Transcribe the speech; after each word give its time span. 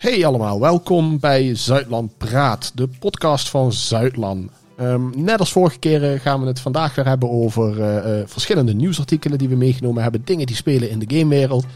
Hey 0.00 0.26
allemaal, 0.26 0.60
welkom 0.60 1.18
bij 1.18 1.54
Zuidland 1.54 2.16
Praat, 2.16 2.72
de 2.74 2.88
podcast 2.88 3.48
van 3.48 3.72
Zuidland. 3.72 4.50
Ehm, 4.76 5.22
net 5.22 5.38
als 5.38 5.52
vorige 5.52 5.78
keer 5.78 6.20
gaan 6.20 6.40
we 6.40 6.46
het 6.46 6.60
vandaag 6.60 6.94
weer 6.94 7.06
hebben 7.06 7.30
over 7.30 7.78
uh, 7.78 8.18
uh, 8.18 8.22
verschillende 8.26 8.74
nieuwsartikelen 8.74 9.38
die 9.38 9.48
we 9.48 9.56
meegenomen 9.56 10.02
hebben, 10.02 10.24
dingen 10.24 10.46
die 10.46 10.56
spelen 10.56 10.90
in 10.90 10.98
de 10.98 11.16
gamewereld. 11.16 11.66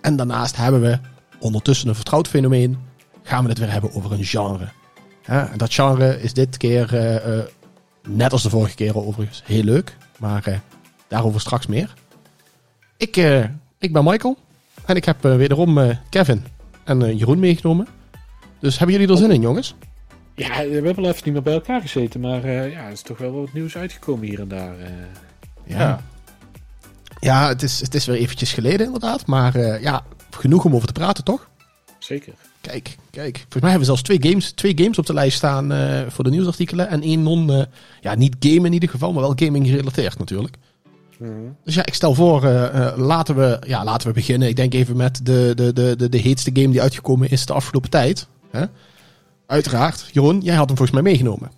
En 0.00 0.16
daarnaast 0.16 0.56
hebben 0.56 0.80
we, 0.80 0.98
ondertussen 1.40 1.88
een 1.88 1.94
vertrouwd 1.94 2.28
fenomeen, 2.28 2.78
gaan 3.22 3.42
we 3.42 3.48
het 3.48 3.58
weer 3.58 3.72
hebben 3.72 3.94
over 3.94 4.12
een 4.12 4.24
genre. 4.24 4.68
en 5.22 5.50
dat 5.56 5.74
genre 5.74 6.22
is 6.22 6.32
dit 6.32 6.56
keer, 6.56 6.90
net 8.08 8.32
als 8.32 8.42
de 8.42 8.50
vorige 8.50 8.74
keer 8.74 8.96
overigens, 9.06 9.42
heel 9.44 9.64
leuk, 9.64 9.96
maar 10.18 10.62
daarover 11.08 11.40
straks 11.40 11.66
meer. 11.66 11.94
Ik, 12.96 13.16
ik 13.78 13.92
ben 13.92 14.04
Michael 14.04 14.36
en 14.84 14.96
ik 14.96 15.04
heb 15.04 15.22
wederom 15.22 15.98
Kevin 16.10 16.44
en 16.84 17.00
uh, 17.00 17.18
Jeroen 17.18 17.38
meegenomen. 17.38 17.86
Dus 18.60 18.78
hebben 18.78 18.96
jullie 18.96 19.12
er 19.12 19.20
zin 19.20 19.30
in, 19.30 19.40
jongens? 19.40 19.74
Ja, 20.34 20.48
we 20.48 20.72
hebben 20.72 20.94
wel 20.94 21.04
even 21.04 21.22
niet 21.24 21.32
meer 21.32 21.42
bij 21.42 21.52
elkaar 21.52 21.80
gezeten, 21.80 22.20
maar 22.20 22.44
uh, 22.44 22.72
ja, 22.72 22.86
er 22.86 22.92
is 22.92 23.02
toch 23.02 23.18
wel 23.18 23.32
wat 23.32 23.52
nieuws 23.52 23.76
uitgekomen 23.76 24.26
hier 24.26 24.40
en 24.40 24.48
daar. 24.48 24.78
Uh. 24.78 24.86
Ja. 25.64 26.02
Ja, 27.20 27.48
het 27.48 27.62
is, 27.62 27.80
het 27.80 27.94
is 27.94 28.06
weer 28.06 28.16
eventjes 28.16 28.52
geleden 28.52 28.86
inderdaad, 28.86 29.26
maar 29.26 29.80
ja, 29.80 30.04
genoeg 30.30 30.64
om 30.64 30.74
over 30.74 30.86
te 30.86 30.92
praten, 30.92 31.24
toch? 31.24 31.50
Zeker. 31.98 32.32
Kijk, 32.60 32.96
kijk. 33.10 33.36
Volgens 33.36 33.62
mij 33.62 33.70
hebben 33.70 33.78
we 33.78 33.84
zelfs 33.84 34.02
twee 34.02 34.30
games, 34.30 34.52
twee 34.52 34.78
games 34.78 34.98
op 34.98 35.06
de 35.06 35.14
lijst 35.14 35.36
staan 35.36 35.72
voor 36.10 36.24
de 36.24 36.30
nieuwsartikelen. 36.30 36.88
En 36.88 37.02
één 37.02 37.22
non, 37.22 37.66
ja, 38.00 38.14
niet 38.14 38.36
game 38.38 38.66
in 38.66 38.72
ieder 38.72 38.88
geval, 38.88 39.12
maar 39.12 39.22
wel 39.22 39.32
gaming 39.36 39.66
gerelateerd 39.66 40.18
natuurlijk. 40.18 40.56
Mhm. 41.18 41.30
Dus 41.64 41.74
ja, 41.74 41.86
ik 41.86 41.94
stel 41.94 42.14
voor, 42.14 42.44
uh, 42.44 42.92
laten, 42.96 43.36
we, 43.36 43.58
ja, 43.66 43.84
laten 43.84 44.08
we 44.08 44.14
beginnen. 44.14 44.48
Ik 44.48 44.56
denk 44.56 44.74
even 44.74 44.96
met 44.96 45.20
de, 45.26 45.52
de, 45.54 45.72
de, 45.72 45.96
de, 45.96 46.08
de 46.08 46.18
heetste 46.18 46.50
game 46.54 46.70
die 46.70 46.82
uitgekomen 46.82 47.30
is 47.30 47.46
de 47.46 47.52
afgelopen 47.52 47.90
tijd. 47.90 48.26
Hè? 48.50 48.64
Uiteraard. 49.46 50.08
Jeroen, 50.12 50.40
jij 50.40 50.54
had 50.54 50.66
hem 50.66 50.76
volgens 50.76 51.00
mij 51.00 51.10
meegenomen. 51.10 51.50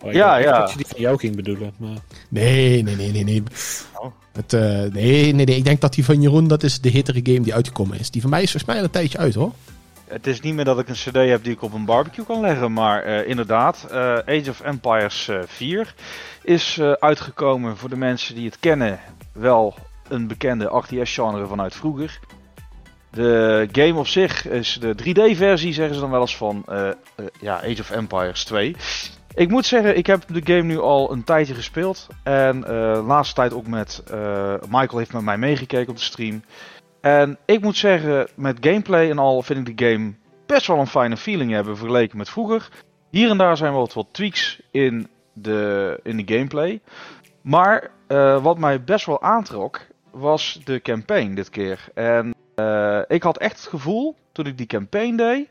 Oh, 0.00 0.12
ja, 0.12 0.36
ja. 0.36 0.60
Dat 0.60 0.70
je 0.70 0.76
die 0.76 0.86
van 0.86 1.00
jou 1.00 1.18
ging 1.18 1.36
bedoelen. 1.36 1.72
Maar... 1.76 1.96
Nee, 2.28 2.82
nee, 2.82 2.96
nee, 2.96 3.12
nee. 3.12 3.24
Nee. 3.24 3.42
Oh. 3.94 4.12
Het, 4.32 4.52
uh, 4.52 4.60
nee, 4.92 5.34
nee, 5.34 5.46
nee. 5.46 5.56
Ik 5.56 5.64
denk 5.64 5.80
dat 5.80 5.94
die 5.94 6.04
van 6.04 6.20
Jeroen, 6.20 6.48
dat 6.48 6.62
is 6.62 6.80
de 6.80 6.88
hetere 6.88 7.20
game 7.22 7.40
die 7.40 7.54
uitgekomen 7.54 7.98
is. 7.98 8.10
Die 8.10 8.20
van 8.20 8.30
mij 8.30 8.42
is 8.42 8.50
volgens 8.50 8.72
mij 8.72 8.80
al 8.80 8.86
een 8.86 8.92
tijdje 8.92 9.18
uit 9.18 9.34
hoor. 9.34 9.52
Het 10.12 10.26
is 10.26 10.40
niet 10.40 10.54
meer 10.54 10.64
dat 10.64 10.78
ik 10.78 10.88
een 10.88 10.94
cd 10.94 11.14
heb 11.14 11.44
die 11.44 11.52
ik 11.52 11.62
op 11.62 11.72
een 11.72 11.84
barbecue 11.84 12.24
kan 12.24 12.40
leggen, 12.40 12.72
maar 12.72 13.06
uh, 13.06 13.28
inderdaad, 13.28 13.86
uh, 13.90 13.96
Age 14.18 14.50
of 14.50 14.60
Empires 14.60 15.30
4 15.46 15.94
is 16.42 16.76
uh, 16.76 16.92
uitgekomen 16.92 17.76
voor 17.76 17.88
de 17.88 17.96
mensen 17.96 18.34
die 18.34 18.46
het 18.46 18.58
kennen. 18.60 19.00
Wel 19.32 19.74
een 20.08 20.26
bekende 20.26 20.64
RTS-genre 20.64 21.46
vanuit 21.46 21.74
vroeger. 21.74 22.18
De 23.10 23.68
game 23.72 23.98
op 23.98 24.06
zich 24.06 24.48
is 24.48 24.78
de 24.80 24.94
3D-versie, 24.94 25.72
zeggen 25.72 25.94
ze 25.94 26.00
dan 26.00 26.10
wel 26.10 26.20
eens 26.20 26.36
van 26.36 26.64
ja, 27.40 27.56
Age 27.56 27.80
of 27.80 27.90
Empires 27.90 28.44
2. 28.44 28.76
Ik 29.34 29.48
moet 29.48 29.66
zeggen, 29.66 29.96
ik 29.96 30.06
heb 30.06 30.22
de 30.26 30.40
game 30.44 30.62
nu 30.62 30.78
al 30.78 31.12
een 31.12 31.24
tijdje 31.24 31.54
gespeeld. 31.54 32.06
En 32.22 32.60
de 32.60 33.02
laatste 33.06 33.34
tijd 33.34 33.52
ook 33.52 33.66
met 33.66 34.02
Michael 34.68 34.98
heeft 34.98 35.12
met 35.12 35.22
mij 35.22 35.38
meegekeken 35.38 35.90
op 35.90 35.96
de 35.96 36.02
stream. 36.02 36.42
En 37.02 37.38
ik 37.44 37.60
moet 37.60 37.76
zeggen, 37.76 38.28
met 38.34 38.56
gameplay 38.60 39.10
en 39.10 39.18
al 39.18 39.42
vind 39.42 39.68
ik 39.68 39.78
de 39.78 39.90
game 39.90 40.14
best 40.46 40.66
wel 40.66 40.78
een 40.78 40.86
fijne 40.86 41.16
feeling 41.16 41.50
hebben 41.50 41.76
vergeleken 41.76 42.18
met 42.18 42.28
vroeger. 42.28 42.68
Hier 43.10 43.30
en 43.30 43.38
daar 43.38 43.56
zijn 43.56 43.72
wel 43.72 43.80
wat, 43.80 43.92
wat 43.92 44.06
tweaks 44.10 44.60
in 44.70 45.08
de, 45.32 46.00
in 46.02 46.16
de 46.16 46.34
gameplay. 46.34 46.80
Maar 47.40 47.90
uh, 48.08 48.42
wat 48.42 48.58
mij 48.58 48.84
best 48.84 49.06
wel 49.06 49.22
aantrok, 49.22 49.80
was 50.10 50.60
de 50.64 50.80
campaign 50.80 51.34
dit 51.34 51.50
keer. 51.50 51.84
En 51.94 52.34
uh, 52.56 53.00
ik 53.08 53.22
had 53.22 53.38
echt 53.38 53.56
het 53.56 53.68
gevoel, 53.68 54.16
toen 54.32 54.46
ik 54.46 54.58
die 54.58 54.66
campaign 54.66 55.16
deed, 55.16 55.48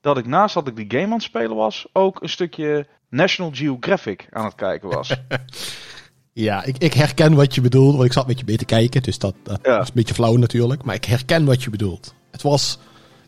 dat 0.00 0.18
ik 0.18 0.26
naast 0.26 0.54
dat 0.54 0.68
ik 0.68 0.76
die 0.76 0.90
game 0.90 1.04
aan 1.04 1.12
het 1.12 1.22
spelen 1.22 1.56
was, 1.56 1.86
ook 1.92 2.22
een 2.22 2.28
stukje 2.28 2.86
National 3.08 3.52
Geographic 3.54 4.26
aan 4.30 4.44
het 4.44 4.54
kijken 4.54 4.88
was. 4.88 5.16
Ja, 6.34 6.64
ik, 6.64 6.78
ik 6.78 6.94
herken 6.94 7.34
wat 7.34 7.54
je 7.54 7.60
bedoelt, 7.60 7.92
want 7.94 8.04
ik 8.04 8.12
zat 8.12 8.26
met 8.26 8.38
je 8.38 8.44
mee 8.46 8.56
te 8.56 8.64
kijken, 8.64 9.02
dus 9.02 9.18
dat, 9.18 9.34
dat 9.42 9.58
is 9.62 9.70
een 9.72 9.86
beetje 9.94 10.14
flauw 10.14 10.36
natuurlijk. 10.36 10.84
Maar 10.84 10.94
ik 10.94 11.04
herken 11.04 11.44
wat 11.44 11.62
je 11.62 11.70
bedoelt. 11.70 12.14
Het 12.30 12.42
was, 12.42 12.78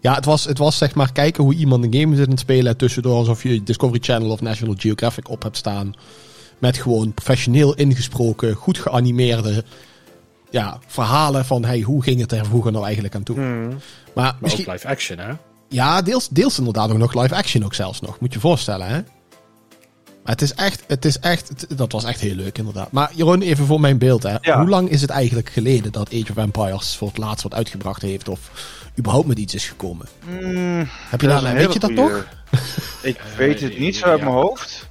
ja, 0.01 0.15
het 0.15 0.25
was, 0.25 0.45
het 0.45 0.59
was 0.59 0.79
zeg 0.79 0.95
maar 0.95 1.13
kijken 1.13 1.45
hoe 1.45 1.55
iemand 1.55 1.85
een 1.85 2.01
game 2.01 2.17
zit 2.17 2.25
aan 2.25 2.31
het 2.31 2.41
spelen. 2.41 2.77
Tussendoor 2.77 3.17
alsof 3.17 3.43
je 3.43 3.63
Discovery 3.63 3.99
Channel 4.03 4.31
of 4.31 4.41
National 4.41 4.75
Geographic 4.79 5.29
op 5.29 5.43
hebt 5.43 5.57
staan. 5.57 5.95
Met 6.59 6.77
gewoon 6.77 7.13
professioneel 7.15 7.75
ingesproken, 7.75 8.55
goed 8.55 8.79
geanimeerde 8.79 9.65
ja, 10.51 10.79
verhalen 10.87 11.45
van 11.45 11.65
hey, 11.65 11.81
hoe 11.81 12.03
ging 12.03 12.21
het 12.21 12.33
er 12.33 12.47
vroeger 12.47 12.73
nou 12.73 12.85
eigenlijk 12.85 13.15
aan 13.15 13.23
toe. 13.23 13.37
Hmm. 13.37 13.69
Maar, 13.69 13.79
maar 14.15 14.37
misschien... 14.41 14.73
live 14.73 14.89
action 14.89 15.19
hè? 15.19 15.33
Ja, 15.69 16.03
deels, 16.03 16.29
deels 16.29 16.59
inderdaad 16.59 16.91
ook 16.91 16.99
nog 16.99 17.15
live 17.15 17.35
action 17.35 17.65
ook 17.65 17.75
zelfs 17.75 18.01
nog. 18.01 18.21
Moet 18.21 18.33
je 18.33 18.35
je 18.35 18.41
voorstellen 18.47 18.87
hè? 18.87 19.01
Het 20.27 20.43
is 20.43 20.55
echt, 20.55 20.85
het 20.87 21.05
is 21.05 21.19
echt, 21.19 21.79
dat 21.79 21.93
was 21.93 22.05
echt 22.05 22.21
heel 22.21 22.35
leuk 22.35 22.59
inderdaad. 22.59 22.93
Maar 22.93 23.11
Jeroen, 23.15 23.43
even 23.43 23.67
voor 23.67 23.81
mijn 23.81 23.99
beeld. 23.99 24.23
Hè. 24.23 24.53
Hoe 24.53 24.69
lang 24.69 24.89
is 24.89 25.01
het 25.01 25.11
eigenlijk 25.11 25.49
geleden 25.49 25.93
dat 25.93 26.09
Age 26.09 26.31
of 26.31 26.37
Empires 26.37 26.97
voor 26.97 27.09
het 27.09 27.19
laatst 27.19 27.43
wat 27.43 27.55
uitgebracht 27.55 28.03
heeft? 28.03 28.29
Of 28.29 28.51
überhaupt 28.99 29.29
met 29.29 29.39
iets 29.39 29.55
is 29.55 29.69
gekomen? 29.69 30.07
Mm, 30.25 30.89
Heb 30.89 31.21
je 31.21 31.27
daar, 31.27 31.45
een 31.45 31.55
weet 31.55 31.73
je 31.73 31.79
dat 31.79 31.95
toch? 31.95 32.27
Ik 33.03 33.21
weet 33.37 33.61
het 33.61 33.79
niet 33.79 33.97
zo 33.97 34.05
uit 34.05 34.21
mijn 34.21 34.33
hoofd. 34.33 34.89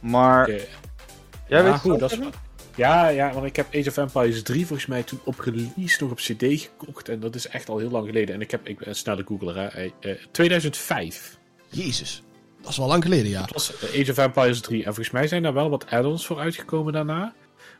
Maar... 0.00 0.50
Jij 0.50 0.66
ja, 1.48 1.62
weet 1.62 1.74
goed, 1.74 1.98
dat 1.98 2.12
is... 2.12 2.18
Ja, 2.74 3.08
ja, 3.08 3.32
want 3.32 3.46
ik 3.46 3.56
heb 3.56 3.74
Age 3.74 3.88
of 3.88 3.96
Empires 3.96 4.42
3 4.42 4.66
volgens 4.66 4.88
mij 4.88 5.02
toen 5.02 5.20
op 5.24 5.40
release 5.40 6.02
nog 6.02 6.10
op 6.10 6.16
CD 6.16 6.44
gekocht. 6.60 7.08
En 7.08 7.20
dat 7.20 7.34
is 7.34 7.48
echt 7.48 7.68
al 7.68 7.78
heel 7.78 7.90
lang 7.90 8.06
geleden. 8.06 8.34
En 8.34 8.40
ik 8.40 8.50
heb, 8.50 8.68
ik 8.68 8.78
ben 8.78 8.96
snel 8.96 9.16
de 9.16 9.24
googler, 9.26 9.72
hè. 10.00 10.16
2005. 10.30 11.38
Eh, 11.70 11.84
Jezus. 11.84 12.22
Dat 12.68 12.76
is 12.76 12.82
wel 12.82 12.92
lang 12.92 13.04
geleden, 13.04 13.30
ja. 13.30 13.40
Het 13.40 13.52
was 13.52 13.72
Age 13.84 14.10
of 14.10 14.18
Empires 14.18 14.60
3. 14.60 14.78
En 14.78 14.84
volgens 14.84 15.10
mij 15.10 15.28
zijn 15.28 15.42
daar 15.42 15.52
wel 15.52 15.70
wat 15.70 15.86
add-ons 15.90 16.26
voor 16.26 16.38
uitgekomen 16.38 16.92
daarna. 16.92 17.34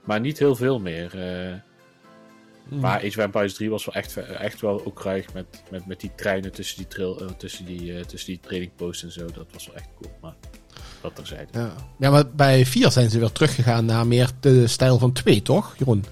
Maar 0.05 0.21
niet 0.21 0.39
heel 0.39 0.57
veel 0.57 0.79
meer. 0.81 1.15
Uh, 1.15 2.81
Maar 2.81 2.97
Age 2.97 3.07
of 3.07 3.17
Empires 3.17 3.55
3 3.55 3.71
was 3.71 3.85
wel 3.85 3.95
echt, 3.95 4.17
echt 4.17 4.61
wel 4.61 4.85
ook 4.85 5.03
ruig 5.03 5.33
met, 5.33 5.63
met, 5.71 5.87
met 5.87 6.01
die 6.01 6.11
treinen 6.17 6.53
tussen 6.53 6.77
die, 6.77 6.87
trail, 6.87 7.23
uh, 7.23 7.29
tussen 7.29 7.65
die, 7.65 7.83
uh, 7.83 8.01
tussen 8.01 8.33
die 8.33 8.41
trading 8.41 8.71
posts 8.77 9.03
en 9.03 9.13
zo. 9.13 9.27
Dat 9.27 9.47
was 9.53 9.67
wel 9.67 9.77
echt 9.77 9.89
cool. 10.01 10.13
Maar 10.21 10.35
dat 11.01 11.17
terzijde. 11.17 11.59
Ja. 11.59 11.73
ja, 11.99 12.11
maar 12.11 12.31
bij 12.31 12.67
4 12.67 12.91
zijn 12.91 13.11
ze 13.11 13.19
weer 13.19 13.33
teruggegaan 13.33 13.85
naar 13.85 14.07
meer 14.07 14.31
de 14.41 14.67
stijl 14.67 14.99
van 14.99 15.13
2, 15.13 15.43
toch, 15.43 15.75
Jeroen? 15.79 16.05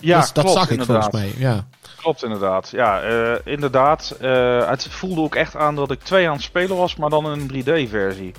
Ja, 0.00 0.20
dat, 0.20 0.34
dat 0.34 0.50
zag 0.50 0.70
ik 0.70 0.84
volgens 0.84 1.10
mij. 1.10 1.32
Ja. 1.36 1.64
Klopt 1.96 2.24
inderdaad. 2.24 2.70
Ja, 2.70 3.10
uh, 3.10 3.34
inderdaad. 3.44 4.16
Uh, 4.20 4.68
het 4.68 4.88
voelde 4.90 5.20
ook 5.20 5.34
echt 5.34 5.56
aan 5.56 5.74
dat 5.74 5.90
ik 5.90 6.00
twee 6.00 6.28
aan 6.28 6.34
het 6.34 6.42
spelen 6.42 6.76
was, 6.76 6.96
maar 6.96 7.10
dan 7.10 7.24
een 7.24 7.50
3D-versie. 7.52 8.34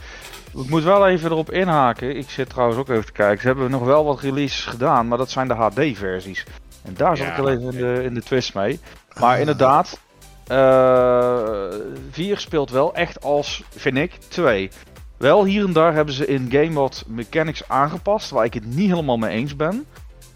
Ik 0.53 0.69
moet 0.69 0.83
wel 0.83 1.07
even 1.07 1.31
erop 1.31 1.51
inhaken. 1.51 2.17
Ik 2.17 2.29
zit 2.29 2.49
trouwens 2.49 2.79
ook 2.79 2.89
even 2.89 3.05
te 3.05 3.11
kijken. 3.11 3.41
Ze 3.41 3.47
hebben 3.47 3.71
nog 3.71 3.83
wel 3.83 4.05
wat 4.05 4.19
releases 4.19 4.65
gedaan, 4.65 5.07
maar 5.07 5.17
dat 5.17 5.29
zijn 5.29 5.47
de 5.47 5.53
HD-versies. 5.53 6.45
En 6.83 6.93
daar 6.93 7.17
zat 7.17 7.27
ik 7.27 7.35
wel 7.35 7.49
even 7.49 7.63
in 7.63 7.77
de, 7.77 8.03
in 8.03 8.13
de 8.13 8.23
twist 8.23 8.53
mee. 8.53 8.79
Maar 9.19 9.39
inderdaad, 9.39 9.99
uh, 10.47 11.65
eh, 11.67 11.79
4 12.11 12.39
speelt 12.39 12.69
wel 12.69 12.93
echt 12.93 13.23
als, 13.23 13.63
vind 13.69 13.97
ik, 13.97 14.11
2. 14.27 14.69
Wel 15.17 15.45
hier 15.45 15.65
en 15.65 15.73
daar 15.73 15.93
hebben 15.93 16.13
ze 16.13 16.27
in 16.27 16.47
game 16.51 16.73
wat 16.73 17.03
mechanics 17.07 17.67
aangepast, 17.67 18.29
waar 18.29 18.45
ik 18.45 18.53
het 18.53 18.65
niet 18.65 18.89
helemaal 18.89 19.17
mee 19.17 19.35
eens 19.35 19.55
ben. 19.55 19.85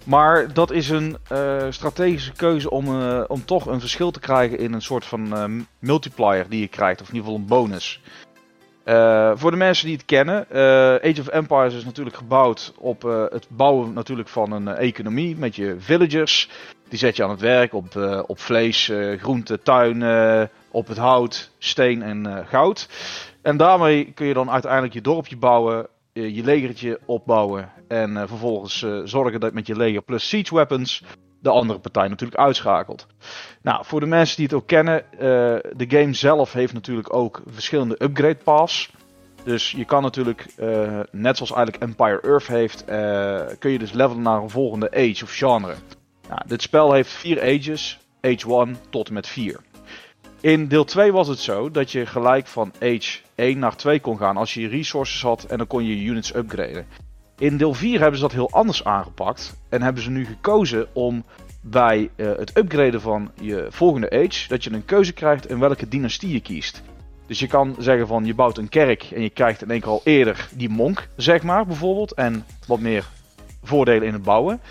Maar 0.05 0.53
dat 0.53 0.71
is 0.71 0.89
een 0.89 1.17
uh, 1.31 1.65
strategische 1.69 2.31
keuze 2.31 2.69
om, 2.69 3.01
uh, 3.01 3.23
om 3.27 3.45
toch 3.45 3.65
een 3.65 3.79
verschil 3.79 4.11
te 4.11 4.19
krijgen 4.19 4.59
in 4.59 4.73
een 4.73 4.81
soort 4.81 5.05
van 5.05 5.25
uh, 5.33 5.63
multiplier 5.79 6.45
die 6.49 6.59
je 6.59 6.67
krijgt, 6.67 7.01
of 7.01 7.07
in 7.07 7.15
ieder 7.15 7.29
geval 7.29 7.41
een 7.41 7.47
bonus. 7.47 8.01
voor 9.39 9.51
de 9.51 9.57
mensen 9.57 9.85
die 9.85 9.95
het 9.95 10.05
kennen, 10.05 10.47
Age 11.01 11.19
of 11.19 11.27
Empires 11.27 11.73
is 11.73 11.85
natuurlijk 11.85 12.15
gebouwd 12.15 12.73
op 12.77 13.01
het 13.31 13.47
bouwen 13.49 13.93
natuurlijk 13.93 14.29
van 14.29 14.51
een 14.51 14.67
economie 14.67 15.35
met 15.37 15.55
je 15.55 15.75
villagers. 15.79 16.49
Die 16.89 16.99
zet 16.99 17.15
je 17.15 17.23
aan 17.23 17.29
het 17.29 17.41
werk 17.41 17.73
op, 17.73 17.95
op 18.27 18.39
vlees, 18.39 18.91
groente, 19.17 19.61
tuin, 19.61 20.03
op 20.71 20.87
het 20.87 20.97
hout, 20.97 21.51
steen 21.57 22.01
en 22.01 22.45
goud. 22.47 22.89
En 23.41 23.57
daarmee 23.57 24.11
kun 24.11 24.27
je 24.27 24.33
dan 24.33 24.51
uiteindelijk 24.51 24.93
je 24.93 25.01
dorpje 25.01 25.37
bouwen, 25.37 25.87
je 26.21 26.43
legertje 26.43 26.99
opbouwen 27.05 27.71
en 27.87 28.11
uh, 28.11 28.23
vervolgens 28.25 28.81
uh, 28.81 29.01
zorgen 29.03 29.39
dat 29.39 29.53
met 29.53 29.67
je 29.67 29.75
leger 29.75 30.01
plus 30.01 30.29
siege 30.29 30.55
weapons 30.55 31.03
de 31.39 31.49
andere 31.49 31.79
partij 31.79 32.07
natuurlijk 32.07 32.39
uitschakelt. 32.39 33.07
Nou, 33.61 33.85
voor 33.85 33.99
de 33.99 34.05
mensen 34.05 34.35
die 34.35 34.45
het 34.45 34.55
ook 34.55 34.67
kennen, 34.67 35.03
de 35.77 35.85
game 35.87 36.13
zelf 36.13 36.53
heeft 36.53 36.73
natuurlijk 36.73 37.15
ook 37.15 37.41
verschillende 37.47 38.03
upgrade 38.03 38.37
paths. 38.43 38.91
Dus 39.43 39.71
je 39.71 39.85
kan 39.85 40.01
natuurlijk, 40.01 40.45
net 41.11 41.37
zoals 41.37 41.53
eigenlijk 41.53 41.83
Empire 41.83 42.21
Earth 42.21 42.47
heeft, 42.47 42.85
kun 43.59 43.71
je 43.71 43.79
dus 43.79 43.91
levelen 43.91 44.21
naar 44.21 44.41
een 44.41 44.49
volgende 44.49 44.91
age 44.91 45.23
of 45.23 45.31
genre. 45.31 45.75
Nou, 46.29 46.41
dit 46.47 46.61
spel 46.61 46.93
heeft 46.93 47.11
vier 47.11 47.41
ages, 47.41 47.99
age 48.21 48.65
1 48.65 48.77
tot 48.89 49.07
en 49.07 49.13
met 49.13 49.27
4. 49.27 49.59
In 50.45 50.67
deel 50.67 50.83
2 50.83 51.11
was 51.11 51.27
het 51.27 51.39
zo 51.39 51.71
dat 51.71 51.91
je 51.91 52.05
gelijk 52.05 52.47
van 52.47 52.73
age 52.81 53.19
1 53.35 53.59
naar 53.59 53.75
2 53.75 53.99
kon 53.99 54.17
gaan 54.17 54.37
als 54.37 54.53
je 54.53 54.67
resources 54.67 55.21
had 55.21 55.43
en 55.43 55.57
dan 55.57 55.67
kon 55.67 55.85
je 55.85 56.01
je 56.01 56.09
units 56.09 56.35
upgraden. 56.35 56.85
In 57.37 57.57
deel 57.57 57.73
4 57.73 57.99
hebben 57.99 58.15
ze 58.19 58.25
dat 58.25 58.31
heel 58.31 58.51
anders 58.51 58.83
aangepakt 58.83 59.57
en 59.69 59.81
hebben 59.81 60.03
ze 60.03 60.09
nu 60.09 60.25
gekozen 60.25 60.87
om 60.93 61.23
bij 61.61 62.09
eh, 62.15 62.27
het 62.37 62.57
upgraden 62.57 63.01
van 63.01 63.31
je 63.41 63.67
volgende 63.69 64.09
age 64.09 64.47
dat 64.47 64.63
je 64.63 64.71
een 64.71 64.85
keuze 64.85 65.13
krijgt 65.13 65.49
in 65.49 65.59
welke 65.59 65.87
dynastie 65.87 66.31
je 66.31 66.41
kiest. 66.41 66.83
Dus 67.27 67.39
je 67.39 67.47
kan 67.47 67.75
zeggen 67.79 68.07
van 68.07 68.25
je 68.25 68.33
bouwt 68.33 68.57
een 68.57 68.69
kerk 68.69 69.03
en 69.03 69.21
je 69.21 69.29
krijgt 69.29 69.61
in 69.61 69.71
één 69.71 69.79
keer 69.79 69.89
al 69.89 70.01
eerder 70.03 70.47
die 70.51 70.69
monk, 70.69 71.07
zeg 71.15 71.43
maar, 71.43 71.65
bijvoorbeeld. 71.65 72.11
En 72.11 72.45
wat 72.67 72.79
meer 72.79 73.05
voordelen 73.63 74.07
in 74.07 74.13
het 74.13 74.23
bouwen. 74.23 74.61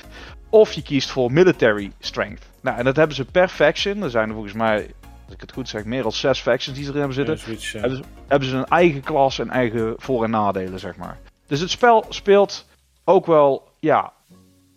Of 0.49 0.73
je 0.73 0.83
kiest 0.83 1.11
voor 1.11 1.33
military 1.33 1.93
strength. 1.99 2.47
Nou, 2.61 2.79
en 2.79 2.85
dat 2.85 2.97
hebben 2.97 3.17
ze 3.17 3.25
per 3.25 3.49
faction. 3.49 4.03
Er 4.03 4.11
zijn 4.11 4.29
er 4.29 4.35
volgens 4.35 4.55
mij, 4.55 4.91
als 5.25 5.35
ik 5.35 5.41
het 5.41 5.53
goed 5.53 5.69
zeg, 5.69 5.85
meer 5.85 6.03
dan 6.03 6.13
zes 6.13 6.41
factions 6.41 6.79
die 6.79 6.87
erin 6.87 6.99
hebben 6.99 7.15
zitten. 7.17 7.35
Ja, 7.37 7.41
zoiets, 7.43 7.73
ja. 7.73 7.81
Hebben, 7.81 7.99
ze, 7.99 8.05
hebben 8.27 8.49
ze 8.49 8.57
een 8.57 8.65
eigen 8.67 9.01
klas 9.01 9.39
en 9.39 9.51
eigen 9.51 9.95
voor- 9.97 10.25
en 10.25 10.31
nadelen, 10.31 10.81
zeg 10.81 10.97
maar. 10.97 11.19
Dus 11.47 11.61
het 11.61 11.71
spel 11.71 12.05
speelt 12.09 12.65
ook 13.05 13.27
wel, 13.27 13.63
ja, 13.81 14.13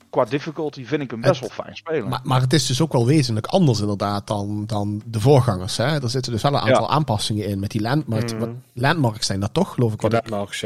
qua 0.10 0.26
difficulty 0.26 0.86
vind 0.86 1.02
ik 1.02 1.12
hem 1.12 1.22
best 1.22 1.40
wel 1.40 1.50
fijn 1.50 1.76
spelen. 1.76 2.08
Maar, 2.10 2.20
maar 2.24 2.42
het 2.42 2.54
is 2.54 2.66
dus 2.66 2.82
ook 2.82 2.92
wel 2.92 3.06
wezenlijk 3.06 3.46
anders 3.46 3.80
inderdaad 3.80 4.28
dan, 4.28 4.64
dan 4.68 5.02
de 5.06 5.20
voorgangers. 5.20 5.78
Hè? 5.78 6.02
Er 6.02 6.10
zitten 6.10 6.32
dus 6.32 6.42
wel 6.42 6.54
een 6.54 6.60
aantal 6.60 6.90
aanpassingen 6.90 7.46
in 7.48 7.60
met 7.60 7.72
die 7.72 7.82
landmarks. 7.82 8.32
Mhm. 8.32 8.40
wat- 8.42 8.50
landmarks 8.74 9.26
zijn 9.26 9.40
dat 9.40 9.54
toch, 9.54 9.74
geloof 9.74 9.94
ik. 9.94 10.02
Wat 10.02 10.14
ik 10.14 10.30
Landmarks, 10.30 10.60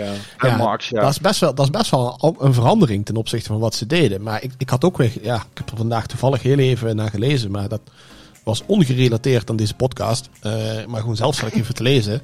ja. 0.90 0.98
Ja. 0.98 1.02
Dat, 1.02 1.10
is 1.12 1.20
best 1.20 1.40
wel, 1.40 1.56
dat 1.56 1.66
is 1.66 1.72
best 1.72 1.92
wel 1.92 2.18
een- 2.22 2.46
een 2.46 2.54
verandering 2.54 3.06
ten 3.06 3.16
opzichte 3.16 3.48
van 3.48 3.60
wat 3.60 3.76
ze 3.76 3.86
deden. 3.86 4.22
Maar 4.22 4.44
ik, 4.44 4.52
ik 4.58 4.70
had 4.70 4.84
ook 4.84 4.98
weer, 4.98 5.12
ja, 5.22 5.36
ik 5.36 5.58
heb 5.58 5.70
er 5.70 5.78
vandaag 5.78 6.06
toevallig 6.08 6.42
heel 6.42 6.58
even 6.58 6.96
naar 6.96 7.10
gelezen, 7.10 7.52
maar 7.52 7.68
dat 7.70 7.82
was 8.44 8.64
ongerelateerd 8.66 9.50
aan 9.50 9.56
deze 9.56 9.74
podcast. 9.74 10.30
Eh, 10.42 10.52
maar 10.88 11.00
gewoon 11.02 11.16
zelf 11.16 11.36
zat 11.36 11.48
ik 11.48 11.56
even 11.56 11.76
te 11.76 11.84
lezen. 11.84 12.22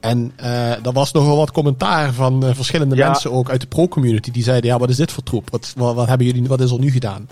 En 0.00 0.32
eh 0.36 0.86
er 0.86 0.92
was 0.92 1.12
nogal 1.12 1.36
wat 1.36 1.50
commentaar 1.52 2.12
van 2.12 2.44
eh, 2.46 2.54
verschillende 2.54 2.96
Ja. 2.96 3.06
mensen 3.10 3.32
ook 3.32 3.50
uit 3.50 3.60
de 3.60 3.66
pro-community. 3.66 4.30
Die 4.30 4.42
zeiden, 4.42 4.70
ja, 4.70 4.78
wat 4.78 4.90
is 4.90 4.96
dit 4.96 5.12
voor 5.12 5.22
troep? 5.22 5.50
Wat, 5.50 5.72
wat, 5.76 5.94
wat 5.94 6.08
hebben 6.08 6.26
jullie, 6.26 6.48
wat 6.48 6.60
is 6.60 6.70
er 6.70 6.78
nu 6.78 6.90
gedaan? 6.90 7.28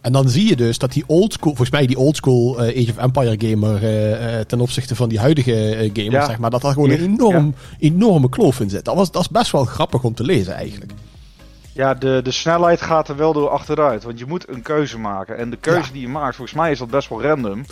En 0.00 0.12
dan 0.12 0.28
zie 0.28 0.48
je 0.48 0.56
dus 0.56 0.78
dat 0.78 0.92
die 0.92 1.04
oldschool, 1.06 1.48
volgens 1.54 1.70
mij 1.70 1.86
die 1.86 1.98
oldschool 1.98 2.58
eh 2.64 2.82
Age 2.82 2.90
of 2.90 2.96
Empire 3.04 3.48
gamer 3.50 3.80
ten 4.46 4.60
opzichte 4.60 4.96
van 4.96 5.08
die 5.08 5.18
huidige 5.18 5.90
gamer, 5.92 6.12
Ja. 6.12 6.26
zeg 6.26 6.38
maar, 6.38 6.50
dat 6.50 6.62
daar 6.62 6.72
gewoon 6.72 6.90
een 6.90 7.00
enorm, 7.02 7.54
enorme 7.78 8.28
kloof 8.28 8.60
in 8.60 8.70
zit. 8.70 8.84
Dat, 8.84 8.94
was, 8.94 9.10
dat 9.10 9.22
is 9.22 9.28
best 9.28 9.50
wel 9.50 9.64
grappig 9.64 10.02
om 10.04 10.14
te 10.14 10.24
lezen 10.24 10.54
eigenlijk. 10.54 10.92
Ja, 11.74 11.94
de, 11.94 12.20
de 12.22 12.30
snelheid 12.30 12.82
gaat 12.82 13.08
er 13.08 13.16
wel 13.16 13.32
door 13.32 13.48
achteruit. 13.48 14.02
Want 14.02 14.18
je 14.18 14.26
moet 14.26 14.48
een 14.48 14.62
keuze 14.62 14.98
maken. 14.98 15.36
En 15.36 15.50
de 15.50 15.56
keuze 15.56 15.86
Ja. 15.86 15.92
die 15.92 16.00
je 16.02 16.08
maakt, 16.08 16.36
volgens 16.36 16.56
mij 16.56 16.70
is 16.70 16.78
dat 16.78 16.90
best 16.90 17.08
wel 17.08 17.22
random. 17.22 17.64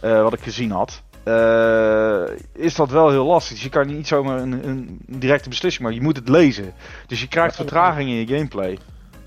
eh, 0.00 0.22
wat 0.22 0.32
ik 0.32 0.40
gezien 0.40 0.70
had. 0.70 1.02
eh, 1.24 2.22
is 2.54 2.74
dat 2.74 2.90
wel 2.90 3.10
heel 3.10 3.24
lastig. 3.26 3.54
Dus 3.54 3.62
je 3.64 3.68
kan 3.70 3.86
niet 3.86 4.06
zomaar 4.06 4.38
een, 4.40 4.68
een 4.68 4.98
directe 5.06 5.48
beslissing 5.48 5.82
maken. 5.82 5.98
Je 5.98 6.04
moet 6.04 6.16
het 6.16 6.28
lezen. 6.28 6.72
Dus 7.06 7.20
je 7.20 7.28
krijgt 7.28 7.56
vertraging 7.56 8.08
in 8.10 8.14
je 8.16 8.26
gameplay. 8.26 8.78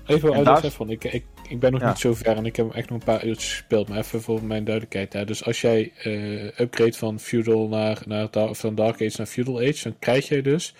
Even 0.06 0.28
En 0.32 0.36
uit 0.48 0.62
daar- 0.62 0.70
van, 0.70 0.90
ik, 0.90 1.04
ik, 1.04 1.24
ik 1.48 1.60
ben 1.60 1.72
nog 1.72 1.80
Ja. 1.80 1.88
niet 1.88 1.98
zo 1.98 2.14
ver 2.14 2.36
en 2.36 2.46
ik 2.46 2.56
heb 2.56 2.74
echt 2.74 2.88
nog 2.90 2.98
een 2.98 3.04
paar 3.04 3.24
uurtjes 3.24 3.50
gespeeld. 3.50 3.88
Maar 3.88 3.98
even 3.98 4.22
voor 4.22 4.44
mijn 4.44 4.64
duidelijkheid. 4.64 5.12
Hè. 5.12 5.24
Dus 5.24 5.44
als 5.44 5.60
jij 5.60 5.92
eh 6.02 6.60
upgrade 6.60 6.92
van 6.92 7.18
feudal 7.20 7.68
naar, 7.68 7.98
naar 8.06 8.28
van 8.52 8.74
Dark 8.74 8.94
Age 9.02 9.14
naar 9.16 9.26
feudal 9.26 9.58
age, 9.58 9.80
dan 9.82 9.96
krijg 9.98 10.28
je 10.28 10.42
dus 10.42 10.74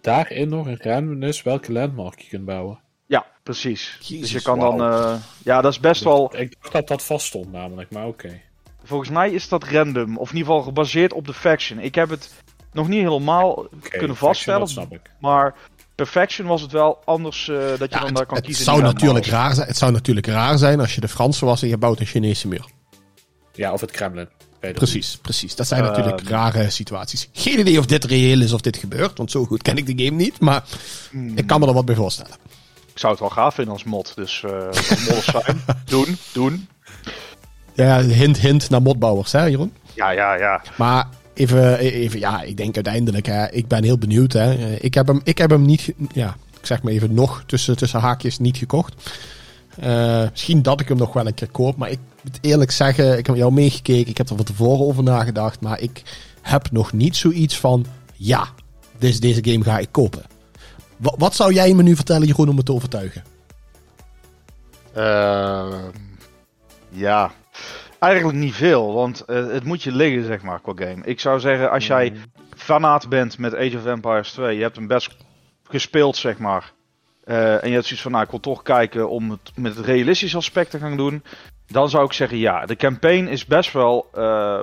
daarin 0.00 0.48
nog 0.48 0.66
een 0.66 0.78
randomness 0.82 1.42
welke 1.42 1.72
landmark 1.72 2.18
je 2.20 2.28
kunt 2.28 2.44
bouwen. 2.44 2.78
Ja, 3.06 3.26
precies. 3.42 3.96
dus 4.08 4.32
je 4.32 4.42
kan 4.42 4.58
dan... 4.58 4.82
eh, 4.82 5.14
ja, 5.44 5.60
dat 5.60 5.72
is 5.72 5.80
best 5.80 6.04
wel... 6.04 6.36
Ik 6.36 6.56
dacht 6.60 6.72
dat 6.72 6.88
dat 6.88 7.04
vast 7.04 7.26
stond 7.26 7.52
namelijk, 7.52 7.90
maar 7.90 8.06
oké. 8.06 8.40
Volgens 8.84 9.10
mij 9.10 9.30
is 9.30 9.48
dat 9.48 9.64
random. 9.64 10.16
Of 10.18 10.30
in 10.30 10.36
ieder 10.36 10.50
geval 10.52 10.66
gebaseerd 10.66 11.12
op 11.12 11.26
de 11.26 11.34
faction. 11.34 11.78
Ik 11.78 11.94
heb 11.94 12.08
het 12.10 12.32
nog 12.72 12.88
niet 12.88 13.02
helemaal 13.02 13.66
kunnen 13.88 14.16
vaststellen. 14.16 14.60
Dat 14.60 14.70
snap 14.70 14.92
ik. 14.92 15.10
Maar 15.20 15.54
per 15.94 16.06
faction 16.06 16.46
was 16.46 16.62
het 16.62 16.72
wel 16.72 16.98
anders 17.04 17.48
eh, 17.48 17.56
dat 17.56 17.78
je 17.78 17.86
Ja, 17.90 17.98
dan 17.98 18.04
het, 18.06 18.16
daar 18.16 18.26
kan 18.26 18.36
het 18.36 18.44
kiezen. 18.46 18.64
zou 18.64 18.82
natuurlijk 18.82 19.26
raar 19.26 19.54
zijn, 19.54 19.66
het 19.68 19.76
zou 19.76 19.92
natuurlijk 19.92 20.26
raar 20.26 20.58
zijn 20.58 20.80
als 20.80 20.94
je 20.94 21.00
de 21.00 21.08
Franse 21.08 21.44
was 21.44 21.62
en 21.62 21.68
je 21.68 21.76
bouwt 21.78 22.00
een 22.00 22.06
Chinese 22.06 22.48
muur. 22.48 22.64
Ja, 23.52 23.72
of 23.72 23.80
het 23.80 23.90
Kremlin. 23.90 24.28
Bij 24.60 24.72
de- 24.72 24.78
Precies, 24.78 25.18
precies. 25.22 25.54
Dat 25.54 25.66
zijn 25.66 25.84
Ehm. 25.84 25.90
natuurlijk 25.90 26.28
rare 26.28 26.70
situaties. 26.70 27.28
Geen 27.32 27.58
idee 27.58 27.78
of 27.78 27.86
dit 27.86 28.04
reëel 28.04 28.40
is 28.40 28.52
of 28.52 28.60
dit 28.60 28.76
gebeurt, 28.76 29.18
want 29.18 29.30
zo 29.30 29.44
goed 29.44 29.62
ken 29.62 29.76
ik 29.76 29.86
de 29.96 30.04
game 30.04 30.16
niet. 30.16 30.40
Maar 30.40 30.64
Hmm. 31.10 31.36
ik 31.38 31.46
kan 31.46 31.60
me 31.60 31.66
er 31.66 31.72
wat 31.72 31.84
bij 31.84 31.94
voorstellen. 31.94 32.32
Ik 32.92 32.98
zou 32.98 33.12
het 33.12 33.20
wel 33.20 33.30
gaaf 33.30 33.54
vinden 33.54 33.72
als 33.72 33.84
mod. 33.84 34.12
Dus 34.14 34.42
eh 34.44 34.50
modders 35.06 35.24
zijn. 35.24 35.62
doen, 35.84 36.16
doen. 36.32 36.68
Ja, 37.74 38.02
hint, 38.02 38.38
hint 38.38 38.70
naar 38.70 38.82
modbouwers, 38.82 39.32
hè 39.32 39.44
Jeroen? 39.44 39.72
Ja, 39.94 40.10
ja, 40.10 40.34
ja. 40.34 40.62
Maar 40.76 41.08
even, 41.34 41.78
even, 41.78 42.18
ja, 42.20 42.42
ik 42.42 42.56
denk 42.56 42.74
uiteindelijk, 42.74 43.26
hè, 43.26 43.50
ik 43.50 43.68
ben 43.68 43.84
heel 43.84 43.98
benieuwd. 43.98 44.32
Hè. 44.32 44.74
Ik, 44.76 44.94
heb 44.94 45.06
hem, 45.06 45.20
ik 45.24 45.38
heb 45.38 45.50
hem 45.50 45.62
niet, 45.62 45.92
ja, 46.12 46.36
ik 46.60 46.66
zeg 46.66 46.82
maar 46.82 46.92
even 46.92 47.14
nog 47.14 47.42
tussen, 47.46 47.76
tussen 47.76 48.00
haakjes 48.00 48.38
niet 48.38 48.56
gekocht. 48.56 48.94
Eh, 49.78 50.30
misschien 50.30 50.62
dat 50.62 50.80
ik 50.80 50.88
hem 50.88 50.96
nog 50.96 51.12
wel 51.12 51.26
een 51.26 51.34
keer 51.34 51.50
koop, 51.50 51.76
maar 51.76 51.90
ik 51.90 51.98
moet 52.22 52.38
eerlijk 52.40 52.70
zeggen, 52.70 53.18
ik 53.18 53.26
heb 53.26 53.36
jou 53.36 53.52
meegekeken, 53.52 54.10
ik 54.10 54.18
heb 54.18 54.28
er 54.28 54.36
van 54.36 54.44
tevoren 54.44 54.86
over 54.86 55.02
nagedacht, 55.02 55.60
maar 55.60 55.80
ik 55.80 56.02
heb 56.42 56.70
nog 56.70 56.92
niet 56.92 57.16
zoiets 57.16 57.58
van, 57.58 57.86
ja, 58.16 58.48
deze, 58.98 59.20
deze 59.20 59.44
game 59.44 59.64
ga 59.64 59.78
ik 59.78 59.88
kopen. 59.90 60.22
Wat, 60.96 61.14
wat 61.18 61.34
zou 61.34 61.52
jij 61.52 61.74
me 61.74 61.82
nu 61.82 61.96
vertellen, 61.96 62.26
Jeroen, 62.26 62.48
om 62.48 62.54
me 62.54 62.62
te 62.62 62.72
overtuigen? 62.72 63.22
Ehm, 64.94 65.90
ja. 66.88 67.32
Eigenlijk 67.98 68.38
niet 68.38 68.54
veel, 68.54 68.92
want 68.92 69.20
eh, 69.20 69.46
het 69.46 69.64
moet 69.64 69.82
je 69.82 69.92
liggen, 69.92 70.24
zeg 70.24 70.42
maar, 70.42 70.60
qua 70.60 70.72
game. 70.76 71.04
Ik 71.04 71.20
zou 71.20 71.40
zeggen, 71.40 71.70
als 71.70 71.86
jij 71.86 72.12
fanaat 72.56 73.08
bent 73.08 73.38
met 73.38 73.54
Age 73.54 73.76
of 73.76 73.86
Empires 73.86 74.32
2, 74.32 74.56
je 74.56 74.62
hebt 74.62 74.76
hem 74.76 74.86
best 74.86 75.16
gespeeld, 75.64 76.16
zeg 76.16 76.38
maar. 76.38 76.72
Eh, 77.30 77.62
en 77.62 77.68
je 77.68 77.74
hebt 77.74 77.86
zoiets 77.86 78.02
van, 78.02 78.12
nou, 78.12 78.24
ik 78.24 78.30
wil 78.30 78.40
toch 78.40 78.62
kijken 78.62 79.08
om 79.08 79.30
het 79.30 79.52
met 79.54 79.76
het 79.76 79.84
realistische 79.84 80.36
aspect 80.36 80.70
te 80.70 80.78
gaan 80.78 80.96
doen. 80.96 81.22
Dan 81.66 81.90
zou 81.90 82.04
ik 82.04 82.12
zeggen, 82.12 82.38
ja, 82.38 82.66
de 82.66 82.76
campaign 82.76 83.26
is 83.26 83.46
best 83.46 83.72
wel, 83.72 84.08
eh, 84.14 84.62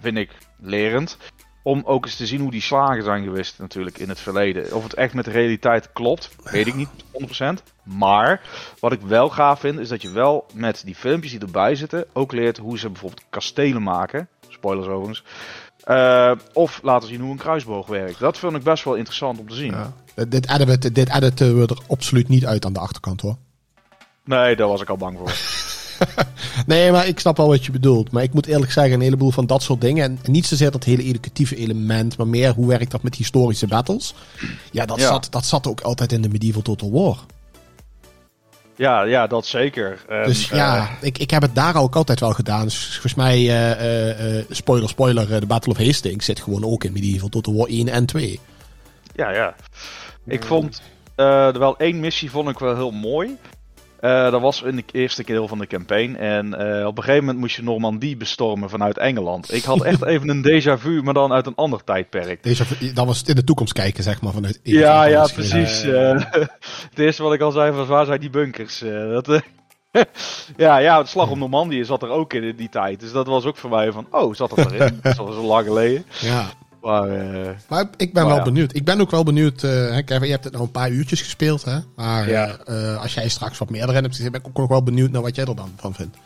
vind 0.00 0.16
ik, 0.16 0.30
lerend. 0.60 1.18
Om 1.62 1.82
ook 1.84 2.04
eens 2.04 2.16
te 2.16 2.26
zien 2.26 2.40
hoe 2.40 2.50
die 2.50 2.60
slagen 2.60 3.02
zijn 3.02 3.24
geweest 3.24 3.58
natuurlijk 3.58 3.98
in 3.98 4.08
het 4.08 4.20
verleden. 4.20 4.74
Of 4.74 4.82
het 4.82 4.94
echt 4.94 5.14
met 5.14 5.24
de 5.24 5.30
realiteit 5.30 5.92
klopt, 5.92 6.30
weet 6.42 6.66
ik 6.66 6.74
niet 6.74 6.88
100%. 7.12 7.62
Maar 7.82 8.40
wat 8.80 8.92
ik 8.92 9.00
wel 9.00 9.28
gaaf 9.28 9.60
vind, 9.60 9.78
is 9.78 9.88
dat 9.88 10.02
je 10.02 10.12
wel 10.12 10.46
met 10.54 10.82
die 10.84 10.94
filmpjes 10.94 11.32
die 11.32 11.40
erbij 11.40 11.74
zitten, 11.74 12.06
ook 12.12 12.32
leert 12.32 12.56
hoe 12.56 12.78
ze 12.78 12.90
bijvoorbeeld 12.90 13.24
kastelen 13.30 13.82
maken. 13.82 14.28
Spoilers 14.48 14.88
overigens. 14.88 15.24
Eh, 15.84 16.32
of 16.52 16.80
laten 16.82 17.08
zien 17.08 17.20
hoe 17.20 17.30
een 17.30 17.36
kruisboog 17.36 17.86
werkt. 17.86 18.18
Dat 18.18 18.38
vind 18.38 18.54
ik 18.54 18.62
best 18.62 18.84
wel 18.84 18.94
interessant 18.94 19.38
om 19.38 19.48
te 19.48 19.54
zien. 19.54 19.70
Ja. 19.70 19.92
Dit, 20.28 20.50
editen, 20.50 20.92
dit 20.92 21.14
editen 21.14 21.60
we 21.60 21.66
er 21.66 21.82
absoluut 21.88 22.28
niet 22.28 22.46
uit 22.46 22.64
aan 22.64 22.72
de 22.72 22.80
achterkant 22.80 23.20
hoor. 23.20 23.36
Nee, 24.24 24.56
daar 24.56 24.68
was 24.68 24.80
ik 24.80 24.88
al 24.88 24.96
bang 24.96 25.18
voor. 25.18 25.32
Nee, 26.66 26.92
maar 26.92 27.06
ik 27.06 27.20
snap 27.20 27.36
wel 27.36 27.48
wat 27.48 27.64
je 27.64 27.72
bedoelt. 27.72 28.10
Maar 28.10 28.22
ik 28.22 28.32
moet 28.32 28.46
eerlijk 28.46 28.72
zeggen, 28.72 28.92
een 28.92 29.00
heleboel 29.00 29.30
van 29.30 29.46
dat 29.46 29.62
soort 29.62 29.80
dingen. 29.80 30.04
En 30.04 30.32
niet 30.32 30.46
zozeer 30.46 30.70
dat 30.70 30.84
hele 30.84 31.02
educatieve 31.02 31.56
element, 31.56 32.16
maar 32.16 32.26
meer 32.26 32.54
hoe 32.54 32.66
werkt 32.66 32.90
dat 32.90 33.02
met 33.02 33.14
historische 33.14 33.66
battles. 33.66 34.14
Ja, 34.70 34.86
dat, 34.86 34.98
Ja. 34.98 35.06
Zat, 35.06 35.26
dat 35.30 35.46
zat 35.46 35.66
ook 35.66 35.80
altijd 35.80 36.12
in 36.12 36.22
de 36.22 36.28
Medieval 36.28 36.62
Total 36.62 36.92
War. 36.92 37.18
Ja, 38.78 39.02
ja, 39.02 39.26
dat 39.26 39.46
zeker. 39.46 40.04
En, 40.08 40.24
Dus 40.26 40.50
eh, 40.50 40.56
ja, 40.56 40.88
ik, 41.00 41.18
ik 41.18 41.30
heb 41.30 41.42
het 41.42 41.54
daar 41.54 41.76
ook 41.76 41.96
altijd 41.96 42.20
wel 42.20 42.32
gedaan. 42.32 42.64
Dus 42.64 42.88
volgens 42.90 43.14
mij, 43.14 43.34
eh, 43.36 43.70
eh, 43.72 44.38
eh, 44.38 44.44
spoiler, 44.50 44.88
spoiler, 44.88 45.32
eh, 45.34 45.40
de 45.40 45.46
Battle 45.46 45.72
of 45.72 45.78
Hastings 45.78 46.24
zit 46.24 46.40
gewoon 46.40 46.64
ook 46.64 46.84
in 46.84 46.92
Medieval 46.92 47.28
Total 47.28 47.54
War 47.54 47.68
1 47.68 47.88
en 47.88 48.06
2. 48.06 48.40
ja, 49.14 49.30
ja. 49.30 49.54
Ik 50.26 50.44
vond 50.44 50.82
eh, 51.14 51.46
er 51.46 51.58
wel 51.58 51.76
één 51.76 52.00
missie 52.00 52.30
vond 52.30 52.48
ik 52.48 52.58
wel 52.58 52.74
heel 52.74 52.90
mooi. 52.90 53.36
Eh, 54.00 54.30
dat 54.30 54.40
was 54.40 54.62
in 54.62 54.76
de 54.76 54.84
eerste 54.92 55.24
deel 55.24 55.48
van 55.48 55.58
de 55.58 55.66
campaign. 55.66 56.14
En 56.14 56.54
eh, 56.54 56.86
op 56.86 56.96
een 56.96 57.02
gegeven 57.02 57.24
moment 57.24 57.40
moest 57.40 57.56
je 57.56 57.62
Normandie 57.62 58.16
bestormen 58.16 58.70
vanuit 58.70 58.98
Engeland. 58.98 59.52
Ik 59.52 59.64
had 59.64 59.82
echt 59.82 60.04
even 60.12 60.28
een 60.28 60.46
déjà 60.46 60.80
vu, 60.80 61.02
maar 61.02 61.14
dan 61.14 61.32
uit 61.32 61.46
een 61.46 61.54
ander 61.54 61.84
tijdperk. 61.84 62.42
Dat 62.94 63.06
was 63.06 63.22
in 63.22 63.34
de 63.34 63.44
toekomst 63.44 63.72
kijken, 63.72 64.02
zeg 64.02 64.20
maar, 64.20 64.32
vanuit... 64.32 64.60
Ja, 64.62 65.04
ja, 65.04 65.26
precies. 65.34 65.82
Eh, 65.82 66.20
het 66.90 66.98
eerste 66.98 67.22
wat 67.22 67.32
ik 67.32 67.40
al 67.40 67.50
zei 67.50 67.70
was, 67.70 67.86
waar 67.86 68.06
zijn 68.06 68.20
die 68.20 68.30
bunkers? 68.30 68.78
Dat, 69.10 69.42
ja, 70.56 70.78
ja, 70.78 70.98
het 70.98 71.08
slag 71.08 71.30
om 71.30 71.38
Normandië 71.38 71.84
zat 71.84 72.02
er 72.02 72.10
ook 72.10 72.32
in, 72.32 72.42
in 72.42 72.56
die 72.56 72.68
tijd. 72.68 73.00
Dus 73.00 73.12
dat 73.12 73.26
was 73.26 73.44
ook 73.44 73.56
voor 73.56 73.70
mij 73.70 73.92
van, 73.92 74.06
oh, 74.10 74.34
zat 74.34 74.50
dat 74.50 74.72
erin? 74.72 74.98
dat 75.02 75.16
was 75.16 75.34
zo 75.34 75.42
lang 75.42 75.66
geleden. 75.66 76.04
Ja. 76.20 76.50
Maar, 76.80 77.08
eh, 77.08 77.50
Maar 77.68 77.88
ik 77.96 78.12
ben 78.12 78.22
Maar 78.22 78.26
wel 78.26 78.36
ja. 78.36 78.42
benieuwd. 78.44 78.74
Ik 78.74 78.84
ben 78.84 79.00
ook 79.00 79.10
wel 79.10 79.22
benieuwd. 79.24 79.62
eh, 79.62 79.70
hè, 79.70 80.02
Kevin, 80.02 80.26
je 80.26 80.32
hebt 80.32 80.44
het 80.44 80.52
nou 80.52 80.64
een 80.64 80.70
paar 80.70 80.90
uurtjes 80.90 81.22
gespeeld. 81.22 81.64
Hè? 81.64 81.78
Maar 81.96 82.28
Ja. 82.28 82.58
eh, 82.64 83.02
als 83.02 83.14
jij 83.14 83.28
straks 83.28 83.58
wat 83.58 83.70
meer 83.70 83.82
erin 83.88 84.02
hebt 84.02 84.16
gezien, 84.16 84.30
ben 84.32 84.40
ik 84.40 84.46
ook 84.48 84.56
nog 84.56 84.68
wel 84.68 84.82
benieuwd 84.82 85.10
naar 85.10 85.22
wat 85.22 85.36
jij 85.36 85.44
er 85.44 85.56
dan 85.56 85.72
van 85.76 85.94
vindt. 85.94 86.16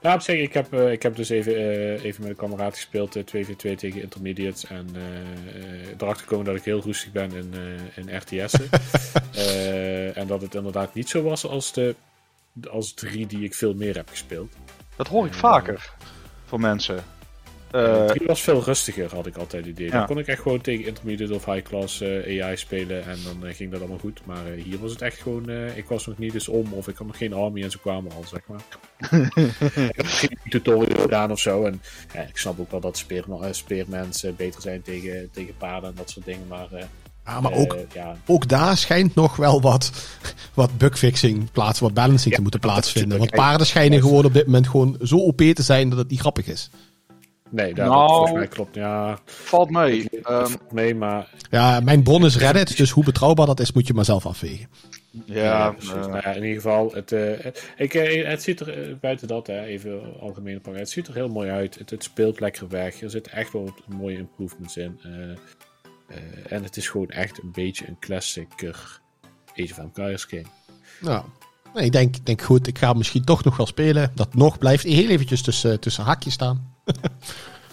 Ja, 0.00 0.14
op 0.14 0.20
zich, 0.20 0.40
ik 0.40 0.52
heb, 0.52 0.72
ik 0.74 1.02
heb 1.02 1.16
dus 1.16 1.28
even, 1.28 1.52
eh, 1.56 2.04
even 2.04 2.20
met 2.22 2.30
een 2.30 2.36
kameraad 2.36 2.74
gespeeld, 2.74 3.16
eh, 3.16 3.22
2v2 3.24 3.74
tegen 3.76 4.02
intermediates. 4.02 4.66
En 4.66 4.86
erachter 5.98 6.22
gekomen 6.22 6.44
dat 6.44 6.56
ik 6.56 6.64
heel 6.64 6.80
roestig 6.80 7.12
ben 7.12 7.32
in, 7.32 7.54
eh, 7.54 8.04
in 8.04 8.16
RTS'en. 8.16 8.68
Eh, 9.36 10.16
en 10.16 10.26
dat 10.26 10.40
het 10.42 10.54
inderdaad 10.54 10.94
niet 10.94 11.08
zo 11.08 11.22
was 11.22 11.46
als 11.46 11.72
de 11.72 11.94
als 12.70 12.92
drie 12.94 13.26
die 13.26 13.44
ik 13.44 13.54
veel 13.54 13.74
meer 13.74 13.94
heb 13.96 14.08
gespeeld. 14.08 14.52
dat 14.96 15.08
hoor 15.08 15.26
ik 15.26 15.34
vaker 15.34 15.90
van 16.46 16.60
mensen. 16.60 17.04
Eh, 17.76 18.04
3 18.04 18.26
was 18.26 18.40
veel 18.42 18.62
rustiger, 18.62 19.14
had 19.14 19.26
ik 19.26 19.36
altijd 19.36 19.64
het 19.66 19.72
idee. 19.72 19.86
Ja. 19.86 19.92
Dan 19.98 20.06
kon 20.06 20.18
ik 20.18 20.26
echt 20.26 20.42
gewoon 20.42 20.60
tegen 20.60 20.86
intermediate 20.86 21.34
of 21.34 21.44
high 21.44 21.62
class 21.62 22.00
eh, 22.00 22.42
AI 22.44 22.56
spelen 22.56 23.04
en 23.04 23.16
dan 23.24 23.46
eh, 23.48 23.54
ging 23.54 23.70
dat 23.70 23.80
allemaal 23.80 23.98
goed. 23.98 24.20
Maar 24.24 24.44
hier 24.64 24.78
was 24.78 24.90
het 24.90 25.02
echt 25.02 25.20
gewoon, 25.22 25.50
ik 25.50 25.84
was 25.88 26.06
nog 26.06 26.18
niet 26.18 26.34
eens 26.34 26.48
om 26.48 26.72
of 26.72 26.88
ik 26.88 26.96
had 26.96 27.06
nog 27.06 27.16
geen 27.16 27.32
army 27.32 27.62
en 27.62 27.70
ze 27.70 27.78
kwamen 27.78 28.12
al, 28.12 28.24
zeg 28.26 28.40
maar. 28.46 28.60
ik 29.88 29.96
heb 29.96 30.06
geen 30.06 30.38
tutorial 30.48 31.00
gedaan 31.00 31.30
of 31.30 31.38
zo. 31.38 31.64
En 31.64 31.82
ja, 32.14 32.20
ik 32.20 32.36
snap 32.36 32.60
ook 32.60 32.70
wel 32.70 32.80
dat 32.80 32.96
speerma- 32.96 33.52
speermensen 33.52 34.36
beter 34.36 34.60
zijn 34.60 34.82
tegen, 34.82 35.28
tegen 35.32 35.56
paarden 35.56 35.90
en 35.90 35.96
dat 35.96 36.10
soort 36.10 36.24
dingen. 36.26 36.46
Maar, 36.48 36.68
Ja, 37.26 37.40
maar 37.40 37.52
ook, 37.52 37.76
ja, 37.92 38.16
ook 38.26 38.48
daar 38.48 38.76
schijnt 38.76 39.14
nog 39.14 39.36
wel 39.36 39.60
wat, 39.60 39.90
wat 40.54 40.78
bugfixing 40.78 41.50
plaats, 41.50 41.80
wat 41.80 41.94
balancing 41.94 42.34
te 42.34 42.42
moeten 42.42 42.60
plaatsvinden. 42.60 43.18
Want 43.18 43.30
paarden 43.30 43.66
schijnen 43.66 44.00
gewoon 44.00 44.24
op 44.24 44.32
dit 44.32 44.46
moment 44.46 44.68
gewoon 44.68 44.98
zo 45.02 45.16
OP 45.16 45.40
te 45.40 45.62
zijn 45.62 45.88
dat 45.88 45.98
het 45.98 46.10
niet 46.10 46.20
grappig 46.20 46.46
is. 46.46 46.70
Nee, 47.50 47.74
dat, 47.74 47.86
Nou. 47.88 48.08
volgens 48.08 48.32
mij 48.32 48.46
klopt. 48.48 48.74
Ja, 48.74 49.18
valt 49.24 49.70
mee. 49.70 50.08
Ehm, 50.22 50.38
het 50.40 50.50
valt 50.50 50.72
mee, 50.72 50.94
maar 50.94 51.30
Ja, 51.50 51.80
mijn 51.80 52.02
bron 52.02 52.24
is 52.24 52.36
Reddit, 52.36 52.76
dus 52.76 52.90
hoe 52.90 53.04
betrouwbaar 53.04 53.46
dat 53.46 53.60
is, 53.60 53.72
moet 53.72 53.86
je 53.86 53.94
maar 53.94 54.04
zelf 54.04 54.26
afwegen. 54.26 54.68
ja, 55.24 55.70
precies. 55.70 55.92
eh, 55.92 56.00
Nou 56.06 56.16
ja, 56.16 56.32
in 56.32 56.42
ieder 56.42 56.62
geval, 56.62 56.90
het, 56.94 57.12
eh, 57.12 57.30
het- 57.38 57.72
ik, 57.76 57.94
eh, 57.94 58.26
het 58.28 58.42
ziet 58.42 58.60
er, 58.60 58.98
buiten 59.00 59.28
dat, 59.28 59.46
hè, 59.46 59.64
even 59.64 60.20
algemeen 60.20 60.60
pakken, 60.60 60.80
het 60.82 60.90
ziet 60.90 61.08
er 61.08 61.14
heel 61.14 61.28
mooi 61.28 61.50
uit. 61.50 61.78
Het, 61.78 61.90
het 61.90 62.02
speelt 62.02 62.40
lekker 62.40 62.68
weg. 62.68 63.00
Er 63.00 63.10
zitten 63.10 63.32
echt 63.32 63.52
wel 63.52 63.64
wat 63.64 63.98
mooie 63.98 64.16
improvements 64.18 64.76
in. 64.76 65.00
Eh, 65.02 65.30
eh, 66.16 66.52
en 66.52 66.62
het 66.62 66.76
is 66.76 66.88
gewoon 66.88 67.08
echt 67.08 67.42
een 67.42 67.52
beetje 67.52 67.88
een 67.88 67.98
klassieker 67.98 69.00
Age 69.56 69.70
of 69.72 69.78
Empires 69.78 70.24
game. 70.24 70.44
Nou, 71.00 71.24
nee, 71.74 71.84
ik 71.84 71.92
denk, 71.92 72.26
denk 72.26 72.42
goed, 72.42 72.66
ik 72.66 72.78
ga 72.78 72.92
misschien 72.92 73.24
toch 73.24 73.44
nog 73.44 73.56
wel 73.56 73.66
spelen. 73.66 74.10
Dat 74.14 74.34
nog 74.34 74.58
blijft 74.58 74.82
heel 74.84 75.08
eventjes 75.08 75.42
tussen, 75.42 75.80
tussen 75.80 76.04
haakjes 76.04 76.32
staan. 76.32 76.74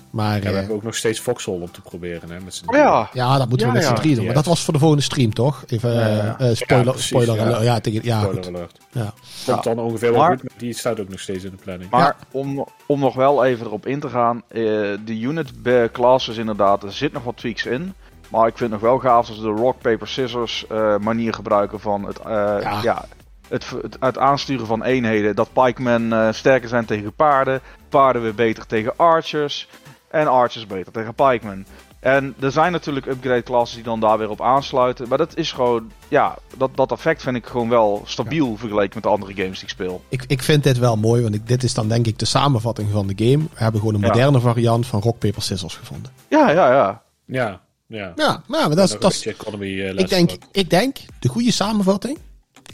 Maar 0.10 0.36
Ja, 0.36 0.42
we 0.42 0.48
eh, 0.48 0.54
hebben 0.56 0.76
ook 0.76 0.84
nog 0.84 0.96
steeds 0.96 1.20
Foxhole 1.20 1.62
om 1.62 1.72
te 1.72 1.82
proberen. 1.82 2.32
Hè, 2.32 2.40
met 2.40 2.54
z'n 2.56 2.70
oh 2.70 2.76
ja, 2.76 3.10
ja, 3.14 3.38
dat 3.38 3.50
moeten 3.50 3.68
we 3.68 3.74
Ja, 3.74 3.80
met 3.80 3.88
z'n 3.88 4.02
drie 4.02 4.16
doen. 4.16 4.26
Maar 4.26 4.34
dat 4.34 4.46
was 4.46 4.64
voor 4.64 4.74
de 4.74 4.80
volgende 4.80 5.04
stream, 5.04 5.34
toch? 5.34 5.64
Even 5.68 5.92
eh, 5.92 6.50
eh, 6.50 6.56
spoiler, 6.56 6.92
precies, 6.92 7.08
spoiler 7.08 7.36
ja. 7.36 7.42
alert. 7.44 7.64
Ja, 7.64 7.80
tegen, 7.80 8.04
ja, 8.04 8.20
Spoiler 8.20 8.44
goed. 8.44 8.56
alert. 8.56 8.78
Ja. 8.92 9.14
Komt 9.46 9.64
dan 9.64 9.80
ongeveer 9.80 10.12
wel 10.12 10.20
Maar- 10.20 10.30
goed, 10.30 10.44
maar 10.44 10.58
die 10.58 10.74
staat 10.74 11.00
ook 11.00 11.10
nog 11.10 11.20
steeds 11.20 11.44
in 11.44 11.52
de 11.52 11.58
planning. 11.58 11.90
Maar 11.90 12.16
om, 12.32 12.66
om 12.86 13.00
nog 13.00 13.16
wel 13.16 13.46
even 13.46 13.66
erop 13.66 13.86
in 13.88 14.00
te 14.00 14.10
gaan, 14.10 14.42
eh, 14.48 14.60
de 15.06 15.20
unit 15.20 15.52
classes 15.92 16.38
inderdaad, 16.38 16.84
er 16.84 16.94
zit 16.94 17.14
nog 17.14 17.24
wat 17.24 17.38
tweaks 17.38 17.66
in. 17.66 17.94
Maar 18.30 18.48
ik 18.48 18.58
vind 18.58 18.72
het 18.72 18.82
nog 18.82 18.90
wel 18.90 19.00
gaaf 19.00 19.28
als 19.28 19.38
ze 19.38 19.44
de 19.44 19.48
rock, 19.50 19.82
paper, 19.82 20.08
scissors 20.08 20.68
eh, 20.68 20.98
manier 20.98 21.34
gebruiken 21.34 21.80
van 21.80 22.04
het, 22.06 22.20
eh, 22.20 22.80
ja. 22.84 23.06
Het, 23.48 23.70
het, 23.82 23.98
het 24.00 24.18
aansturen 24.18 24.66
van 24.66 24.84
eenheden. 24.84 25.36
Dat 25.36 25.54
pikemen 25.54 26.14
eh, 26.14 26.34
sterker 26.34 26.70
zijn 26.70 26.86
tegen 26.86 27.14
paarden, 27.14 27.62
paarden 27.90 28.22
weer 28.22 28.36
beter 28.36 28.66
tegen 28.66 28.98
archers 28.98 29.68
en 30.10 30.28
archers 30.28 30.68
beter 30.68 30.92
tegen 30.92 31.14
pikemen. 31.14 31.66
En 32.00 32.36
er 32.40 32.52
zijn 32.52 32.72
natuurlijk 32.72 33.06
upgrade 33.06 33.44
classes 33.44 33.76
die 33.76 33.84
dan 33.84 34.00
daar 34.00 34.18
weer 34.18 34.30
op 34.30 34.42
aansluiten. 34.42 35.08
Maar 35.08 35.18
dat 35.18 35.38
is 35.38 35.52
gewoon, 35.52 35.92
ja, 36.08 36.38
dat, 36.58 36.70
dat 36.76 36.92
effect 36.92 37.22
vind 37.22 37.36
ik 37.36 37.46
gewoon 37.46 37.70
wel 37.70 38.02
stabiel 38.06 38.58
vergeleken 38.58 38.92
met 38.94 39.04
de 39.04 39.10
andere 39.10 39.34
games 39.34 39.54
die 39.54 39.64
ik 39.64 39.70
speel. 39.70 40.02
Ik, 40.10 40.24
ik 40.28 40.42
vind 40.44 40.64
dit 40.64 40.78
wel 40.78 40.96
mooi, 40.96 41.22
want 41.22 41.36
ik, 41.36 41.48
dit 41.48 41.64
is 41.64 41.74
dan 41.74 41.88
denk 41.88 42.08
ik 42.08 42.20
de 42.20 42.26
samenvatting 42.26 42.90
van 42.92 43.08
de 43.08 43.14
game. 43.26 43.44
We 43.44 43.50
hebben 43.64 43.80
gewoon 43.80 43.96
een 43.96 44.02
Ja. 44.02 44.08
moderne 44.08 44.40
variant 44.40 44.88
van 44.88 45.02
rock, 45.02 45.20
paper, 45.20 45.42
scissors 45.42 45.76
gevonden. 45.76 46.12
Ja, 46.28 46.50
ja, 46.52 46.72
ja. 46.72 47.02
Ja, 47.26 47.62
ja. 47.88 48.12
Ja, 48.16 48.44
nou, 48.48 48.68
maar 48.68 48.76
dat 48.76 48.90
is, 48.90 49.00
dat 49.00 49.12
is, 49.12 49.26
economy 49.26 49.82
eh, 49.82 49.98
ik, 49.98 50.10
denk, 50.10 50.32
ik 50.52 50.70
denk 50.70 50.98
de 51.20 51.28
goede 51.28 51.52
samenvatting 51.52 52.18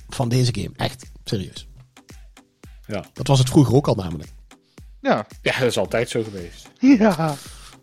van 0.10 0.30
deze 0.30 0.54
game. 0.54 0.72
Echt, 0.76 1.12
serieus. 1.24 1.68
Ja. 2.88 3.06
Dat 3.14 3.28
was 3.28 3.40
het 3.40 3.50
vroeger 3.50 3.76
ook 3.76 3.88
al 3.88 3.96
namelijk. 3.96 4.30
Ja. 5.02 5.26
ja, 5.42 5.60
dat 5.60 5.68
is 5.68 5.78
altijd 5.78 6.10
zo 6.10 6.24
geweest. 6.24 6.70
Ja. 6.80 7.36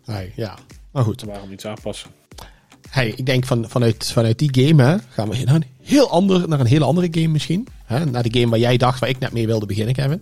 Nee, 0.05 0.31
ja, 0.35 0.57
maar 0.91 1.03
goed. 1.03 1.21
Waarom 1.21 1.51
iets 1.51 1.65
aanpassen? 1.65 2.09
Hey, 2.89 3.07
ik 3.07 3.25
denk 3.25 3.45
van, 3.45 3.69
vanuit, 3.69 4.11
vanuit 4.11 4.39
die 4.39 4.65
game 4.65 4.83
hè, 4.83 4.97
gaan 5.09 5.29
we 5.29 5.43
naar 5.43 5.55
een, 5.55 5.65
heel 5.81 6.09
ander, 6.09 6.47
naar 6.47 6.59
een 6.59 6.65
hele 6.65 6.85
andere 6.85 7.07
game 7.11 7.27
misschien. 7.27 7.67
Hè? 7.85 8.05
Naar 8.05 8.23
de 8.23 8.39
game 8.39 8.49
waar 8.49 8.59
jij 8.59 8.77
dacht, 8.77 8.99
waar 8.99 9.09
ik 9.09 9.19
net 9.19 9.31
mee 9.31 9.45
wilde 9.45 9.65
beginnen, 9.65 9.93
Kevin. 9.93 10.21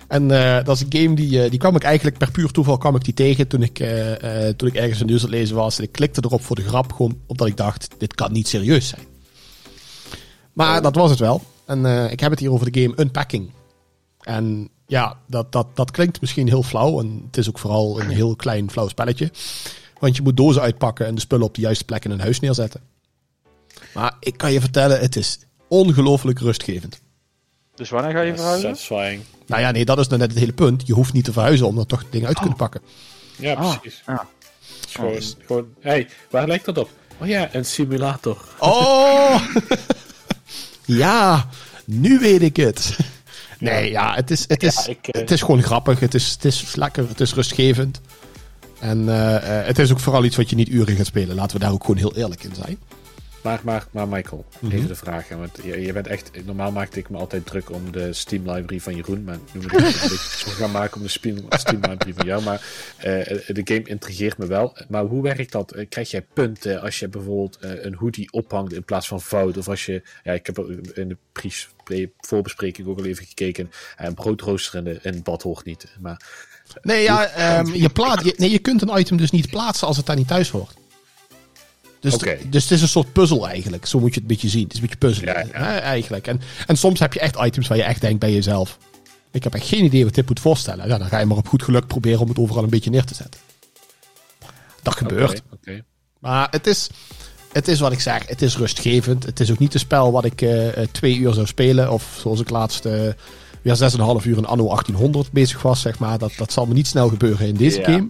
en 0.08 0.30
eh, 0.30 0.64
dat 0.64 0.76
is 0.76 0.82
een 0.82 1.00
game 1.00 1.14
die, 1.14 1.42
eh, 1.42 1.50
die 1.50 1.58
kwam 1.58 1.76
ik 1.76 1.82
eigenlijk 1.82 2.18
per 2.18 2.30
puur 2.30 2.50
toeval 2.50 2.78
kwam 2.78 2.96
ik 2.96 3.04
die 3.04 3.14
tegen 3.14 3.48
toen 3.48 3.62
ik, 3.62 3.78
eh, 3.78 4.48
eh, 4.48 4.56
toen 4.56 4.68
ik 4.68 4.74
ergens 4.74 5.00
een 5.00 5.06
nieuws 5.06 5.24
aan 5.24 5.30
het 5.30 5.38
lezen 5.38 5.56
was. 5.56 5.78
En 5.78 5.84
ik 5.84 5.92
klikte 5.92 6.22
erop 6.24 6.42
voor 6.42 6.56
de 6.56 6.62
grap, 6.62 6.92
gewoon 6.92 7.18
omdat 7.26 7.46
ik 7.46 7.56
dacht, 7.56 7.88
dit 7.98 8.14
kan 8.14 8.32
niet 8.32 8.48
serieus 8.48 8.88
zijn. 8.88 9.11
Maar 10.52 10.82
dat 10.82 10.94
was 10.94 11.10
het 11.10 11.18
wel. 11.18 11.42
En 11.64 11.86
eh, 11.86 12.10
ik 12.10 12.20
heb 12.20 12.30
het 12.30 12.40
hier 12.40 12.52
over 12.52 12.72
de 12.72 12.80
game 12.82 13.00
Unpacking. 13.00 13.50
En 14.20 14.68
ja, 14.86 15.18
dat, 15.26 15.52
dat, 15.52 15.66
dat 15.74 15.90
klinkt 15.90 16.20
misschien 16.20 16.48
heel 16.48 16.62
flauw. 16.62 17.00
En 17.00 17.22
het 17.26 17.36
is 17.36 17.48
ook 17.48 17.58
vooral 17.58 18.00
een 18.00 18.08
heel 18.20 18.36
klein 18.36 18.70
flauw 18.70 18.88
spelletje. 18.88 19.30
Want 19.98 20.16
je 20.16 20.22
moet 20.22 20.36
dozen 20.36 20.62
uitpakken 20.62 21.06
en 21.06 21.14
de 21.14 21.20
spullen 21.20 21.46
op 21.46 21.54
de 21.54 21.60
juiste 21.60 21.84
plek 21.84 22.04
in 22.04 22.10
een 22.10 22.20
huis 22.20 22.40
neerzetten. 22.40 22.80
Maar 23.94 24.16
ik 24.20 24.36
kan 24.36 24.52
je 24.52 24.60
vertellen, 24.60 25.00
het 25.00 25.16
is 25.16 25.38
ongelooflijk 25.68 26.38
rustgevend. 26.38 27.00
Dus 27.74 27.90
wanneer 27.90 28.12
ga 28.12 28.20
je 28.20 28.34
verhuizen? 28.34 28.76
Satisfying. 28.76 29.22
Nou 29.46 29.62
ja, 29.62 29.70
nee, 29.70 29.84
dat 29.84 29.98
is 29.98 30.06
nou 30.06 30.20
net 30.20 30.30
het 30.30 30.38
hele 30.38 30.52
punt. 30.52 30.86
Je 30.86 30.92
hoeft 30.92 31.12
niet 31.12 31.24
te 31.24 31.32
verhuizen 31.32 31.66
om 31.66 31.74
dan 31.76 31.86
toch 31.86 32.04
dingen 32.10 32.26
uit 32.26 32.34
te 32.36 32.40
kunnen 32.42 32.58
pakken. 32.58 32.80
Ja, 33.38 33.54
Ah, 33.54 33.78
precies. 33.80 34.02
gewoon, 34.86 35.10
Oh, 35.10 35.14
dus- 35.16 35.36
gewoon, 35.46 35.66
hey, 35.80 36.08
waar 36.30 36.46
lijkt 36.46 36.64
dat 36.64 36.78
op? 36.78 36.90
Oh 37.18 37.26
ja, 37.28 37.54
een 37.54 37.64
simulator. 37.64 38.44
Oh! 38.58 39.40
ja, 40.84 41.48
nu 41.84 42.18
weet 42.18 42.42
ik 42.42 42.56
het. 42.56 42.96
Nee, 43.58 43.90
ja, 43.90 44.14
het 44.14 44.30
is, 44.30 44.44
het 44.48 44.62
is, 44.62 44.74
Ja, 44.74 44.90
ik, 44.90 45.08
eh, 45.08 45.20
het 45.20 45.30
is 45.30 45.40
gewoon 45.40 45.62
grappig. 45.62 46.00
Het 46.00 46.14
is, 46.14 46.30
het 46.30 46.44
is 46.44 46.74
lekker, 46.74 47.08
het 47.08 47.20
is 47.20 47.34
rustgevend. 47.34 48.00
En 48.80 49.08
eh, 49.08 49.36
eh, 49.60 49.66
het 49.66 49.78
is 49.78 49.92
ook 49.92 50.00
vooral 50.00 50.24
iets 50.24 50.36
wat 50.36 50.50
je 50.50 50.56
niet 50.56 50.68
uren 50.68 50.96
gaat 50.96 51.06
spelen. 51.06 51.36
Laten 51.36 51.56
we 51.56 51.62
daar 51.62 51.72
ook 51.72 51.80
gewoon 51.80 51.96
heel 51.96 52.16
eerlijk 52.16 52.44
in 52.44 52.54
zijn. 52.54 52.78
Maar, 53.42 53.60
maar, 53.64 53.86
maar 53.90 54.08
Michael, 54.08 54.44
Mhm. 54.58 54.72
even 54.74 54.88
de 54.88 54.94
vraag. 54.94 55.28
hè, 55.28 55.36
Want 55.36 55.58
je, 55.62 55.80
je 55.80 55.92
bent 55.92 56.06
echt, 56.06 56.30
normaal 56.44 56.72
maakte 56.72 56.98
ik 56.98 57.10
me 57.10 57.18
altijd 57.18 57.46
druk 57.46 57.70
om 57.70 57.92
de 57.92 58.12
Steam 58.12 58.50
library 58.50 58.80
van 58.80 58.94
Jeroen. 58.96 59.24
Maar 59.24 59.38
nu 59.52 59.60
moet 59.60 59.72
ik 59.72 59.78
een 59.78 59.84
beetje 59.84 60.06
zorgen 60.08 60.52
gaan 60.62 60.70
maken 60.70 60.96
om 60.96 61.02
de 61.02 61.08
Steam, 61.08 61.36
Steam 61.48 61.80
library 61.80 62.12
van 62.14 62.26
jou. 62.26 62.42
Maar 62.42 62.66
eh, 62.96 63.04
de 63.46 63.60
game 63.64 63.82
intrigeert 63.82 64.38
me 64.38 64.46
wel. 64.46 64.76
Maar 64.88 65.04
hoe 65.04 65.22
werkt 65.22 65.52
dat? 65.52 65.72
Eh, 65.72 65.86
Krijg 65.88 66.10
jij 66.10 66.22
punten 66.32 66.80
als 66.80 66.98
je 66.98 67.08
bijvoorbeeld 67.08 67.56
eh, 67.56 67.84
een 67.84 67.94
hoodie 67.94 68.32
ophangt 68.32 68.72
in 68.72 68.84
plaats 68.84 69.08
van 69.08 69.20
fout? 69.20 69.56
Of 69.56 69.68
als 69.68 69.86
je, 69.86 70.02
ja, 70.24 70.32
ik 70.32 70.46
heb 70.46 70.58
in 70.94 71.08
de 71.08 71.16
pre- 71.32 72.10
voorbespreking 72.18 72.86
ook 72.88 72.98
al 72.98 73.04
even 73.04 73.26
gekeken. 73.26 73.70
Een 73.96 74.14
broodrooster 74.14 74.78
in, 74.78 74.84
de, 74.84 74.98
in 75.02 75.12
het 75.14 75.22
bad 75.22 75.42
hoort 75.42 75.64
niet. 75.64 75.86
Maar 76.00 76.22
Nee, 76.82 77.02
ja, 77.02 77.26
ehm, 77.26 77.74
je, 77.74 77.88
plaat, 77.88 78.24
je, 78.24 78.34
nee, 78.36 78.50
je 78.50 78.58
kunt 78.58 78.82
een 78.82 78.98
item 78.98 79.16
dus 79.16 79.30
niet 79.30 79.50
plaatsen 79.50 79.86
als 79.86 79.96
het 79.96 80.06
daar 80.06 80.16
niet 80.16 80.28
thuis 80.28 80.50
hoort. 80.50 80.74
Dus, 82.02 82.18
dus 82.50 82.62
het 82.62 82.72
is 82.72 82.82
een 82.82 82.88
soort 82.88 83.12
puzzel 83.12 83.48
eigenlijk. 83.48 83.86
Zo 83.86 84.00
moet 84.00 84.08
je 84.08 84.20
het 84.20 84.22
een 84.22 84.34
beetje 84.34 84.48
zien. 84.48 84.62
Het 84.62 84.72
is 84.72 84.78
een 84.78 84.84
beetje 84.84 85.06
puzzelen 85.06 85.34
Ja, 85.34 85.40
ja. 85.40 85.64
hè, 85.64 85.76
eigenlijk. 85.78 86.26
En, 86.26 86.40
en 86.66 86.76
soms 86.76 87.00
heb 87.00 87.12
je 87.12 87.20
echt 87.20 87.36
items 87.40 87.68
waar 87.68 87.76
je 87.76 87.82
echt 87.82 88.00
denkt 88.00 88.18
bij 88.18 88.32
jezelf. 88.32 88.78
Ik 89.30 89.44
heb 89.44 89.54
echt 89.54 89.66
geen 89.66 89.84
idee 89.84 90.04
wat 90.04 90.14
dit 90.14 90.28
moet 90.28 90.40
voorstellen. 90.40 90.88
Ja, 90.88 90.98
dan 90.98 91.08
ga 91.08 91.18
je 91.18 91.26
maar 91.26 91.36
op 91.36 91.48
goed 91.48 91.62
geluk 91.62 91.86
proberen 91.86 92.20
om 92.20 92.28
het 92.28 92.38
overal 92.38 92.62
een 92.62 92.70
beetje 92.70 92.90
neer 92.90 93.04
te 93.04 93.14
zetten. 93.14 93.40
Dat 94.82 94.96
gebeurt. 94.96 95.42
Maar 96.18 96.48
het 96.50 96.66
is, 96.66 96.90
het 97.52 97.68
is 97.68 97.80
wat 97.80 97.92
ik 97.92 98.00
zeg. 98.00 98.26
Het 98.26 98.42
is 98.42 98.56
rustgevend. 98.56 99.24
Het 99.24 99.40
is 99.40 99.50
ook 99.50 99.58
niet 99.58 99.74
een 99.74 99.80
spel 99.80 100.12
wat 100.12 100.24
ik 100.24 100.42
eh, 100.42 100.82
eh, 100.82 100.88
twee 100.90 101.16
uur 101.16 101.32
zou 101.32 101.46
spelen. 101.46 101.92
Of 101.92 102.18
zoals 102.20 102.40
ik 102.40 102.50
laatst 102.50 102.84
eh 102.84 103.08
weer 103.62 103.76
6,5 103.76 104.26
uur 104.26 104.36
in 104.36 104.46
anno 104.46 104.66
1800 104.66 105.32
bezig 105.32 105.62
was. 105.62 105.80
Zeg 105.80 105.98
maar. 105.98 106.18
dat, 106.18 106.32
dat 106.36 106.52
zal 106.52 106.66
me 106.66 106.74
niet 106.74 106.86
snel 106.86 107.08
gebeuren 107.08 107.46
in 107.46 107.56
deze 107.56 107.82
game. 107.84 108.06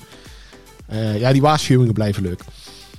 Ja, 1.19 1.33
die 1.33 1.41
waarschuwingen 1.41 1.95
blijven 1.95 2.23
leuk. 2.23 2.45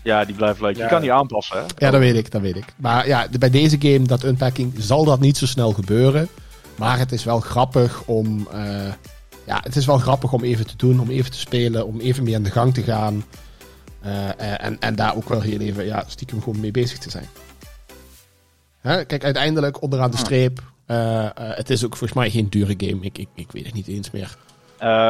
Ja, 0.03 0.25
die 0.25 0.35
blijft 0.35 0.61
leuk. 0.61 0.77
Je 0.77 0.85
kan 0.85 1.01
die 1.01 1.13
aanpassen, 1.13 1.57
hè? 1.57 1.63
Ja, 1.77 1.91
dat 1.91 1.99
weet 1.99 2.15
ik, 2.15 2.31
dat 2.31 2.41
weet 2.41 2.55
ik. 2.55 2.65
Maar 2.77 3.07
ja, 3.07 3.27
bij 3.39 3.49
deze 3.49 3.77
game, 3.79 4.01
dat 4.01 4.23
unpacking, 4.23 4.73
zal 4.77 5.05
dat 5.05 5.19
niet 5.19 5.37
zo 5.37 5.45
snel 5.45 5.71
gebeuren. 5.71 6.27
Maar 6.75 6.97
het 6.97 7.11
is 7.11 7.23
wel 7.23 7.39
grappig 7.39 8.03
om... 8.05 8.47
eh, 8.51 8.93
ja, 9.45 9.59
het 9.63 9.75
is 9.75 9.85
wel 9.85 9.97
grappig 9.97 10.33
om 10.33 10.43
even 10.43 10.67
te 10.67 10.75
doen, 10.77 10.99
om 10.99 11.09
even 11.09 11.31
te 11.31 11.39
spelen, 11.39 11.85
om 11.87 11.99
even 11.99 12.23
mee 12.23 12.35
aan 12.35 12.43
de 12.43 12.51
gang 12.51 12.73
te 12.73 12.83
gaan. 12.83 13.25
Eh, 14.01 14.29
eh, 14.29 14.65
en, 14.65 14.79
en 14.79 14.95
daar 14.95 15.15
ook 15.15 15.29
wel 15.29 15.41
heel 15.41 15.59
even, 15.59 15.85
ja, 15.85 16.03
stiekem 16.07 16.41
gewoon 16.41 16.59
mee 16.59 16.71
bezig 16.71 16.97
te 16.97 17.09
zijn. 17.09 17.27
Hè? 18.81 19.05
Kijk, 19.05 19.23
uiteindelijk, 19.23 19.81
onderaan 19.81 20.11
de 20.11 20.17
streep, 20.17 20.61
het 21.35 21.69
is 21.69 21.85
ook 21.85 21.95
volgens 21.97 22.19
mij 22.19 22.29
geen 22.29 22.49
dure 22.49 22.73
game. 22.77 23.01
Ik, 23.01 23.17
ik, 23.17 23.27
ik 23.35 23.51
weet 23.51 23.65
het 23.65 23.73
niet 23.73 23.87
eens 23.87 24.11
meer. 24.11 24.37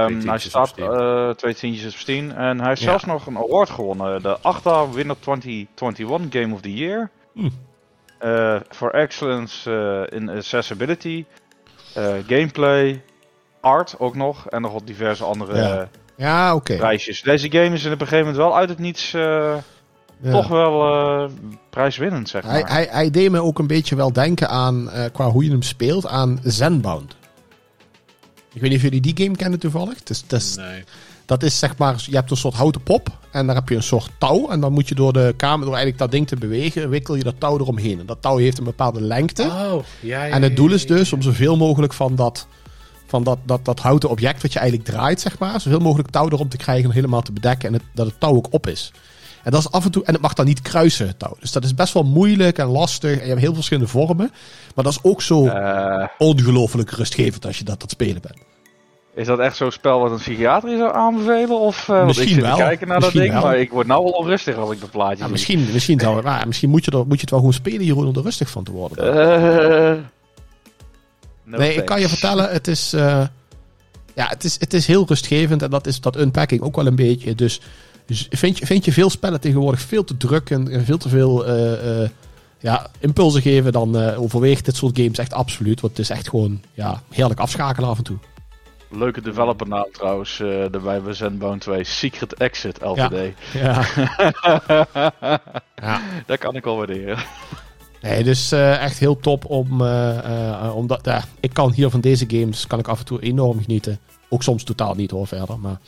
Tientjes 0.07 0.25
hij 0.29 0.39
staat 0.39 0.77
eh, 0.77 1.29
twee 1.29 1.53
tientjes 1.55 1.93
op 1.93 1.99
Steam. 1.99 2.29
En 2.31 2.59
hij 2.59 2.67
heeft 2.67 2.81
Ja. 2.81 2.87
zelfs 2.89 3.05
nog 3.05 3.25
een 3.25 3.37
award 3.37 3.69
gewonnen. 3.69 4.21
De 4.21 4.37
ACTA 4.41 4.89
Winner 4.89 5.15
2021 5.19 6.41
Game 6.41 6.53
of 6.53 6.61
the 6.61 6.73
Year. 6.73 7.09
Hm. 7.33 7.49
Eh, 8.19 8.55
for 8.69 8.91
excellence 8.91 9.71
eh, 10.09 10.17
in 10.19 10.29
accessibility. 10.29 11.25
gameplay. 12.27 13.01
Art 13.61 13.95
ook 13.99 14.15
nog. 14.15 14.47
En 14.49 14.61
nog 14.61 14.71
wat 14.73 14.87
diverse 14.87 15.23
andere 15.23 15.57
Ja. 15.57 15.87
Ja, 16.17 16.55
oké. 16.55 16.75
prijsjes. 16.75 17.21
Deze 17.21 17.51
game 17.51 17.73
is 17.75 17.85
op 17.85 17.91
een 17.91 17.97
gegeven 17.97 18.17
moment 18.17 18.37
wel 18.37 18.57
uit 18.57 18.69
het 18.69 18.79
niets... 18.79 19.11
Ja. 19.11 20.31
Toch 20.31 20.47
wel 20.47 21.29
prijswinnend, 21.69 22.29
zeg 22.29 22.43
Hij, 22.45 22.61
maar. 22.61 22.71
hij, 22.71 22.87
hij 22.91 23.09
deed 23.09 23.31
me 23.31 23.39
ook 23.41 23.59
een 23.59 23.67
beetje 23.67 23.95
wel 23.95 24.13
denken 24.13 24.49
aan, 24.49 24.89
qua 25.13 25.29
hoe 25.29 25.43
je 25.43 25.49
hem 25.49 25.61
speelt, 25.61 26.07
aan 26.07 26.39
Zenbound. 26.43 27.15
Ik 28.53 28.61
weet 28.61 28.69
niet 28.69 28.77
of 28.79 28.83
jullie 28.83 29.01
die 29.01 29.17
game 29.23 29.35
kennen 29.35 29.59
toevallig. 29.59 29.99
Het 29.99 30.09
is, 30.09 30.21
het 30.21 30.31
is- 30.33 30.55
Nee. 30.55 30.83
dat 31.25 31.43
is 31.43 31.59
zeg 31.59 31.77
maar, 31.77 32.03
je 32.09 32.15
hebt 32.15 32.31
een 32.31 32.37
soort 32.37 32.53
houten 32.53 32.83
pop 32.83 33.07
en 33.31 33.45
daar 33.45 33.55
heb 33.55 33.69
je 33.69 33.75
een 33.75 33.83
soort 33.83 34.09
touw. 34.17 34.49
En 34.49 34.59
dan 34.59 34.73
moet 34.73 34.87
je 34.87 34.95
door 34.95 35.13
de 35.13 35.33
kamer, 35.37 35.59
door 35.65 35.75
eigenlijk 35.75 35.97
dat 35.97 36.11
ding 36.11 36.27
te 36.27 36.35
bewegen, 36.35 36.89
wikkel 36.89 37.15
je 37.15 37.23
dat 37.23 37.35
touw 37.37 37.59
eromheen. 37.59 37.99
En 37.99 38.05
dat 38.05 38.21
touw 38.21 38.37
heeft 38.37 38.57
een 38.57 38.63
bepaalde 38.63 39.01
lengte. 39.01 39.43
Oh, 39.43 39.83
ja, 39.99 40.23
ja, 40.25 40.33
En 40.35 40.41
het 40.41 40.55
doel 40.55 40.71
is 40.71 40.87
dus 40.87 41.13
om 41.13 41.21
zoveel 41.21 41.57
mogelijk 41.57 41.93
van 41.93 42.15
dat, 42.15 42.47
van 43.07 43.23
dat, 43.23 43.37
dat, 43.45 43.65
dat 43.65 43.79
houten 43.79 44.09
object 44.09 44.41
wat 44.41 44.53
je 44.53 44.59
eigenlijk 44.59 44.89
draait, 44.89 45.21
zeg 45.21 45.39
maar, 45.39 45.61
zoveel 45.61 45.79
mogelijk 45.79 46.09
touw 46.09 46.29
erom 46.29 46.49
te 46.49 46.57
krijgen 46.57 46.85
en 46.89 46.95
helemaal 46.95 47.21
te 47.21 47.31
bedekken 47.31 47.67
en 47.67 47.73
het, 47.73 47.83
dat 47.93 48.05
het 48.05 48.19
touw 48.19 48.35
ook 48.35 48.47
op 48.49 48.67
is. 48.67 48.91
En 49.43 49.51
dat 49.51 49.59
is 49.59 49.71
af 49.71 49.85
en 49.85 49.91
toe, 49.91 50.03
en 50.03 50.13
het 50.13 50.21
mag 50.21 50.33
dan 50.33 50.45
niet 50.45 50.61
kruisen, 50.61 51.07
het 51.07 51.19
touw. 51.19 51.35
Dus 51.39 51.51
dat 51.51 51.63
is 51.63 51.75
best 51.75 51.93
wel 51.93 52.03
moeilijk 52.03 52.57
en 52.57 52.65
lastig. 52.67 53.11
En 53.17 53.21
je 53.23 53.27
hebt 53.29 53.41
heel 53.41 53.53
verschillende 53.53 53.89
vormen. 53.89 54.31
Maar 54.75 54.83
dat 54.83 54.93
is 54.93 54.99
ook 55.01 55.21
zo 55.21 55.47
Eh, 55.47 56.07
ongelooflijk 56.17 56.91
rustgevend 56.91 57.45
als 57.45 57.57
je 57.57 57.63
dat 57.63 57.73
aan 57.73 57.81
het 57.81 57.91
spelen 57.91 58.21
bent. 58.21 58.37
is 59.15 59.27
dat 59.27 59.39
echt 59.39 59.55
zo'n 59.55 59.71
spel 59.71 59.99
wat 59.99 60.11
een 60.11 60.17
psychiater 60.17 60.77
zou 60.77 60.93
aanbevelen? 60.95 61.59
Of, 61.59 61.85
want 61.85 62.05
Misschien 62.05 62.27
ik 62.27 62.33
zit 62.33 62.43
wel. 62.43 62.55
te 62.55 62.61
kijken 62.61 62.87
naar 62.87 62.97
Misschien 62.99 63.19
dat 63.21 63.29
ding, 63.31 63.41
wel. 63.41 63.51
maar 63.51 63.59
ik 63.59 63.71
word 63.71 63.87
nou 63.87 64.03
wel 64.03 64.11
onrustig 64.13 64.55
als 64.55 64.71
ik 64.71 64.79
dat 64.79 64.91
plaatje 64.91 65.23
Ja, 65.23 65.27
misschien, 65.29 65.67
misschien, 65.73 65.99
zou, 65.99 66.23
maar 66.23 66.47
misschien 66.47 66.69
moet, 66.69 66.85
je 66.85 66.91
er, 66.91 66.97
moet 66.97 67.15
je 67.15 67.21
het 67.21 67.29
wel 67.29 67.39
gewoon 67.39 67.53
spelen, 67.53 67.85
Jeroen, 67.85 68.07
om 68.07 68.15
er 68.15 68.21
rustig 68.23 68.49
van 68.49 68.63
te 68.63 68.71
worden. 68.71 69.13
Eh, 69.13 69.99
no 71.43 71.57
nee, 71.57 71.73
ik 71.75 71.85
kan 71.85 71.99
je 71.99 72.09
vertellen, 72.09 72.49
het 72.51 72.67
is, 72.67 72.89
ja, 74.15 74.27
het, 74.27 74.43
is, 74.43 74.59
het 74.59 74.73
is 74.73 74.87
heel 74.87 75.05
rustgevend. 75.07 75.61
En 75.61 75.69
dat 75.69 75.87
is 75.87 76.01
dat 76.01 76.15
unpacking 76.17 76.61
ook 76.61 76.75
wel 76.75 76.87
een 76.87 76.95
beetje. 76.95 77.35
Dus, 77.35 77.61
dus 78.05 78.27
vind, 78.29 78.57
je, 78.57 78.65
vind 78.65 78.85
je 78.85 78.91
veel 78.91 79.09
spellen 79.09 79.41
tegenwoordig 79.41 79.81
veel 79.81 80.03
te 80.03 80.17
druk 80.17 80.49
en, 80.49 80.71
en 80.71 80.85
veel 80.85 80.97
te 80.97 81.09
veel 81.09 81.45
eh, 81.45 82.03
eh, 82.03 82.09
ja, 82.59 82.89
impulsen 82.99 83.41
geven, 83.41 83.71
dan 83.71 83.97
eh 83.97 84.21
overweegt 84.21 84.65
dit 84.65 84.75
soort 84.75 84.97
games 84.97 85.17
echt 85.17 85.33
absoluut. 85.33 85.81
Want 85.81 85.97
het 85.97 86.05
is 86.09 86.15
echt 86.15 86.29
gewoon 86.29 86.61
ja, 86.73 87.01
heerlijk 87.09 87.39
afschakelen 87.39 87.89
af 87.89 87.97
en 87.97 88.03
toe. 88.03 88.17
Leuke 88.89 89.21
developer 89.21 89.67
naam 89.67 89.87
trouwens, 89.91 90.39
eh 90.39 90.73
erbij 90.73 91.01
bij 91.01 91.13
Zenbone 91.13 91.57
2. 91.57 91.83
Secret 91.83 92.33
Exit 92.33 92.81
LTD. 92.81 93.15
Ja. 93.53 93.85
ja. 95.75 96.01
Dat 96.25 96.37
kan 96.37 96.55
ik 96.55 96.63
wel 96.63 96.77
waarderen. 96.77 97.17
Nee, 98.01 98.23
dus 98.23 98.51
echt 98.51 98.97
heel 98.97 99.19
top 99.19 99.45
om, 99.45 99.81
omdat 100.73 100.99
ja, 101.05 101.23
ik 101.39 101.53
kan 101.53 101.71
hier 101.71 101.89
van 101.89 102.01
deze 102.01 102.25
games 102.27 102.67
kan 102.67 102.79
ik 102.79 102.87
af 102.87 102.99
en 102.99 103.05
toe 103.05 103.21
enorm 103.21 103.61
genieten. 103.61 103.99
Ook 104.29 104.43
soms 104.43 104.63
totaal 104.63 104.93
niet 104.93 105.11
hoor 105.11 105.27
verder, 105.27 105.59
maar 105.59 105.79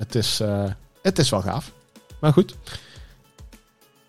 het 0.00 0.14
is, 0.14 0.40
eh, 0.40 0.64
het 1.02 1.18
is 1.18 1.30
wel 1.30 1.40
gaaf. 1.40 1.72
Maar 2.20 2.32
goed. 2.32 2.56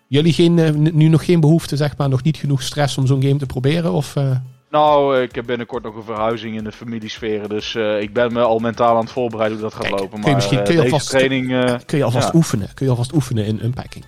Jullie 0.06 0.32
geen, 0.32 0.58
eh, 0.58 0.70
nu 0.72 1.08
nog 1.08 1.24
geen 1.24 1.40
behoefte, 1.40 1.76
zeg 1.76 1.96
maar, 1.96 2.08
nog 2.08 2.22
niet 2.22 2.36
genoeg 2.36 2.62
stress 2.62 2.98
om 2.98 3.06
zo'n 3.06 3.22
game 3.22 3.36
te 3.36 3.46
proberen? 3.46 3.92
Of, 3.92 4.16
eh, 4.16 4.30
Nou, 4.70 5.20
ik 5.20 5.34
heb 5.34 5.46
binnenkort 5.46 5.82
nog 5.82 5.96
een 5.96 6.02
verhuizing 6.04 6.56
in 6.56 6.64
de 6.64 6.72
familiesfeer. 6.72 7.48
Dus 7.48 7.74
ik 8.00 8.12
ben 8.12 8.32
me 8.32 8.40
al 8.40 8.58
mentaal 8.58 8.94
aan 8.96 9.02
het 9.02 9.10
voorbereiden 9.12 9.58
hoe 9.58 9.68
dat 9.68 9.74
gaat 9.78 9.82
Kijk, 9.88 10.00
lopen. 10.00 10.10
kun 10.10 10.18
je 10.20 10.24
Maar 10.26 10.34
misschien- 10.34 10.64
kun 10.64 10.74
je 10.74 10.82
alvast- 10.82 11.08
training... 11.10 11.46
kun 11.86 11.98
je 11.98 12.04
alvast 12.04 12.26
ja. 12.28 12.34
oefenen? 12.34 12.68
Kun 12.74 12.84
je 12.86 12.90
alvast 12.90 13.12
oefenen 13.14 13.44
in 13.44 13.64
unpacking? 13.64 14.04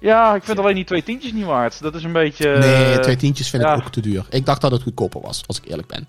ja, 0.00 0.34
ik 0.34 0.42
vind 0.44 0.58
alleen 0.58 0.74
die 0.74 0.84
twee 0.84 1.02
tientjes 1.02 1.32
niet 1.32 1.44
waard. 1.44 1.82
Dat 1.82 1.94
is 1.94 2.02
een 2.04 2.12
beetje... 2.12 2.56
nee, 2.58 2.98
twee 2.98 3.16
tientjes 3.16 3.50
vind 3.50 3.62
ja. 3.62 3.74
ik 3.74 3.82
ook 3.84 3.92
te 3.92 4.00
duur. 4.00 4.26
Ik 4.30 4.46
dacht 4.46 4.60
dat 4.60 4.70
het 4.70 4.82
goedkoper 4.82 5.20
was, 5.20 5.42
als 5.46 5.58
ik 5.58 5.64
eerlijk 5.68 5.88
ben. 5.88 6.08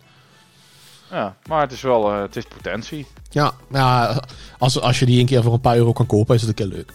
Ja, 1.11 1.35
maar 1.47 1.61
het 1.61 1.71
is 1.71 1.81
wel... 1.81 2.11
eh, 2.11 2.21
het 2.21 2.35
is 2.35 2.45
potentie. 2.45 3.07
Ja, 3.29 3.53
ja 3.71 4.21
als, 4.57 4.81
als 4.81 4.99
je 4.99 5.05
die 5.05 5.19
een 5.19 5.25
keer 5.25 5.43
voor 5.43 5.53
een 5.53 5.61
paar 5.61 5.75
euro 5.75 5.93
kan 5.93 6.05
kopen, 6.05 6.35
is 6.35 6.41
het 6.41 6.49
een 6.49 6.55
keer 6.55 6.77
leuk. 6.77 6.91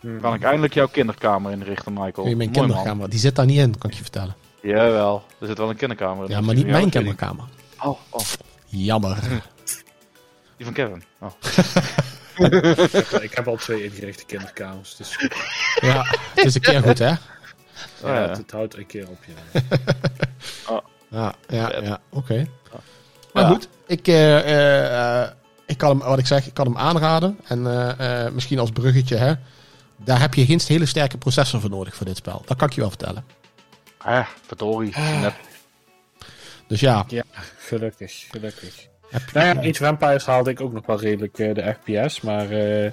Hmm. 0.00 0.20
Kan 0.20 0.34
ik 0.34 0.42
eindelijk 0.42 0.74
jouw 0.74 0.88
kinderkamer 0.88 1.52
inrichten, 1.52 1.92
Michael? 1.92 2.28
Je 2.28 2.36
mijn 2.36 2.50
Mooi, 2.50 2.66
man. 2.66 2.68
kinderkamer, 2.68 3.10
die 3.10 3.18
zit 3.18 3.36
daar 3.36 3.46
niet 3.46 3.58
in, 3.58 3.78
kan 3.78 3.90
ik 3.90 3.96
je 3.96 4.02
vertellen. 4.02 4.34
Jawel, 4.62 5.22
er 5.40 5.46
zit 5.46 5.58
wel 5.58 5.70
een 5.70 5.76
kinderkamer 5.76 6.24
in. 6.24 6.30
Ja, 6.30 6.40
maar 6.40 6.54
niet 6.54 6.66
mijn 6.66 6.90
kinderkamer. 6.90 7.44
Oh, 7.80 7.98
oh, 8.10 8.20
Jammer. 8.66 9.18
die 10.56 10.64
van 10.64 10.72
Kevin. 10.72 11.02
Oh. 11.20 11.30
Ik 13.22 13.34
heb, 13.34 13.48
al 13.48 13.56
twee 13.56 13.84
ingerichte 13.84 14.24
kinderkamers. 14.24 14.96
Dus. 14.96 15.28
Ja, 15.80 16.04
het 16.34 16.44
is 16.44 16.54
een 16.54 16.60
keer 16.60 16.82
goed, 16.82 16.98
hè? 16.98 17.10
Oh, 17.10 17.16
ja, 18.02 18.14
ja. 18.14 18.28
het, 18.28 18.36
het 18.36 18.50
houdt 18.50 18.76
een 18.76 18.86
keer 18.86 19.08
op 19.08 19.18
je. 19.24 19.62
Ja, 21.14 21.34
ja, 21.48 21.72
ja 21.82 22.00
oké. 22.10 22.46
Maar 23.32 23.42
Ja. 23.42 23.48
goed, 23.48 23.68
ik, 23.86 24.08
eh, 24.08 25.20
eh, 25.22 25.30
ik 25.66 25.78
kan 25.78 25.90
hem, 25.90 25.98
wat 26.08 26.18
ik 26.18 26.26
zeg, 26.26 26.46
ik 26.46 26.54
kan 26.54 26.66
hem 26.66 26.76
aanraden. 26.78 27.38
En 27.44 27.66
eh, 27.66 28.24
eh, 28.26 28.32
misschien 28.32 28.58
als 28.58 28.70
bruggetje, 28.70 29.16
hè. 29.16 29.32
Daar 29.96 30.20
heb 30.20 30.34
je 30.34 30.44
geen 30.46 30.60
hele 30.66 30.86
sterke 30.86 31.18
processor 31.18 31.60
voor 31.60 31.70
nodig 31.70 31.94
voor 31.96 32.06
dit 32.06 32.16
spel. 32.16 32.42
Dat 32.46 32.56
kan 32.56 32.68
ik 32.68 32.74
je 32.74 32.80
wel 32.80 32.88
vertellen. 32.90 33.24
Ah, 33.98 34.26
verdorie. 34.46 34.94
Net. 34.98 35.34
Dus 36.68 36.80
ja, 36.80 37.04
Ja, 37.08 37.22
gelukkig, 37.58 38.26
gelukkig. 38.30 38.88
je, 39.10 39.18
Nou 39.32 39.46
ja, 39.46 39.58
Age 39.58 39.68
of 39.70 39.80
Empires 39.80 40.26
haalde 40.26 40.50
ik 40.50 40.60
ook 40.60 40.72
nog 40.72 40.86
wel 40.86 41.00
redelijk 41.00 41.36
de 41.36 41.74
FPS, 41.80 42.20
maar 42.20 42.50
eh, 42.50 42.90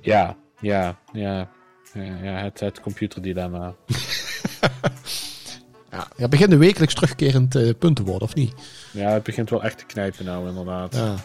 ja, 0.00 0.36
ja, 0.60 0.96
ja, 1.12 1.48
ja, 1.92 2.16
ja, 2.22 2.32
het, 2.32 2.60
het 2.60 2.80
computerdilemma. 2.80 3.74
ja, 5.90 6.08
ja, 6.16 6.28
begint 6.28 6.52
een 6.52 6.58
wekelijks 6.58 6.94
terugkerend 6.94 7.54
eh, 7.54 7.70
punt 7.78 7.96
te 7.96 8.02
worden, 8.02 8.28
of 8.28 8.34
niet? 8.34 8.52
Ja, 8.90 9.10
het 9.10 9.22
begint 9.22 9.50
wel 9.50 9.62
echt 9.62 9.78
te 9.78 9.86
knijpen 9.86 10.24
nou, 10.24 10.48
inderdaad. 10.48 10.94
Ja. 10.94 11.16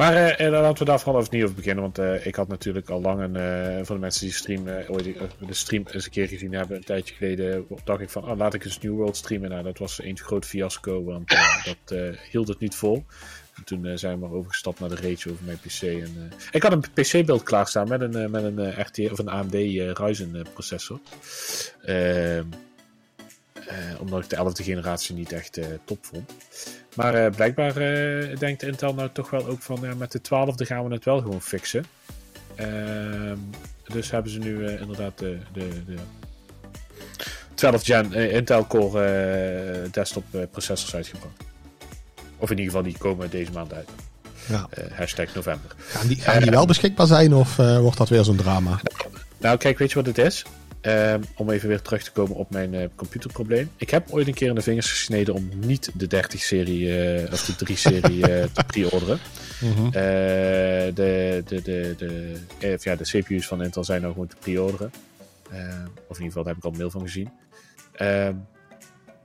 Maar 0.00 0.14
eh, 0.14 0.50
laten 0.50 0.78
we 0.78 0.84
daar 0.84 1.00
vooral 1.00 1.26
niet 1.30 1.42
over 1.42 1.54
beginnen, 1.54 1.82
want 1.82 2.24
ik 2.26 2.34
had 2.34 2.48
natuurlijk 2.48 2.88
al 2.90 3.00
lang 3.00 3.20
een, 3.20 3.36
eh, 3.36 3.84
voor 3.84 3.94
de 3.94 4.00
mensen 4.00 4.26
die 4.26 4.34
stream, 4.34 4.68
eh, 4.68 4.90
ooit, 4.90 5.04
de 5.46 5.54
stream 5.54 5.84
eens 5.90 6.04
een 6.04 6.10
keer 6.10 6.28
gezien 6.28 6.52
hebben, 6.52 6.76
een 6.76 6.84
tijdje 6.84 7.14
geleden, 7.14 7.66
dacht 7.84 8.00
ik 8.00 8.10
van, 8.10 8.30
oh, 8.30 8.36
laat 8.36 8.54
ik 8.54 8.64
eens 8.64 8.78
New 8.78 8.94
World 8.94 9.16
streamen. 9.16 9.50
Nou, 9.50 9.62
dat 9.62 9.78
was 9.78 10.02
een 10.02 10.18
groot 10.18 10.46
fiasco, 10.46 11.04
want 11.04 11.28
dat 11.84 11.98
hield 12.30 12.48
het 12.48 12.58
niet 12.58 12.74
vol. 12.74 13.04
En 13.54 13.64
toen 13.64 13.98
zijn 13.98 14.14
we 14.14 14.26
maar 14.26 14.36
overgestapt 14.36 14.80
naar 14.80 14.88
de 14.88 14.94
Rage 14.94 15.30
over 15.30 15.44
mijn 15.44 15.58
PC. 15.58 15.82
En, 15.82 16.32
ik 16.50 16.62
had 16.62 16.72
een 16.72 16.84
PC-beeld 16.94 17.42
klaarstaan 17.42 17.88
met 17.88 18.00
een, 18.00 18.30
met 18.30 18.44
een 18.44 18.80
RT 18.80 19.10
of 19.10 19.18
een 19.18 19.28
AMD 19.28 19.54
Ryzen 19.98 20.46
processor. 20.52 21.00
Ehm, 21.82 22.44
eh, 23.70 24.00
omdat 24.00 24.22
ik 24.22 24.30
de 24.30 24.36
11e 24.36 24.64
generatie 24.64 25.14
niet 25.14 25.32
echt 25.32 25.58
eh, 25.58 25.66
top 25.84 26.04
vond. 26.04 26.32
Maar 26.96 27.14
eh, 27.14 27.30
blijkbaar 27.30 27.74
denkt 28.38 28.62
Intel 28.62 28.94
nou 28.94 29.08
toch 29.12 29.30
wel 29.30 29.46
ook 29.46 29.62
van 29.62 29.98
met 29.98 30.12
de 30.12 30.18
12e 30.18 30.66
gaan 30.66 30.84
we 30.88 30.94
het 30.94 31.04
wel 31.04 31.20
gewoon 31.20 31.42
fixen. 31.42 31.84
Ehm, 32.54 33.36
dus 33.86 34.10
hebben 34.10 34.32
ze 34.32 34.38
nu 34.38 34.68
inderdaad 34.68 35.18
de, 35.18 35.38
de, 35.52 35.68
de 35.86 35.96
12 37.54 37.84
gen 37.84 38.12
Intel 38.12 38.66
Core 38.66 39.88
desktop 39.90 40.24
processors 40.50 40.94
uitgebracht. 40.94 41.42
Of 42.36 42.50
in 42.50 42.58
ieder 42.58 42.72
geval 42.72 42.90
die 42.90 42.98
komen 42.98 43.30
deze 43.30 43.52
maand 43.52 43.72
uit. 43.72 43.88
Ja. 44.48 44.68
Hashtag 44.92 45.34
november. 45.34 45.74
Gaan, 45.76 46.06
die, 46.06 46.16
gaan 46.16 46.42
die 46.42 46.50
wel 46.50 46.66
beschikbaar 46.66 47.06
zijn 47.06 47.34
of 47.34 47.56
wordt 47.56 47.98
dat 47.98 48.08
weer 48.08 48.24
zo'n 48.24 48.36
drama? 48.36 48.80
Nou, 49.38 49.56
kijk, 49.56 49.78
weet 49.78 49.88
je 49.88 49.94
wat 49.94 50.06
het 50.06 50.18
is? 50.18 50.44
Ehm, 50.80 51.22
om 51.36 51.50
even 51.50 51.68
weer 51.68 51.82
terug 51.82 52.02
te 52.02 52.12
komen 52.12 52.36
op 52.36 52.50
mijn 52.50 52.74
eh, 52.74 52.88
computerprobleem. 52.94 53.70
Ik 53.76 53.90
heb 53.90 54.10
ooit 54.10 54.26
een 54.26 54.34
keer 54.34 54.48
in 54.48 54.54
de 54.54 54.62
vingers 54.62 54.90
gesneden 54.90 55.34
om 55.34 55.48
niet 55.56 55.90
de 55.94 56.06
30-serie 56.16 57.02
eh, 57.02 57.32
of 57.32 57.44
de 57.44 57.72
3-serie 57.72 58.26
eh, 58.26 58.44
te 58.54 58.64
pre-orderen. 58.66 59.18
Mhm. 59.60 59.90
De, 59.90 60.90
de, 60.94 61.42
de, 61.44 61.94
de, 61.96 62.78
ja, 62.80 62.96
de 62.96 63.04
CPU's 63.04 63.46
van 63.46 63.62
Intel 63.62 63.84
zijn 63.84 64.00
nou 64.00 64.12
gewoon 64.12 64.28
te 64.28 64.36
pre-orderen. 64.36 64.92
Eh, 65.50 65.58
of 66.08 66.18
in 66.18 66.24
ieder 66.24 66.26
geval, 66.26 66.42
daar 66.42 66.54
heb 66.54 66.56
ik 66.56 66.64
al 66.64 66.70
een 66.70 66.76
mail 66.76 66.90
van 66.90 67.00
gezien. 67.00 67.30
Ehm, 67.92 68.34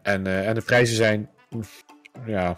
en, 0.01 0.27
en 0.27 0.55
de 0.55 0.61
prijzen 0.61 0.95
zijn 0.95 1.29
ja, 2.25 2.57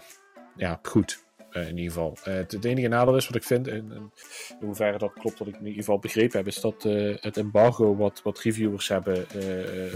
ja, 0.56 0.78
goed. 0.82 1.26
Eh, 1.50 1.62
in 1.68 1.76
ieder 1.78 1.92
geval. 1.92 2.16
Eh, 2.24 2.34
het, 2.34 2.64
enige 2.64 2.88
nadeel 2.88 3.16
is 3.16 3.26
wat 3.26 3.36
ik 3.36 3.42
vind, 3.44 3.68
en, 3.68 3.92
en 3.92 4.12
in 4.60 4.66
hoeverre 4.66 4.98
dat 4.98 5.12
klopt, 5.12 5.38
wat 5.38 5.48
ik 5.48 5.54
in 5.54 5.60
ieder 5.66 5.78
geval 5.78 5.98
begrepen 5.98 6.36
heb, 6.38 6.46
is 6.46 6.60
dat 6.60 6.84
eh, 6.84 7.16
het 7.20 7.36
embargo 7.36 7.96
wat, 7.96 8.20
wat 8.22 8.40
reviewers 8.40 8.88
hebben 8.88 9.26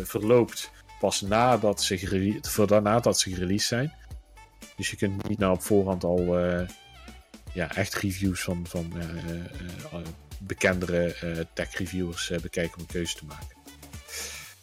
verloopt 0.07 0.71
pas 1.01 1.21
nadat 1.21 1.83
ze, 1.83 2.39
voor- 2.43 2.83
nadat 2.83 3.19
ze 3.19 3.31
gereleased 3.31 3.69
zijn. 3.69 3.93
Dus 4.77 4.91
je 4.91 4.97
kunt 4.97 5.29
niet 5.29 5.39
nou 5.39 5.55
op 5.55 5.63
voorhand 5.63 6.05
al 6.05 6.39
ja, 7.53 7.75
echt 7.75 7.95
reviews 7.95 8.43
van, 8.43 8.67
van 8.67 8.93
bekendere 10.47 11.47
tech-reviewers 11.53 12.31
eh, 12.31 12.39
bekijken 12.41 12.75
om 12.77 12.81
een 12.81 12.87
keuze 12.87 13.17
te 13.17 13.25
maken. 13.25 13.57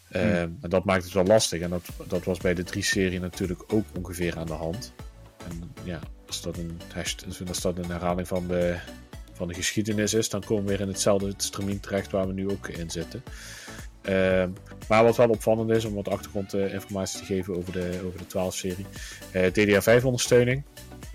Eh, 0.10 0.42
En 0.42 0.60
dat 0.62 0.86
maakt 0.86 1.04
het 1.04 1.14
wel 1.14 1.24
lastig. 1.26 1.62
En 1.62 1.70
dat, 1.70 1.86
dat 2.08 2.24
was 2.24 2.38
bij 2.38 2.54
de 2.54 2.64
3-serie 2.76 3.20
natuurlijk 3.20 3.74
ook 3.74 3.86
ongeveer 3.98 4.38
aan 4.38 4.46
de 4.46 4.54
hand. 4.54 4.94
En 5.48 5.74
ja, 5.84 6.00
als 6.30 6.42
dat 6.42 6.58
een, 6.58 6.82
hasht- 6.94 7.26
als 7.48 7.62
dat 7.62 7.78
een 7.78 7.92
herhaling 7.92 8.28
van 8.28 8.48
de, 8.48 8.78
van 9.34 9.48
de 9.48 9.54
geschiedenis 9.54 10.14
is, 10.14 10.30
dan 10.30 10.44
komen 10.44 10.64
we 10.64 10.70
weer 10.70 10.82
in 10.82 10.88
hetzelfde 10.88 11.34
stramien 11.38 11.80
terecht 11.80 12.12
waar 12.12 12.28
we 12.28 12.34
nu 12.34 12.50
ook 12.50 12.68
in 12.68 12.90
zitten. 12.90 13.24
Eh, 14.02 14.46
maar 14.88 15.04
wat 15.04 15.18
wel 15.18 15.30
opvallend 15.30 15.70
is, 15.70 15.86
om 15.86 15.94
wat 15.94 16.10
achtergrondinformatie 16.10 17.20
te 17.20 17.26
geven 17.26 17.56
over 17.56 17.74
de, 17.74 18.02
over 18.06 18.20
de 18.20 18.26
12-serie. 18.26 18.86
DDR5-ondersteuning. 19.32 20.64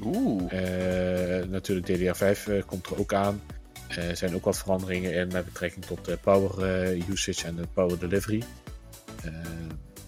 Oeh. 0.02 0.52
Eh, 0.52 1.48
natuurlijk 1.48 1.86
DDR5 1.86 2.48
eh, 2.48 2.62
komt 2.66 2.86
er 2.86 2.98
ook 2.98 3.14
aan. 3.14 3.42
Er 3.88 4.16
zijn 4.16 4.34
ook 4.34 4.44
wat 4.44 4.58
veranderingen 4.58 5.14
in 5.14 5.28
met 5.32 5.44
betrekking 5.44 5.84
tot 5.84 6.04
de 6.04 6.16
power 6.16 6.64
eh, 6.64 7.08
usage 7.08 7.46
en 7.46 7.56
de 7.56 7.66
power 7.74 7.98
delivery. 7.98 8.42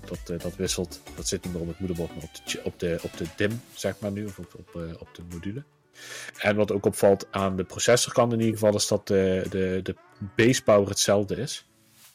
Dat, 0.06 0.30
eh, 0.30 0.38
dat 0.38 0.56
wisselt. 0.56 1.00
Dat 1.16 1.28
zit 1.28 1.44
niet 1.44 1.52
meer 1.52 1.62
op 1.62 1.68
het 1.68 1.78
moederbord, 1.78 2.14
maar 2.14 2.24
op 2.24 2.30
de, 2.44 2.60
op 2.62 2.78
de, 2.78 2.98
op 3.02 3.16
de 3.16 3.26
DIM, 3.36 3.60
zeg 3.74 3.98
maar 3.98 4.12
nu, 4.12 4.24
of 4.24 4.38
op, 4.38 4.54
op, 4.58 4.82
eh, 4.82 5.00
op 5.00 5.08
de 5.12 5.22
module. 5.30 5.64
En 6.38 6.56
wat 6.56 6.72
ook 6.72 6.86
opvalt 6.86 7.26
aan 7.30 7.56
de 7.56 7.64
processorkant 7.64 8.32
in 8.32 8.38
ieder 8.40 8.54
geval, 8.54 8.74
is 8.74 8.86
dat 8.86 9.06
de, 9.06 9.46
de, 9.50 9.80
de 9.82 9.96
base 10.36 10.62
power 10.62 10.88
hetzelfde 10.88 11.36
is. 11.36 11.66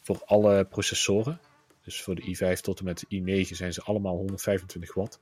Voor 0.01 0.21
alle 0.25 0.65
processoren. 0.65 1.39
Dus 1.83 2.01
voor 2.01 2.15
de 2.15 2.55
i5 2.55 2.59
tot 2.61 2.79
en 2.79 2.85
met 2.85 3.05
de 3.07 3.45
i9 3.45 3.55
zijn 3.55 3.73
ze 3.73 3.81
allemaal 3.81 4.15
125 4.15 4.93
watt. 4.93 5.19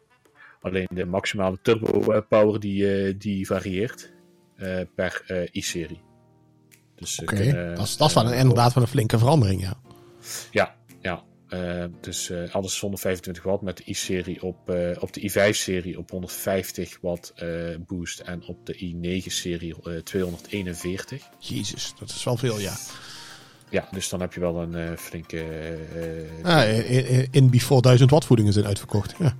Alleen 0.62 0.88
de 0.94 1.06
maximale 1.06 1.58
turbo 1.62 2.22
power 2.22 2.60
die, 2.60 3.06
eh, 3.06 3.16
die 3.18 3.46
varieert 3.46 4.12
per 4.96 5.24
i-serie. 5.54 6.02
Dus 6.96 7.20
Oké, 7.20 7.74
dat, 7.76 7.88
is, 7.88 7.98
dat 7.98 8.08
is 8.08 8.14
wel 8.14 8.26
een, 8.26 8.38
inderdaad 8.38 8.74
wel 8.74 8.84
een 8.84 8.90
flinke 8.90 9.18
verandering, 9.18 9.62
ja. 9.62 9.74
ja, 10.52 10.76
ja. 11.02 11.24
Eh, 11.50 11.84
dus 12.02 12.30
eh, 12.30 12.54
alles 12.56 12.74
is 12.74 12.80
125 12.80 13.44
watt 13.44 13.62
met 13.62 13.78
de 13.78 13.84
i-serie 13.86 14.44
op, 14.44 14.70
eh, 14.70 14.92
op 15.00 15.14
de 15.14 15.22
i5-serie 15.32 15.98
op 15.98 16.10
150 16.12 16.98
watt 17.02 17.34
boost 17.88 18.20
en 18.20 18.44
op 18.46 18.66
de 18.66 18.74
i9-serie 18.74 19.76
eh 19.84 19.98
241. 19.98 21.24
Jezus, 21.40 21.94
dat 22.00 22.10
is 22.10 22.24
wel 22.24 22.38
veel, 22.38 22.60
ja. 22.60 22.74
Ja, 23.70 23.88
dus 23.92 24.10
dan 24.10 24.20
heb 24.22 24.34
je 24.34 24.40
wel 24.40 24.62
een 24.62 24.98
flinke. 24.98 25.46
Ah, 26.44 26.90
in, 26.90 27.28
in- 27.32 27.50
before 27.50 27.82
1000 27.82 28.10
watt 28.10 28.26
voedingen 28.26 28.54
zijn 28.54 28.66
uitverkocht. 28.66 29.16
Ja. 29.20 29.36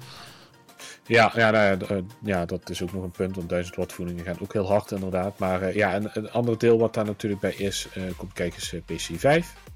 ja, 1.08 1.32
ja, 1.36 1.52
nou 1.52 2.04
ja, 2.24 2.46
dat 2.46 2.70
is 2.70 2.82
ook 2.84 2.94
nog 2.94 3.04
een 3.04 3.12
punt, 3.12 3.36
want 3.36 3.50
1000 3.50 3.76
watt 3.76 3.94
voedingen 3.94 4.26
gaan 4.26 4.40
ook 4.42 4.54
heel 4.54 4.68
hard 4.68 4.92
inderdaad. 4.92 5.40
Maar 5.40 5.76
ja, 5.76 5.96
een, 5.96 6.10
een 6.14 6.32
ander 6.32 6.58
deel 6.58 6.78
wat 6.78 6.94
daar 6.94 7.06
natuurlijk 7.06 7.42
bij 7.42 7.54
is, 7.54 7.88
komt 8.18 8.34
kijk 8.34 8.54
eens 8.54 8.74
eh, 8.74 8.82
PC 8.86 9.20
5. 9.20 9.54
Eh, 9.56 9.69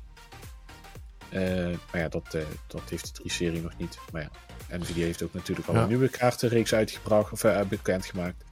maar 1.92 2.02
ja, 2.02 2.08
dat, 2.10 2.24
eh, 2.34 2.42
dat 2.68 2.82
heeft 2.90 3.16
de 3.16 3.22
3-serie 3.24 3.62
nog 3.62 3.78
niet. 3.78 3.98
Maar 4.12 4.22
ja, 4.70 4.78
Nvidia 4.78 5.06
heeft 5.06 5.24
ook 5.24 5.34
natuurlijk 5.34 5.68
al 5.68 5.74
Ja. 5.76 5.82
een 5.82 5.88
nieuwe 5.88 6.10
kaartenreeks 6.10 6.74
uitgebracht 6.74 7.32
of 7.32 7.44
eh, 7.44 7.62
bekendgemaakt. 7.62 8.44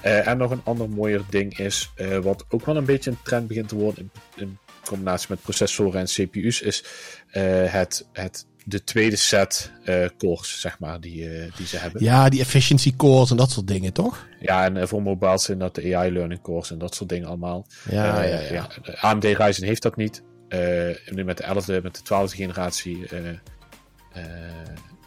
Eh, 0.00 0.26
en 0.26 0.38
nog 0.38 0.50
een 0.50 0.60
ander 0.64 0.88
mooier 0.88 1.22
ding 1.30 1.58
is, 1.58 1.90
eh, 1.94 2.18
wat 2.18 2.44
ook 2.48 2.66
wel 2.66 2.76
een 2.76 2.84
beetje 2.84 3.10
een 3.10 3.18
trend 3.24 3.48
begint 3.48 3.68
te 3.68 3.74
worden 3.76 4.10
in, 4.36 4.42
in 4.42 4.58
combinatie 4.84 5.26
met 5.30 5.42
processoren 5.42 6.00
en 6.00 6.06
CPU's, 6.06 6.60
is 6.60 6.84
eh, 7.30 7.42
het, 7.72 8.06
het, 8.12 8.46
de 8.64 8.84
tweede 8.84 9.16
set 9.16 9.72
eh, 9.84 10.06
cores, 10.18 10.60
zeg 10.60 10.78
maar, 10.78 11.00
die, 11.00 11.28
eh, 11.30 11.52
die 11.56 11.66
ze 11.66 11.76
hebben. 11.76 12.02
ja, 12.04 12.28
die 12.28 12.40
efficiency 12.40 12.96
cores 12.96 13.30
en 13.30 13.36
dat 13.36 13.50
soort 13.50 13.66
dingen, 13.66 13.92
toch? 13.92 14.26
Ja, 14.40 14.64
en 14.64 14.76
eh, 14.76 14.86
voor 14.86 15.02
mobile 15.02 15.38
zijn 15.38 15.58
dat 15.58 15.74
de 15.74 15.96
AI 15.96 16.12
learning 16.12 16.40
cores 16.42 16.70
en 16.70 16.78
dat 16.78 16.94
soort 16.94 17.08
dingen 17.08 17.28
allemaal. 17.28 17.66
Ja, 17.90 18.22
Eh, 18.24 18.50
ja, 18.50 18.68
AMD 19.00 19.24
Ryzen 19.24 19.64
heeft 19.64 19.82
dat 19.82 19.96
niet. 19.96 20.22
Eh, 20.48 21.12
nu 21.12 21.24
met 21.24 21.36
de 21.36 21.44
11e, 21.44 21.82
met 21.82 21.94
de 21.94 22.28
12e 22.28 22.34
generatie 22.34 23.08
eh, 23.08 23.28
eh, 23.28 23.36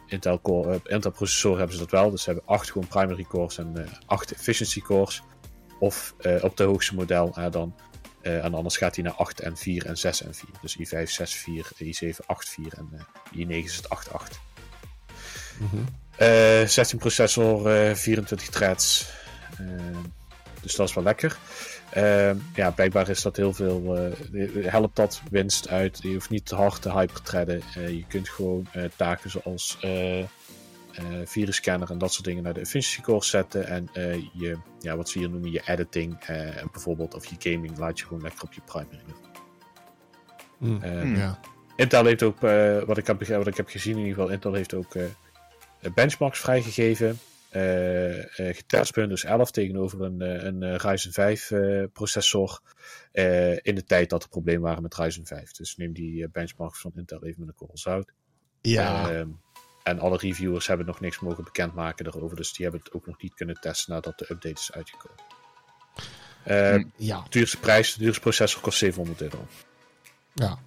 Intel, 0.08 0.42
core, 0.42 0.80
Intel 0.84 1.12
processoren 1.12 1.58
hebben 1.58 1.76
ze 1.76 1.82
dat 1.82 1.92
wel. 1.92 2.12
Dus 2.12 2.24
ze 2.24 2.30
hebben 2.30 2.48
8 2.48 2.72
gewoon 2.72 2.88
primary 2.88 3.24
cores 3.24 3.58
en 3.58 3.78
eh 3.78 3.92
8 4.06 4.32
efficiency 4.32 4.82
cores. 4.82 5.22
Of 5.80 6.16
op 6.42 6.58
de 6.58 6.64
hoogste 6.64 6.96
model 6.96 7.50
dan. 7.50 7.76
En 8.22 8.54
anders 8.54 8.78
gaat 8.78 8.96
hij 8.96 9.04
naar 9.04 9.14
8 9.14 9.40
en 9.40 9.58
4 9.58 9.86
en 9.86 9.98
6 9.98 10.24
en 10.24 10.36
4. 10.36 10.50
Dus 10.62 10.78
i5 10.78 11.04
6 11.04 11.36
4, 11.36 11.68
i7 11.84 12.26
8 12.26 12.50
4 12.50 12.74
en 12.78 12.90
eh, 12.94 13.46
i9 13.46 13.66
is 13.66 13.76
het 13.76 13.90
8 13.90 14.14
8. 14.14 14.40
Mhm. 15.58 15.78
Eh 16.16 16.68
16 16.68 17.00
processor, 17.00 17.68
eh 17.68 17.96
24 17.96 18.50
threads. 18.50 19.10
Eh, 19.58 19.66
dus 20.62 20.76
dat 20.76 20.88
is 20.88 20.94
wel 20.94 21.04
lekker. 21.04 21.38
Eh, 21.94 22.32
ja, 22.56 22.72
blijkbaar 22.72 23.10
is 23.10 23.22
dat 23.22 23.36
heel 23.36 23.54
veel. 23.54 23.98
eh, 23.98 24.66
helpt 24.72 24.96
dat 24.96 25.22
winst 25.32 25.70
uit. 25.70 26.00
Je 26.02 26.14
hoeft 26.14 26.30
niet 26.30 26.46
te 26.46 26.56
hard 26.56 26.82
te 26.82 26.92
hyperthreaden. 26.92 27.62
Eh 27.76 27.90
je 27.90 28.06
kunt 28.08 28.30
gewoon 28.30 28.68
eh, 28.72 28.84
taken 28.96 29.30
zoals 29.30 29.78
eh 29.82 30.20
eh 30.20 30.28
virusscanner 31.26 31.90
en 31.92 31.98
dat 31.98 32.14
soort 32.14 32.26
dingen 32.26 32.44
naar 32.44 32.54
de 32.54 32.60
efficiency 32.60 33.02
core 33.02 33.24
zetten. 33.26 33.68
En 33.68 33.90
eh, 33.94 34.14
je, 34.34 34.58
ja, 34.80 34.96
wat 34.96 35.10
ze 35.10 35.20
hier 35.20 35.30
noemen, 35.30 35.52
je 35.52 35.62
editing 35.66 36.20
eh, 36.20 36.38
bijvoorbeeld, 36.72 37.16
of 37.16 37.26
je 37.26 37.36
gaming, 37.52 37.78
laat 37.78 38.00
je 38.00 38.06
gewoon 38.06 38.22
lekker 38.22 38.44
op 38.44 38.54
je 38.54 38.62
primary 38.66 39.02
doen. 39.06 39.16
Mm. 40.58 40.82
Eh, 40.82 41.02
Hmm. 41.02 41.16
Ja. 41.16 41.40
Intel 41.76 42.06
heeft 42.06 42.24
ook, 42.24 42.44
eh, 42.44 42.82
wat, 42.84 42.98
ik 42.98 43.08
heb, 43.08 43.28
wat 43.28 43.48
ik 43.48 43.58
heb 43.58 43.70
gezien 43.70 43.94
in 43.98 44.00
ieder 44.00 44.14
geval, 44.14 44.30
Intel 44.30 44.54
heeft 44.54 44.74
ook 44.74 44.96
eh, 44.96 45.04
benchmarks 45.94 46.40
vrijgegeven. 46.40 47.20
Eh 47.52 48.40
eh 48.50 48.56
getest 48.56 48.96
Windows 48.96 49.24
11 49.24 49.52
tegenover 49.52 50.02
een, 50.02 50.22
eh, 50.22 50.44
een 50.44 50.78
Ryzen 50.78 51.12
5 51.12 51.52
eh, 51.52 51.84
processor. 51.94 52.62
in 53.62 53.76
de 53.76 53.84
tijd 53.86 54.10
dat 54.10 54.24
er 54.24 54.30
problemen 54.30 54.62
waren 54.62 54.82
met 54.84 54.96
Ryzen 54.96 55.26
5. 55.26 55.52
Dus 55.52 55.76
neem 55.78 55.94
die 55.94 56.30
benchmarks 56.30 56.80
van 56.80 56.92
Intel 56.96 57.24
even 57.26 57.40
met 57.40 57.50
een 57.50 57.56
korrel 57.56 57.78
zout. 57.78 58.12
Ja. 58.62 59.10
Ehm, 59.12 59.28
en 59.84 60.00
alle 60.00 60.18
reviewers 60.18 60.68
hebben 60.68 60.86
nog 60.86 61.00
niks 61.00 61.20
mogen 61.20 61.44
bekendmaken 61.44 62.04
daarover. 62.06 62.36
Dus 62.38 62.54
die 62.54 62.66
hebben 62.66 62.84
het 62.84 62.94
ook 62.94 63.06
nog 63.06 63.22
niet 63.22 63.34
kunnen 63.34 63.56
testen 63.56 63.94
nadat 63.94 64.18
de 64.20 64.26
update 64.30 64.60
is 64.60 64.72
uitgekomen. 64.72 65.24
Eh, 66.44 66.74
Hm. 66.76 66.84
ja. 66.96 67.26
Duurste 67.30 67.58
prijs, 67.60 67.94
de 67.94 68.00
duurste 68.00 68.22
processor 68.22 68.62
kost 68.62 68.78
700 68.78 69.22
euro. 69.22 69.48
Ja. 70.34 70.60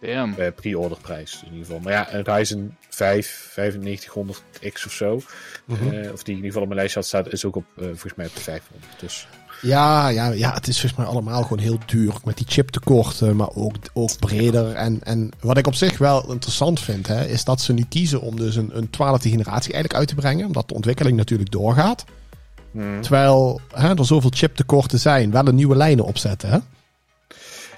Damn. 0.00 0.34
eh, 0.38 0.46
pre-order 0.54 0.98
prijs 1.00 1.40
in 1.46 1.50
ieder 1.52 1.66
geval. 1.66 1.80
Maar 1.80 1.92
ja, 1.92 2.14
een 2.14 2.22
Ryzen 2.24 2.76
5 2.88 3.52
9500X 3.56 4.86
of 4.86 4.92
zo, 4.92 5.20
Mhm. 5.64 5.88
eh, 5.88 6.12
of 6.12 6.22
die 6.22 6.34
in 6.34 6.44
ieder 6.44 6.44
geval 6.46 6.62
op 6.62 6.68
mijn 6.68 6.80
lijst 6.80 6.94
had 6.94 7.06
staat, 7.06 7.32
is 7.32 7.44
ook 7.44 7.56
op, 7.56 7.64
eh, 7.76 7.84
volgens 7.84 8.14
mij 8.14 8.26
op 8.26 8.34
de 8.34 8.40
500. 8.40 8.92
Dus 9.00 9.28
Ja, 9.62 10.08
ja, 10.08 10.26
ja, 10.30 10.54
het 10.54 10.68
is 10.68 10.80
volgens 10.80 11.00
mij 11.00 11.10
allemaal 11.10 11.42
gewoon 11.42 11.58
heel 11.58 11.78
duur. 11.86 12.12
Met 12.24 12.36
die 12.36 12.46
chiptekorten, 12.48 13.36
maar 13.36 13.50
ook, 13.54 13.74
ook 13.92 14.18
breder. 14.18 14.72
En, 14.74 15.00
en 15.02 15.30
wat 15.40 15.58
ik 15.58 15.66
op 15.66 15.74
zich 15.74 15.98
wel 15.98 16.32
interessant 16.32 16.80
vind, 16.80 17.06
hè, 17.06 17.24
is 17.26 17.44
dat 17.44 17.60
ze 17.60 17.72
nu 17.72 17.84
kiezen 17.88 18.20
om 18.20 18.36
dus 18.36 18.56
een, 18.56 18.70
een 18.76 18.90
12e 18.90 19.28
generatie 19.30 19.72
eigenlijk 19.72 19.94
uit 19.94 20.08
te 20.08 20.14
brengen. 20.14 20.46
Omdat 20.46 20.68
de 20.68 20.74
ontwikkeling 20.74 21.16
natuurlijk 21.16 21.50
doorgaat. 21.50 22.04
Terwijl 23.00 23.60
hè, 23.74 23.94
er 23.98 24.06
zoveel 24.06 24.30
chiptekorten 24.34 24.98
zijn, 24.98 25.30
wel 25.30 25.46
een 25.48 25.54
nieuwe 25.54 25.76
lijnen 25.76 26.04
opzetten. 26.04 26.50
Hè? 26.50 26.58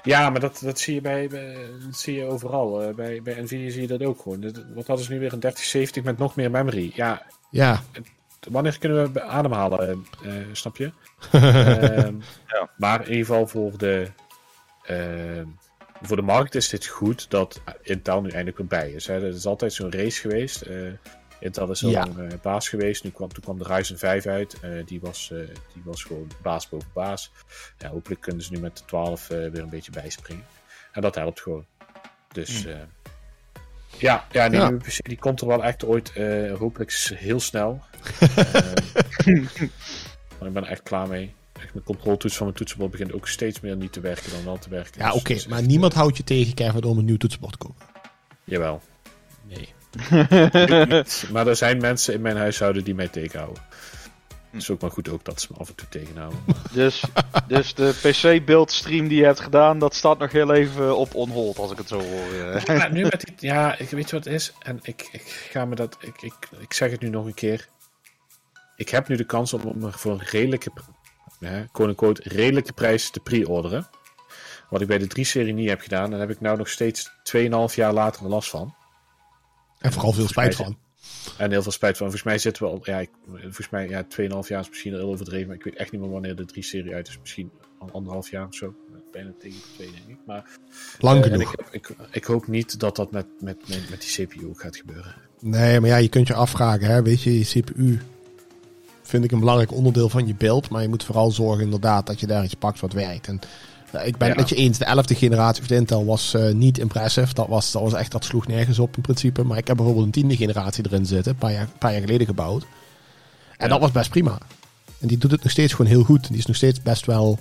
Ja, 0.03 0.29
maar 0.29 0.39
dat, 0.39 0.59
dat 0.63 0.79
zie 0.79 0.93
je 0.93 1.01
bij, 1.01 1.27
bij 1.27 1.55
dat 1.85 1.95
zie 1.97 2.15
je 2.15 2.25
overal. 2.25 2.81
Eh, 2.81 2.93
bij, 2.95 3.21
bij 3.21 3.41
Nvidia 3.41 3.69
zie 3.71 3.81
je 3.81 3.87
dat 3.87 4.03
ook 4.03 4.21
gewoon. 4.21 4.39
Dit- 4.39 4.73
Wat 4.73 4.87
hadden 4.87 5.05
ze 5.05 5.11
nu 5.11 5.19
weer 5.19 5.33
een 5.33 5.39
3070 5.39 6.03
met 6.03 6.17
nog 6.17 6.35
meer 6.35 6.51
memory? 6.51 6.91
Ja, 6.95 7.25
Ja, 7.49 7.81
wanneer 8.49 8.79
kunnen 8.79 9.13
we 9.13 9.21
ademhalen? 9.21 10.05
eh, 10.23 10.37
eh, 10.37 10.45
snap 10.51 10.77
je? 10.77 10.91
Ehm, 11.31 12.15
Ja. 12.47 12.69
Maar 12.77 13.01
in 13.01 13.09
ieder 13.09 13.25
geval 13.25 13.47
voor 13.47 13.77
de, 13.77 14.07
ehm, 14.83 15.45
voor 16.01 16.15
de 16.15 16.21
markt 16.21 16.55
is 16.55 16.69
dit 16.69 16.85
goed 16.85 17.29
dat 17.29 17.61
Intel 17.81 18.21
nu 18.21 18.29
eindelijk 18.29 18.57
weer 18.57 18.67
bij 18.67 18.91
is. 18.91 19.07
Hè. 19.07 19.13
Het 19.13 19.35
is 19.35 19.45
altijd 19.45 19.73
zo'n 19.73 19.91
race 19.91 20.19
geweest. 20.21 20.61
Intel 21.41 21.71
is 21.71 21.81
heel 21.81 21.89
Ja. 21.89 22.05
lang 22.05 22.31
eh, 22.31 22.37
baas 22.41 22.69
geweest. 22.69 23.03
Nu 23.03 23.09
kwam, 23.09 23.29
toen 23.33 23.43
kwam 23.43 23.57
de 23.57 23.63
Ryzen 23.63 23.97
5 23.97 24.25
uit. 24.25 24.59
Eh, 24.61 24.85
die, 24.85 24.99
was, 25.01 25.31
eh, 25.31 25.37
die 25.73 25.81
was 25.85 26.03
gewoon 26.03 26.27
baas 26.41 26.69
boven 26.69 26.89
baas. 26.93 27.31
Ja, 27.77 27.89
hopelijk 27.89 28.21
kunnen 28.21 28.43
ze 28.43 28.51
nu 28.53 28.59
met 28.59 28.77
de 28.77 28.85
12 28.85 29.29
eh, 29.29 29.37
weer 29.37 29.59
een 29.59 29.69
beetje 29.69 29.91
bijspringen. 29.91 30.45
En 30.91 31.01
dat 31.01 31.15
helpt 31.15 31.41
gewoon. 31.41 31.65
Dus 32.31 32.65
eh, 32.65 32.75
ja, 33.97 34.25
ja, 34.31 34.49
die 34.49 34.59
Ja. 34.59 34.67
nieuwe 34.69 34.83
PC 34.83 34.97
die 35.07 35.17
komt 35.19 35.41
er 35.41 35.47
wel 35.47 35.63
echt 35.63 35.85
ooit, 35.85 36.11
hopelijk 36.57 36.91
heel 37.13 37.39
snel. 37.39 37.81
Maar 40.39 40.47
ik 40.49 40.53
ben 40.53 40.63
er 40.63 40.69
echt 40.71 40.83
klaar 40.83 41.07
mee. 41.07 41.33
Mijn 41.73 41.83
controltoets 41.85 42.35
van 42.35 42.45
mijn 42.45 42.57
toetsenbord 42.57 42.91
begint 42.91 43.13
ook 43.13 43.27
steeds 43.27 43.59
meer 43.59 43.75
niet 43.75 43.91
te 43.93 43.99
werken 43.99 44.31
dan 44.31 44.43
wel 44.43 44.57
te 44.57 44.69
werken. 44.69 45.01
ja 45.01 45.11
Dus 45.11 45.19
oké. 45.19 45.49
maar 45.49 45.61
niemand 45.61 45.93
houdt 45.93 46.17
je 46.17 46.23
tegen, 46.23 46.53
Kevin, 46.53 46.83
om 46.83 46.97
een 46.97 47.05
nieuw 47.05 47.17
toetsenbord 47.17 47.51
te 47.51 47.57
kopen. 47.57 47.85
Jawel. 48.43 48.81
Nee. 49.47 49.73
Maar 51.31 51.47
er 51.47 51.55
zijn 51.55 51.77
mensen 51.77 52.13
in 52.13 52.21
mijn 52.21 52.37
huishouden 52.37 52.83
die 52.83 52.95
mij 52.95 53.07
tegenhouden. 53.07 53.63
Het 54.51 54.61
is 54.61 54.69
ook 54.69 54.81
maar 54.81 54.91
goed 54.91 55.09
ook 55.09 55.25
dat 55.25 55.41
ze 55.41 55.47
me 55.51 55.57
af 55.59 55.69
en 55.69 55.75
toe 55.75 55.87
tegenhouden. 55.89 56.39
Dus, 56.71 57.03
dus 57.47 57.73
de 57.73 57.93
PC-build 58.01 58.71
stream 58.71 59.07
die 59.07 59.17
je 59.17 59.25
hebt 59.25 59.39
gedaan, 59.39 59.79
dat 59.79 59.95
staat 59.95 60.19
nog 60.19 60.31
heel 60.31 60.53
even 60.53 60.97
op 60.97 61.15
on 61.15 61.29
hold, 61.29 61.57
als 61.57 61.71
ik 61.71 61.77
het 61.77 61.87
zo 61.87 62.01
hoor. 62.01 62.33
eh. 62.53 62.61
Ja, 62.77 62.87
nu 62.87 63.03
met 63.03 63.21
die, 63.21 63.49
ja, 63.49 63.77
ik 63.77 63.89
weet 63.89 64.09
je 64.09 64.15
wat 64.15 64.25
het 64.25 64.33
is? 64.33 64.53
En 64.59 64.79
ik, 64.81 65.09
ik 65.11 65.47
ga 65.51 65.65
me 65.65 65.75
dat, 65.75 65.97
ik, 65.99 66.21
ik, 66.21 66.33
ik 66.59 66.73
zeg 66.73 66.91
het 66.91 67.01
nu 67.01 67.09
nog 67.09 67.25
een 67.25 67.33
keer. 67.33 67.67
Ik 68.75 68.89
heb 68.89 69.07
nu 69.07 69.15
de 69.15 69.23
kans 69.25 69.53
om 69.53 69.61
me 69.75 69.91
voor 69.91 70.11
een 70.11 70.23
redelijke, 70.23 70.71
ja, 71.39 71.65
quote-unquote, 71.71 72.21
redelijke 72.25 72.73
prijs 72.73 73.09
te 73.09 73.19
pre-orderen. 73.19 73.87
Wat 74.69 74.81
ik 74.81 74.87
bij 74.87 74.97
de 74.97 75.19
3-serie 75.19 75.53
niet 75.53 75.69
heb 75.69 75.81
gedaan. 75.81 76.03
En 76.03 76.09
daar 76.11 76.19
heb 76.19 76.29
ik 76.29 76.41
nou 76.41 76.57
nog 76.57 76.69
steeds 76.69 77.09
2,5 77.35 77.75
jaar 77.75 77.93
later 77.93 78.27
last 78.27 78.49
van. 78.49 78.75
En 79.81 79.91
vooral 79.91 80.11
veel 80.13 80.27
spijt 80.27 80.55
van. 80.55 80.77
En 81.37 81.51
heel 81.51 81.61
veel 81.61 81.71
spijt 81.71 81.97
van. 81.97 82.05
Volgens 82.05 82.23
mij 82.25 82.37
zitten 82.37 82.63
we 82.63 82.69
al, 82.69 82.79
ja, 82.83 82.99
ik, 82.99 83.09
volgens 83.41 83.69
mij, 83.69 83.89
ja, 83.89 84.03
2,5 84.03 84.07
jaar 84.47 84.59
is 84.61 84.69
misschien 84.69 84.93
heel 84.93 85.09
overdreven. 85.09 85.47
Maar 85.47 85.55
ik 85.55 85.63
weet 85.63 85.75
echt 85.75 85.91
niet 85.91 86.01
meer 86.01 86.09
wanneer 86.09 86.35
de 86.35 86.45
3-serie 86.53 86.93
uit 86.93 87.07
is. 87.07 87.19
Misschien 87.19 87.51
al 87.79 87.89
anderhalf 87.91 88.29
jaar 88.29 88.47
of 88.47 88.55
zo. 88.55 88.75
Bijna 89.11 89.31
tegen 89.39 89.57
de 89.57 89.73
twee, 89.75 89.91
denk 89.91 90.07
ik. 90.07 90.25
Maar 90.25 90.45
Lang 90.99 91.19
Eh, 91.19 91.25
en 91.25 91.31
genoeg. 91.31 91.55
ik, 91.55 91.65
ik, 91.71 91.95
ik 92.11 92.23
hoop 92.23 92.47
niet 92.47 92.79
dat 92.79 92.95
dat 92.95 93.11
met, 93.11 93.25
met, 93.39 93.57
met, 93.69 93.89
met 93.89 94.01
die 94.01 94.25
CPU 94.27 94.47
ook 94.47 94.61
gaat 94.61 94.75
gebeuren. 94.75 95.15
Nee, 95.39 95.79
maar 95.79 95.89
ja, 95.89 95.97
je 95.97 96.09
kunt 96.09 96.27
je 96.27 96.33
afvragen, 96.33 96.87
hè, 96.87 97.01
weet 97.01 97.21
je, 97.21 97.37
je 97.39 97.45
CPU 97.61 97.99
vind 99.01 99.23
ik 99.23 99.31
een 99.31 99.39
belangrijk 99.39 99.71
onderdeel 99.71 100.09
van 100.09 100.27
je 100.27 100.35
beeld, 100.35 100.69
maar 100.69 100.81
je 100.81 100.87
moet 100.87 101.03
vooral 101.03 101.31
zorgen 101.31 101.63
inderdaad 101.63 102.07
dat 102.07 102.19
je 102.19 102.27
daar 102.27 102.43
iets 102.43 102.53
pakt 102.53 102.79
wat 102.79 102.93
werkt. 102.93 103.27
En 103.27 103.39
Ja, 103.91 104.01
ik 104.01 104.17
ben 104.17 104.27
Ja. 104.27 104.33
het 104.33 104.41
met 104.41 104.49
je 104.49 104.55
eens. 104.55 104.77
De 104.77 104.85
11e 104.85 105.17
generatie 105.17 105.63
van 105.63 105.75
Intel 105.75 106.05
was 106.05 106.33
eh, 106.33 106.51
niet 106.53 106.77
impressive. 106.77 107.33
Dat, 107.33 107.47
was, 107.47 107.71
dat 107.71 107.81
was 107.81 107.93
echt, 107.93 108.11
dat 108.11 108.25
sloeg 108.25 108.47
nergens 108.47 108.79
op 108.79 108.95
in 108.95 109.01
principe. 109.01 109.43
Maar 109.43 109.57
ik 109.57 109.67
heb 109.67 109.75
bijvoorbeeld 109.75 110.05
een 110.05 110.11
tiende 110.11 110.35
generatie 110.35 110.85
erin 110.85 111.05
zitten. 111.05 111.31
Een 111.31 111.37
paar 111.37 111.51
jaar, 111.51 111.67
paar 111.79 111.91
jaar 111.91 112.01
geleden 112.01 112.27
gebouwd. 112.27 112.61
En 112.61 112.67
Ja. 113.57 113.67
dat 113.67 113.79
was 113.79 113.91
best 113.91 114.09
prima. 114.09 114.37
En 114.99 115.07
die 115.07 115.17
doet 115.17 115.31
het 115.31 115.43
nog 115.43 115.51
steeds 115.51 115.73
gewoon 115.73 115.91
heel 115.91 116.03
goed. 116.03 116.27
Die 116.27 116.37
is 116.37 116.45
nog 116.45 116.55
steeds 116.55 116.81
best 116.81 117.05
wel, 117.05 117.39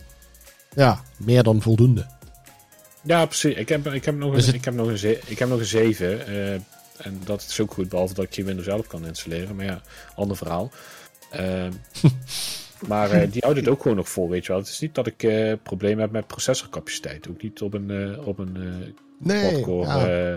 ja, 0.75 1.01
meer 1.17 1.43
dan 1.43 1.63
voldoende. 1.63 2.07
Ja, 3.03 3.27
precies. 3.27 3.55
Ik 3.55 3.69
heb, 3.69 3.87
ik 3.87 4.05
heb, 4.05 4.17
nog, 4.17 4.35
Dus 4.35 4.41
een, 4.41 4.47
het- 4.47 4.57
ik 4.59 4.65
heb, 4.65 4.75
nog, 4.75 4.87
een, 4.89 5.17
ik 5.27 5.39
heb 5.39 5.49
nog 5.49 5.59
een 5.59 5.65
7. 5.67 6.27
eh, 6.27 6.53
en 6.97 7.21
dat 7.25 7.47
is 7.49 7.61
ook 7.61 7.73
goed, 7.73 7.89
behalve 7.89 8.15
dat 8.15 8.25
ik 8.25 8.33
je 8.35 8.45
Windows 8.45 8.67
zelf 8.67 8.87
kan 8.87 9.07
installeren. 9.07 9.57
Maar 9.57 9.65
ja, 9.65 9.81
ander 10.15 10.37
verhaal. 10.37 10.71
Ehm, 11.31 11.73
maar 12.89 13.11
eh, 13.11 13.21
die 13.33 13.43
houdt 13.43 13.59
het 13.59 13.69
ook 13.69 13.83
gewoon 13.83 13.97
nog 13.97 14.09
vol, 14.09 14.29
weet 14.29 14.43
je 14.47 14.53
wel. 14.53 14.61
Het 14.61 14.71
is 14.71 14.81
niet 14.81 14.95
dat 14.95 15.07
ik 15.07 15.23
eh 15.23 15.53
problemen 15.63 16.01
heb 16.01 16.11
met 16.11 16.27
processorcapaciteit. 16.27 17.29
Ook 17.29 17.43
niet 17.43 17.63
op 17.63 17.75
een, 17.75 17.91
eh, 17.91 18.27
op 18.27 18.39
een 18.39 18.57
Nee, 19.19 19.51
quad-core 19.51 19.87
ja. 19.87 20.07
eh, 20.07 20.33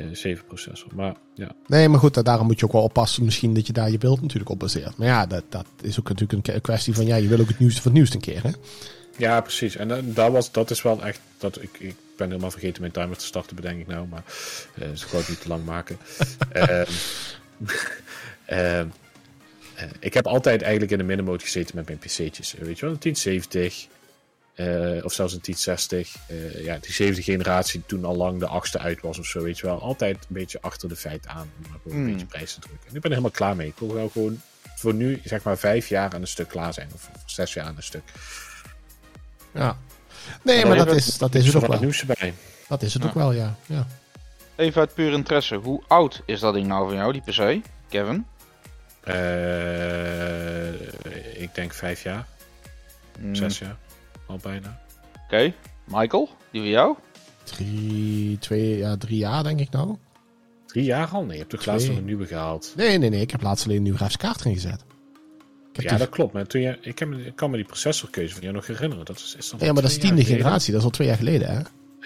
eh, 0.00 0.06
7 0.12 0.44
processor. 0.44 0.90
Maar 0.94 1.14
ja, 1.34 1.52
nee, 1.66 1.88
maar 1.88 2.00
goed, 2.00 2.14
da- 2.14 2.22
daarom 2.22 2.46
moet 2.46 2.58
je 2.58 2.66
ook 2.66 2.72
wel 2.72 2.82
oppassen. 2.82 3.24
Misschien 3.24 3.54
dat 3.54 3.66
je 3.66 3.72
daar 3.72 3.90
je 3.90 3.98
beeld 3.98 4.22
natuurlijk 4.22 4.50
op 4.50 4.58
baseert. 4.58 4.96
Maar 4.96 5.06
ja, 5.06 5.26
dat, 5.26 5.44
dat 5.48 5.66
is 5.82 5.98
ook 5.98 6.08
natuurlijk 6.08 6.48
een 6.48 6.60
kwestie 6.60 6.94
van... 6.94 7.06
Ja, 7.06 7.16
je 7.16 7.28
wil 7.28 7.40
ook 7.40 7.48
het 7.48 7.58
nieuwste 7.58 7.82
van 7.82 7.90
het 7.90 8.00
nieuwste 8.00 8.16
een 8.16 8.22
keer, 8.22 8.42
hè? 8.42 8.50
ja 9.16 9.40
precies. 9.40 9.76
En 9.76 10.12
dat, 10.14 10.32
was, 10.32 10.52
dat 10.52 10.70
is 10.70 10.82
wel 10.82 11.04
echt... 11.04 11.20
Dat, 11.38 11.62
ik, 11.62 11.76
ik 11.78 11.94
ben 12.16 12.28
helemaal 12.28 12.50
vergeten 12.50 12.80
mijn 12.80 12.92
timer 12.92 13.16
te 13.16 13.24
starten, 13.24 13.56
bedenk 13.56 13.80
ik 13.80 13.86
nou. 13.86 14.06
Maar 14.06 14.22
eh, 14.74 14.88
dus 14.90 15.04
ik 15.04 15.10
het 15.10 15.28
niet 15.28 15.40
te 15.40 15.48
lang 15.48 15.64
maken. 15.64 15.98
Ehm, 16.52 16.84
ehm, 18.44 18.86
eh, 18.86 18.86
ik 20.00 20.14
heb 20.14 20.26
altijd 20.26 20.62
eigenlijk 20.62 20.92
in 20.92 20.98
de 20.98 21.04
middenmoot 21.04 21.42
gezeten 21.42 21.76
met 21.76 21.86
mijn 21.86 21.98
pc'tjes. 21.98 22.54
Eh, 22.54 22.60
Weet 22.60 22.78
je 22.78 22.84
wel, 22.84 22.94
een 22.94 23.00
1070... 23.00 23.86
eh, 24.54 25.04
of 25.04 25.12
zelfs 25.12 25.32
een 25.32 25.40
1060. 25.40 26.14
eh 26.28 26.64
ja, 26.64 26.78
die 26.80 26.92
zevende 26.92 27.22
generatie 27.22 27.82
toen 27.86 28.04
al 28.04 28.16
lang 28.16 28.38
de 28.40 28.46
achtste 28.46 28.78
uit 28.78 29.00
was 29.00 29.18
of 29.18 29.26
zo, 29.26 29.42
weet 29.42 29.58
je 29.58 29.66
wel. 29.66 29.80
Altijd 29.82 30.14
een 30.16 30.26
beetje 30.28 30.60
achter 30.60 30.88
de 30.88 30.96
feiten 30.96 31.30
aan. 31.30 31.50
Om 31.82 31.92
een 31.92 31.96
Hmm. 31.98 32.10
beetje 32.12 32.26
prijs 32.26 32.54
te 32.54 32.60
drukken. 32.60 32.88
En 32.88 32.94
ik 32.94 33.00
ben 33.00 33.10
er 33.10 33.16
helemaal 33.16 33.30
klaar 33.30 33.56
mee. 33.56 33.68
Ik 33.68 33.78
wil 33.78 33.94
wel 33.94 34.08
gewoon 34.08 34.40
voor 34.76 34.94
nu, 34.94 35.20
zeg 35.24 35.42
maar, 35.42 35.58
vijf 35.58 35.88
jaar 35.88 36.14
aan 36.14 36.20
een 36.20 36.26
stuk 36.26 36.48
klaar 36.48 36.72
zijn. 36.74 36.88
Of, 36.94 37.08
of 37.14 37.22
zes 37.26 37.52
jaar 37.52 37.64
aan 37.66 37.76
een 37.76 37.82
stuk. 37.82 38.02
Ja. 39.54 39.78
Nee, 40.42 40.64
maar 40.66 40.76
dat 40.76 40.92
is, 40.96 41.18
dat 41.18 41.34
is 41.34 41.46
het 41.46 41.54
ook 41.54 41.60
wat 41.60 41.70
wel. 41.70 41.80
nieuws 41.80 42.00
erbij. 42.00 42.34
Dat 42.68 42.82
is 42.82 42.94
het 42.94 43.02
Ja. 43.02 43.08
ook 43.08 43.14
wel, 43.14 43.32
ja. 43.32 43.56
ja. 43.66 43.86
Even 44.56 44.80
uit 44.80 44.94
puur 44.94 45.12
interesse. 45.12 45.54
Hoe 45.54 45.82
oud 45.86 46.22
is 46.26 46.40
dat 46.40 46.54
ding 46.54 46.66
nou 46.66 46.88
van 46.88 46.96
jou, 46.96 47.12
die 47.12 47.22
PC? 47.22 47.64
Kevin? 47.88 48.26
Eh, 49.00 50.72
ik 51.42 51.54
denk 51.54 51.72
vijf 51.72 52.02
jaar, 52.02 52.26
Hmm, 53.20 53.34
zes 53.34 53.58
jaar. 53.58 53.76
Al 54.26 54.38
bijna. 54.42 54.80
Oké. 55.24 55.52
Michael, 55.84 56.28
die 56.50 56.60
van 56.60 56.70
jou? 56.70 56.96
Drie, 57.44 58.38
twee, 58.38 58.76
ja, 58.76 58.96
drie 58.96 59.18
jaar 59.18 59.42
denk 59.42 59.60
ik 59.60 59.70
nou. 59.70 59.96
Drie 60.66 60.84
jaar 60.84 61.08
al? 61.08 61.22
Nee, 61.22 61.32
je 61.32 61.38
hebt 61.38 61.50
toch 61.50 61.60
Twee. 61.60 61.74
laatst 61.74 61.88
nog 61.88 61.98
een 61.98 62.04
nieuwe 62.04 62.26
gehaald. 62.26 62.72
Nee, 62.76 62.98
nee, 62.98 63.10
nee. 63.10 63.20
Ik 63.20 63.30
heb 63.30 63.42
laatst 63.42 63.64
alleen 63.64 63.76
een 63.76 63.82
nieuwe 63.82 63.98
grafische 63.98 64.26
kaart 64.26 64.40
erin 64.40 64.54
gezet. 64.54 64.84
Ja, 65.72 65.88
die- 65.88 65.98
dat 65.98 66.08
klopt. 66.08 66.32
Maar 66.32 66.46
toen 66.46 66.60
je, 66.60 66.78
ik, 66.80 66.98
heb, 66.98 67.12
ik 67.12 67.36
kan 67.36 67.50
me 67.50 67.56
die 67.56 67.64
processorkeuze 67.66 68.32
van 68.34 68.42
jou 68.42 68.54
nog 68.54 68.66
herinneren. 68.66 69.04
Dat 69.04 69.16
is, 69.16 69.34
is 69.38 69.50
dan 69.50 69.58
ja, 69.62 69.72
maar 69.72 69.82
dat 69.82 69.90
is 69.90 69.98
tiende 69.98 70.24
generatie. 70.24 70.70
Dat 70.72 70.80
is 70.80 70.86
al 70.86 70.92
twee 70.92 71.08
jaar 71.08 71.16
geleden, 71.16 71.48
hè? 71.48 71.58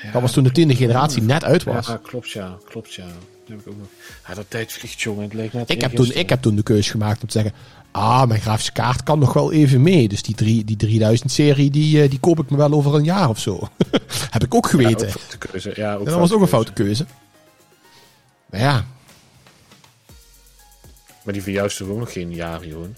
Ja, 0.06 0.12
Dat 0.12 0.20
was 0.22 0.32
toen 0.32 0.44
de 0.44 0.52
tiende 0.52 0.74
generatie 0.76 1.22
net 1.22 1.44
uit 1.44 1.62
was. 1.62 1.86
Ja, 1.86 1.96
klopt 2.02 2.30
ja. 2.30 2.58
Klopt 2.64 2.94
ja. 2.94 3.06
Heb 3.48 3.60
ik 3.60 3.66
ook 3.68 3.76
nog. 3.76 3.86
Ja, 4.28 4.34
dat 4.34 4.44
tijd 4.48 4.72
vliegt 4.72 5.00
jongen. 5.00 5.22
Het 5.24 5.32
leek 5.34 5.52
net 5.52 5.70
Ik 5.70 5.80
heb, 5.80 5.94
toen, 5.94 6.12
ik 6.12 6.28
heb 6.28 6.42
toen 6.42 6.56
de 6.56 6.62
keuze 6.62 6.90
gemaakt 6.90 7.22
om 7.22 7.28
te 7.28 7.32
zeggen... 7.32 7.52
Ah, 7.90 8.26
mijn 8.28 8.40
grafische 8.40 8.72
kaart 8.72 9.02
kan 9.02 9.18
nog 9.18 9.32
wel 9.32 9.52
even 9.52 9.82
mee. 9.82 10.08
Dus 10.08 10.22
die, 10.22 10.34
drie, 10.34 10.64
die 10.64 11.00
3000-serie, 11.16 11.70
die, 11.70 12.02
eh, 12.02 12.10
die 12.10 12.20
koop 12.20 12.38
ik 12.38 12.50
me 12.50 12.56
wel 12.56 12.72
over 12.72 12.94
een 12.94 13.04
jaar 13.04 13.28
of 13.28 13.38
zo. 13.38 13.68
heb 14.30 14.44
ik 14.44 14.54
ook 14.54 14.64
Ja, 14.64 14.70
geweten. 14.70 15.06
ook 15.06 15.12
foute 15.12 15.38
keuze. 15.38 15.72
Ja, 15.76 15.94
ook 15.94 15.98
en 15.98 16.10
dat 16.10 16.18
was 16.18 16.32
ook 16.32 16.40
een 16.40 16.46
foute 16.46 16.72
foute 16.72 16.72
keuze. 16.72 17.06
Maar 18.50 18.60
ja, 18.60 18.84
Maar 21.24 21.34
die 21.34 21.62
is 21.62 21.76
toch 21.76 21.88
ook 21.88 21.98
nog 21.98 22.12
geen 22.12 22.34
jaar, 22.34 22.66
Johan? 22.66 22.96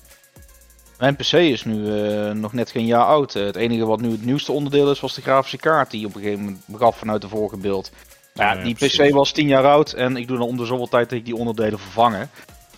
Mijn 0.98 1.16
PC 1.16 1.33
is 1.33 1.64
nu 1.64 1.98
eh, 2.00 2.30
nog 2.30 2.52
net 2.52 2.70
geen 2.70 2.87
jaar 2.87 3.04
oud. 3.04 3.35
Eh, 3.35 3.44
het 3.44 3.57
enige 3.57 3.85
wat 3.85 4.00
nu 4.00 4.11
het 4.11 4.24
nieuwste 4.24 4.52
onderdeel 4.52 4.90
is, 4.90 5.00
was 5.00 5.14
de 5.14 5.22
grafische 5.22 5.57
kaart 5.57 5.90
die 5.90 6.07
op 6.07 6.14
een 6.14 6.20
gegeven 6.20 6.44
moment 6.44 6.62
begaf 6.66 6.98
vanuit 6.98 7.20
de 7.20 7.28
vorige 7.28 7.57
beeld. 7.57 7.90
Ja, 8.38 8.55
Ja, 8.55 8.62
die 8.62 8.75
precies. 8.75 9.09
PC 9.09 9.12
was 9.14 9.33
10 9.33 9.47
jaar 9.49 9.64
oud 9.64 9.92
en 9.92 10.16
ik 10.16 10.29
doe 10.29 10.38
dan 10.38 10.47
om 10.47 10.57
de 10.57 10.64
zoveel 10.66 10.88
tijd 10.88 11.09
dat 11.09 11.18
ik 11.18 11.25
die 11.25 11.37
onderdelen 11.37 11.79
vervangen. 11.79 12.31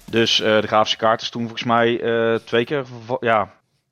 Dus 0.04 0.40
eh, 0.40 0.60
de 0.60 0.66
grafische 0.66 0.96
kaart 0.96 1.22
is 1.22 1.28
toen 1.30 1.42
volgens 1.42 1.64
mij 1.64 2.00
eh, 2.00 2.34
twee 2.44 2.64
keer. 2.64 2.84
Ja, 3.20 3.42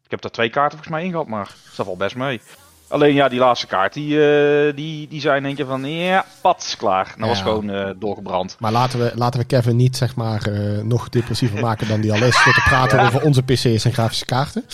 ik 0.04 0.10
heb 0.10 0.20
daar 0.20 0.30
twee 0.30 0.50
kaarten 0.50 0.78
volgens 0.78 0.96
mij 0.96 1.04
in 1.04 1.10
gehad, 1.10 1.26
maar 1.26 1.44
dat 1.44 1.74
valt 1.74 1.88
wel 1.88 1.96
best 1.96 2.16
mee. 2.16 2.40
Alleen 2.88 3.14
ja, 3.14 3.28
die 3.28 3.38
laatste 3.38 3.66
kaart, 3.66 3.92
die, 3.92 4.26
eh, 4.26 4.76
die, 4.76 5.08
die 5.08 5.20
zei 5.20 5.36
in 5.36 5.44
één 5.44 5.54
keer 5.54 5.66
van 5.66 5.84
ja, 5.90 6.24
pats, 6.40 6.76
klaar. 6.76 7.14
Dat 7.18 7.28
was 7.28 7.42
gewoon 7.42 7.70
eh, 7.70 7.90
doorgebrand. 7.96 8.56
maar 8.58 8.72
laten 8.72 8.98
we, 8.98 9.12
laten 9.14 9.40
we 9.40 9.46
Kevin 9.46 9.76
niet 9.76 9.96
zeg 9.96 10.16
maar, 10.16 10.46
eh, 10.46 10.82
nog 10.82 11.08
depressiever 11.08 11.60
maken 11.60 11.88
dan 11.88 12.00
die 12.00 12.12
al 12.12 12.22
is. 12.22 12.42
Door 12.44 12.54
te 12.54 12.62
praten 12.64 13.00
over 13.00 13.22
onze 13.22 13.42
PC's 13.42 13.84
en 13.84 13.92
grafische 13.92 14.24
kaarten. 14.24 14.64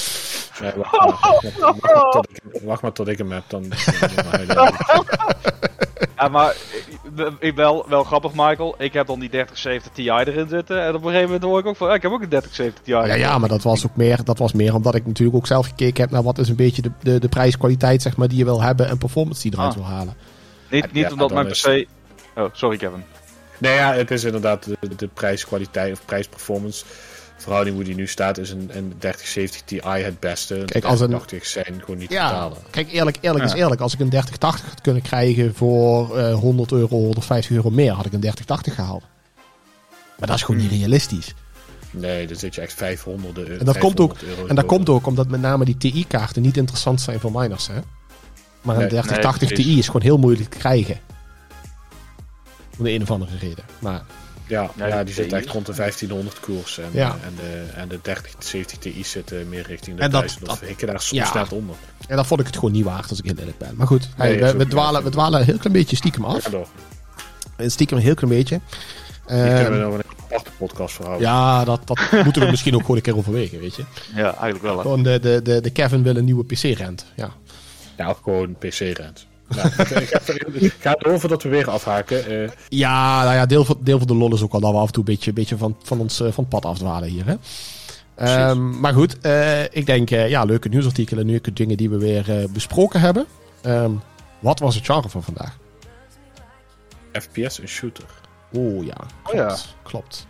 Ja, 0.60 0.72
wacht, 0.76 0.92
maar, 0.92 1.06
wacht, 1.08 1.58
maar, 1.60 1.72
wacht 1.72 1.82
maar 2.02 2.10
tot 2.12 2.28
ik, 2.30 2.62
wacht 2.64 2.82
maar 2.82 2.92
tot 2.92 3.08
ik 3.08 3.18
hem 3.18 3.32
heb. 3.32 3.42
Dan- 3.48 3.72
Ja, 6.16 6.28
maar 6.28 6.54
ik- 7.16 7.32
ik, 7.40 7.54
wel, 7.54 7.86
wel 7.88 8.04
grappig, 8.04 8.30
Michael. 8.34 8.74
Ik 8.78 8.92
heb 8.92 9.06
dan 9.06 9.20
die 9.20 9.28
3070 9.28 9.92
Ti 9.92 10.08
erin 10.10 10.48
zitten. 10.48 10.82
En 10.82 10.88
op 10.88 10.94
een 10.94 11.00
gegeven 11.08 11.24
moment 11.24 11.42
hoor 11.42 11.58
ik 11.58 11.66
ook 11.66 11.76
van, 11.76 11.88
ja, 11.88 11.94
ik 11.94 12.02
heb 12.02 12.12
ook 12.12 12.22
een 12.22 12.28
3070 12.28 12.82
Ti. 12.84 12.90
Ja, 12.90 13.14
ja, 13.14 13.38
maar 13.38 13.48
dat 13.48 13.62
was 13.62 13.86
ook 13.86 13.96
meer, 13.96 14.24
dat 14.24 14.38
was 14.38 14.52
meer 14.52 14.74
omdat 14.74 14.94
ik 14.94 15.06
natuurlijk 15.06 15.36
ook 15.36 15.46
zelf 15.46 15.66
gekeken 15.66 16.02
heb 16.02 16.10
naar 16.10 16.22
wat 16.22 16.38
is 16.38 16.48
een 16.48 16.56
beetje 16.56 16.82
de, 16.82 16.90
de, 17.02 17.18
de 17.20 17.28
prijskwaliteit 17.28 18.02
zeg 18.02 18.16
maar, 18.16 18.28
die 18.28 18.38
je 18.38 18.44
wil 18.44 18.62
hebben 18.62 18.88
en 18.88 18.98
performance 18.98 19.42
die 19.42 19.50
je 19.50 19.56
eruit 19.56 19.72
Ah. 19.76 19.78
wil 19.80 19.88
halen. 19.96 20.14
Niet, 20.70 20.92
niet 20.92 21.04
Ja, 21.04 21.10
omdat 21.10 21.32
mijn 21.32 21.46
is- 21.48 21.60
PC... 21.62 21.86
Oh, 22.38 22.44
sorry 22.52 22.76
Kevin. 22.76 23.04
Nee, 23.58 23.74
ja, 23.74 23.92
het 23.92 24.10
is 24.10 24.24
inderdaad 24.24 24.64
de, 24.64 24.76
de 24.96 25.08
prijs-kwaliteit 25.14 25.92
of 25.92 26.04
prijs-performance 26.04 26.84
verhouding 27.42 27.76
hoe 27.76 27.84
die 27.84 27.94
nu 27.94 28.06
staat, 28.06 28.38
is 28.38 28.50
een, 28.50 28.70
een 28.72 28.94
3070 28.98 29.62
Ti 29.64 29.80
het 30.02 30.20
beste. 30.20 30.62
Kijk, 30.66 30.84
als 30.84 31.00
een- 31.00 31.10
80 31.10 31.46
zijn 31.46 31.80
gewoon 31.80 31.98
niet 31.98 32.08
te 32.08 32.14
betalen. 32.14 32.58
kijk, 32.70 32.92
eerlijk, 32.92 33.18
eerlijk 33.20 33.44
is 33.44 33.52
eerlijk. 33.52 33.80
Als 33.80 33.92
ik 33.94 34.00
een 34.00 34.08
3080 34.08 34.68
had 34.70 34.80
kunnen 34.80 35.02
krijgen 35.02 35.54
voor 35.54 36.18
eh 36.18 36.34
100 36.34 36.72
euro, 36.72 36.96
150 36.96 37.50
euro 37.56 37.70
meer, 37.70 37.92
had 37.92 38.06
ik 38.06 38.12
een 38.12 38.20
3080 38.20 38.74
gehaald. 38.74 39.02
Maar 40.18 40.28
dat 40.28 40.36
is 40.36 40.42
gewoon 40.42 40.60
niet 40.60 40.70
realistisch. 40.70 41.34
Nee, 41.90 42.26
dan 42.26 42.36
zit 42.36 42.54
je 42.54 42.60
echt 42.60 42.72
500 42.72 43.38
euro. 43.38 43.56
En 43.58 43.64
dat 43.64 43.78
komt 43.78 44.00
ook- 44.00 44.10
500 44.16 44.38
euro 44.38 44.48
En 44.48 44.54
dat 44.54 44.66
komt 44.66 44.88
ook 44.88 45.06
omdat 45.06 45.28
met 45.28 45.40
name 45.40 45.64
die 45.64 45.76
TI-kaarten 45.76 46.42
niet 46.42 46.56
interessant 46.56 47.00
zijn 47.00 47.20
voor 47.20 47.32
miners. 47.32 47.66
Hè? 47.66 47.74
Maar 48.62 48.74
een 48.74 48.80
Nee, 48.80 48.88
3080 48.90 49.40
nee, 49.40 49.48
precies. 49.54 49.72
Ti 49.72 49.78
is 49.78 49.86
gewoon 49.86 50.02
heel 50.02 50.18
moeilijk 50.18 50.50
te 50.50 50.58
krijgen. 50.58 50.98
Om 52.78 52.84
de 52.84 52.90
een 52.92 53.02
of 53.02 53.10
andere 53.10 53.36
reden. 53.40 53.64
Maar 53.78 54.02
Ja, 54.50 54.70
Ja, 54.76 54.86
ja, 54.86 55.04
die 55.04 55.14
zit 55.14 55.32
echt 55.32 55.48
rond 55.48 55.66
de 55.66 55.72
1500 55.74 56.40
koers. 56.40 56.78
En, 56.78 56.88
Ja. 56.92 57.16
en, 57.24 57.34
de, 57.36 57.64
en 57.74 57.88
de 57.88 58.00
3070 58.00 58.78
Ti 58.78 59.04
zitten 59.04 59.48
meer 59.48 59.66
richting 59.66 59.96
de 59.96 60.02
En 60.02 60.10
dat- 60.10 60.20
1000 60.20 60.42
of 60.42 60.58
dat- 60.58 60.68
hikken 60.68 60.86
daar 60.86 61.00
soms 61.00 61.32
ja. 61.32 61.34
net 61.34 61.52
onder. 61.52 61.76
en 62.08 62.16
dan 62.16 62.26
vond 62.26 62.40
ik 62.40 62.46
het 62.46 62.54
gewoon 62.54 62.72
niet 62.72 62.84
waard 62.84 63.10
als 63.10 63.18
ik 63.18 63.24
heel 63.24 63.36
eerlijk 63.38 63.58
ben. 63.58 63.74
Maar 63.76 63.86
goed, 63.86 64.08
hey, 64.16 64.28
Nee, 64.36 64.40
is 64.40 64.52
we, 64.52 64.66
dwalen, 64.66 65.04
we 65.04 65.10
dwalen 65.10 65.40
een 65.40 65.46
heel 65.46 65.58
klein 65.58 65.72
beetje 65.76 65.96
stiekem 65.96 66.24
af. 66.24 66.42
Ga 66.42 66.50
door. 66.50 66.68
En 67.56 67.70
Stiekem 67.70 67.96
een 67.96 68.02
heel 68.04 68.14
klein 68.14 68.34
beetje. 68.34 68.60
Hier 69.26 69.36
kunnen 69.36 69.56
we 69.56 69.64
Ehm, 69.78 69.80
nog 69.80 69.94
een 69.94 70.02
aparte 70.24 70.50
podcast 70.58 70.94
voor 70.94 71.04
houden. 71.04 71.26
ja, 71.28 71.64
dat, 71.64 71.80
dat 71.86 71.98
moeten 72.24 72.42
we 72.42 72.50
misschien 72.50 72.74
ook 72.74 72.80
gewoon 72.80 72.96
een 72.96 73.02
keer 73.02 73.16
overwegen, 73.16 73.60
weet 73.60 73.76
je. 73.76 73.84
Ja, 74.14 74.24
eigenlijk 74.24 74.62
wel. 74.62 74.74
Hè. 74.76 74.80
Gewoon 74.82 75.02
de, 75.02 75.18
de, 75.20 75.40
de, 75.42 75.60
de 75.60 75.70
Kevin 75.70 76.02
wil 76.02 76.16
een 76.16 76.24
nieuwe 76.24 76.44
PC-rent. 76.44 77.04
Ja. 77.16 77.30
Ja, 77.96 78.10
of 78.10 78.20
gewoon 78.22 78.54
PC-rent. 78.58 79.26
Nou, 79.56 79.68
ik, 79.68 79.90
ik, 80.62 80.74
ga- 80.80 80.94
door 80.98 81.20
voordat 81.20 81.42
we 81.42 81.48
weer 81.48 81.70
afhaken. 81.70 82.26
Eh, 82.44 82.50
Ja, 82.68 83.22
nou 83.22 83.34
ja, 83.34 83.46
deel 83.46 83.64
van, 83.64 83.76
deel 83.80 83.98
van 83.98 84.06
de 84.06 84.14
lol 84.14 84.34
is 84.34 84.42
ook 84.42 84.52
al 84.52 84.60
dat 84.60 84.70
we 84.72 84.76
af 84.78 84.86
en 84.86 84.92
toe 84.92 85.04
een 85.06 85.14
beetje, 85.14 85.32
beetje 85.32 85.56
van, 85.56 85.76
van 85.82 86.00
ons 86.00 86.20
eh, 86.20 86.32
van 86.32 86.44
het 86.44 86.48
pad 86.48 86.64
afdwalen 86.64 87.08
hier. 87.08 87.26
Hè? 87.26 87.34
Ehm, 88.14 88.80
maar 88.80 88.92
goed, 88.92 89.18
eh, 89.20 89.62
ik 89.64 89.86
denk, 89.86 90.08
ja, 90.08 90.44
leuke 90.44 90.68
nieuwsartikelen, 90.68 91.26
leuke 91.26 91.52
dingen 91.52 91.76
die 91.76 91.90
we 91.90 91.98
weer 91.98 92.46
besproken 92.52 93.00
hebben. 93.00 93.26
Ehm, 93.62 93.90
wat 94.38 94.58
was 94.58 94.74
het 94.74 94.84
genre 94.84 95.08
van 95.08 95.22
vandaag? 95.22 95.56
FPS 97.12 97.60
en 97.60 97.68
shooter. 97.68 98.04
Oh 98.52 98.84
ja, 98.84 98.96
klopt. 99.22 99.38
ja. 99.38 99.56
klopt. 99.82 100.26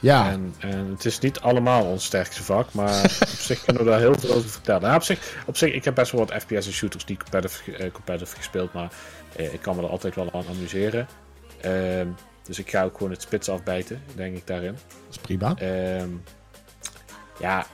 Ja, 0.00 0.30
En, 0.30 0.54
en 0.58 0.86
het 0.90 1.04
is 1.04 1.18
niet 1.18 1.40
allemaal 1.40 1.84
ons 1.84 2.04
sterkste 2.04 2.42
vak, 2.42 2.72
maar 2.72 3.04
op 3.04 3.28
zich 3.28 3.64
kunnen 3.64 3.84
we 3.84 3.90
daar 3.90 4.00
heel 4.00 4.18
veel 4.18 4.34
over 4.34 4.50
vertellen. 4.50 4.82
Nou, 4.82 4.94
op, 4.94 5.02
zich, 5.02 5.36
op 5.46 5.56
zich, 5.56 5.72
ik 5.72 5.84
heb 5.84 5.94
best 5.94 6.12
wel 6.12 6.26
wat 6.26 6.42
FPS 6.42 6.66
en 6.66 6.72
shooters 6.72 7.04
die 7.04 7.16
competitive, 7.16 7.76
eh, 7.76 7.92
competitive 7.92 8.36
gespeeld, 8.36 8.72
maar 8.72 8.92
eh, 9.36 9.52
ik 9.52 9.62
kan 9.62 9.76
me 9.76 9.82
er 9.82 9.88
altijd 9.88 10.14
wel 10.14 10.32
aan 10.32 10.46
amuseren. 10.48 11.08
Ehm, 11.60 12.08
dus 12.42 12.58
ik 12.58 12.70
ga 12.70 12.84
ook 12.84 12.96
gewoon 12.96 13.12
het 13.12 13.22
spits 13.22 13.48
afbijten, 13.48 14.02
denk 14.14 14.36
ik 14.36 14.46
daarin. 14.46 14.72
dat 14.72 15.10
is 15.10 15.18
prima. 15.18 15.54
Ehm, 15.56 16.10
ja, 17.38 17.66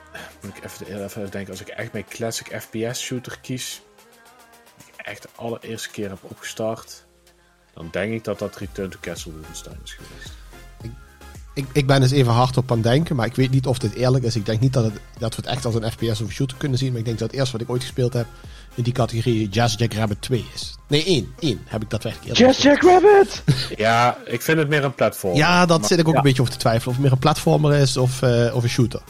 moet 0.43 0.57
ik 0.57 0.65
even, 0.65 1.05
even 1.05 1.31
denken, 1.31 1.51
als 1.51 1.61
ik 1.61 1.69
echt 1.69 1.93
mijn 1.93 2.07
classic 2.09 2.61
FPS 2.61 3.01
shooter 3.01 3.39
kies, 3.41 3.83
die 4.77 4.87
ik 4.97 5.07
echt 5.07 5.23
de 5.23 5.29
allereerste 5.35 5.91
keer 5.91 6.09
heb 6.09 6.19
opgestart, 6.23 7.07
dan 7.75 7.89
denk 7.91 8.12
ik 8.12 8.25
dat 8.25 8.39
dat 8.39 8.57
Return 8.57 8.91
to 8.91 8.99
Castle 9.01 9.33
Wolfenstein 9.33 9.81
is 9.85 9.93
geweest. 9.93 10.36
Ik, 11.57 11.66
ik 11.73 11.87
ben 11.87 12.03
eens 12.03 12.11
even 12.11 12.33
hardop 12.33 12.71
aan 12.71 12.77
het 12.79 12.87
denken, 12.87 13.16
maar 13.16 13.27
ik 13.27 13.35
weet 13.35 13.51
niet 13.51 13.66
of 13.66 13.79
dit 13.79 13.95
eerlijk 13.95 14.25
is. 14.25 14.37
Ik 14.37 14.47
denk 14.47 14.61
niet 14.61 14.73
dat, 14.73 14.85
het, 14.85 14.92
dat 15.19 15.35
we 15.37 15.42
het 15.42 15.51
echt 15.51 15.64
als 15.64 15.75
een 15.75 15.90
FPS 15.92 16.21
of 16.21 16.31
shooter 16.31 16.57
kunnen 16.57 16.79
zien. 16.79 16.88
Maar 16.90 16.99
ik 16.99 17.05
denk 17.05 17.19
dat 17.19 17.29
het 17.31 17.37
eerste 17.38 17.53
wat 17.53 17.61
ik 17.61 17.71
ooit 17.71 17.83
gespeeld 17.83 18.12
heb 18.12 18.27
in 18.75 18.83
die 18.83 18.92
categorie 18.92 19.49
Jazz 19.49 19.77
Jack 19.79 19.92
Rabbit 19.92 20.21
2 20.23 20.45
is. 20.55 20.75
Nee, 20.88 21.05
1. 21.05 21.33
1 21.38 21.61
heb 21.64 21.83
ik 21.83 21.90
daadwerkelijk 21.90 22.38
Jazz 22.38 22.62
Jack 22.62 22.83
Rabbit! 22.83 23.42
Ja, 23.77 24.19
ik 24.27 24.42
vind 24.42 24.59
het 24.59 24.69
meer 24.69 24.85
een 24.85 24.95
platform. 24.95 25.37
Ja, 25.37 25.66
dat 25.66 25.79
Maar- 25.79 25.88
zit 25.88 25.99
ik 25.99 26.07
ook 26.07 26.12
ja. 26.12 26.19
een 26.19 26.25
beetje 26.25 26.40
over 26.42 26.55
te 26.55 26.59
twijfelen. 26.61 26.88
Of 26.88 26.95
het 26.95 27.03
meer 27.03 27.12
een 27.12 27.19
platformer 27.19 27.75
is 27.75 27.97
of, 27.97 28.23
eh, 28.23 28.55
of 28.55 28.62
een 28.62 28.69
shooter. 28.69 29.01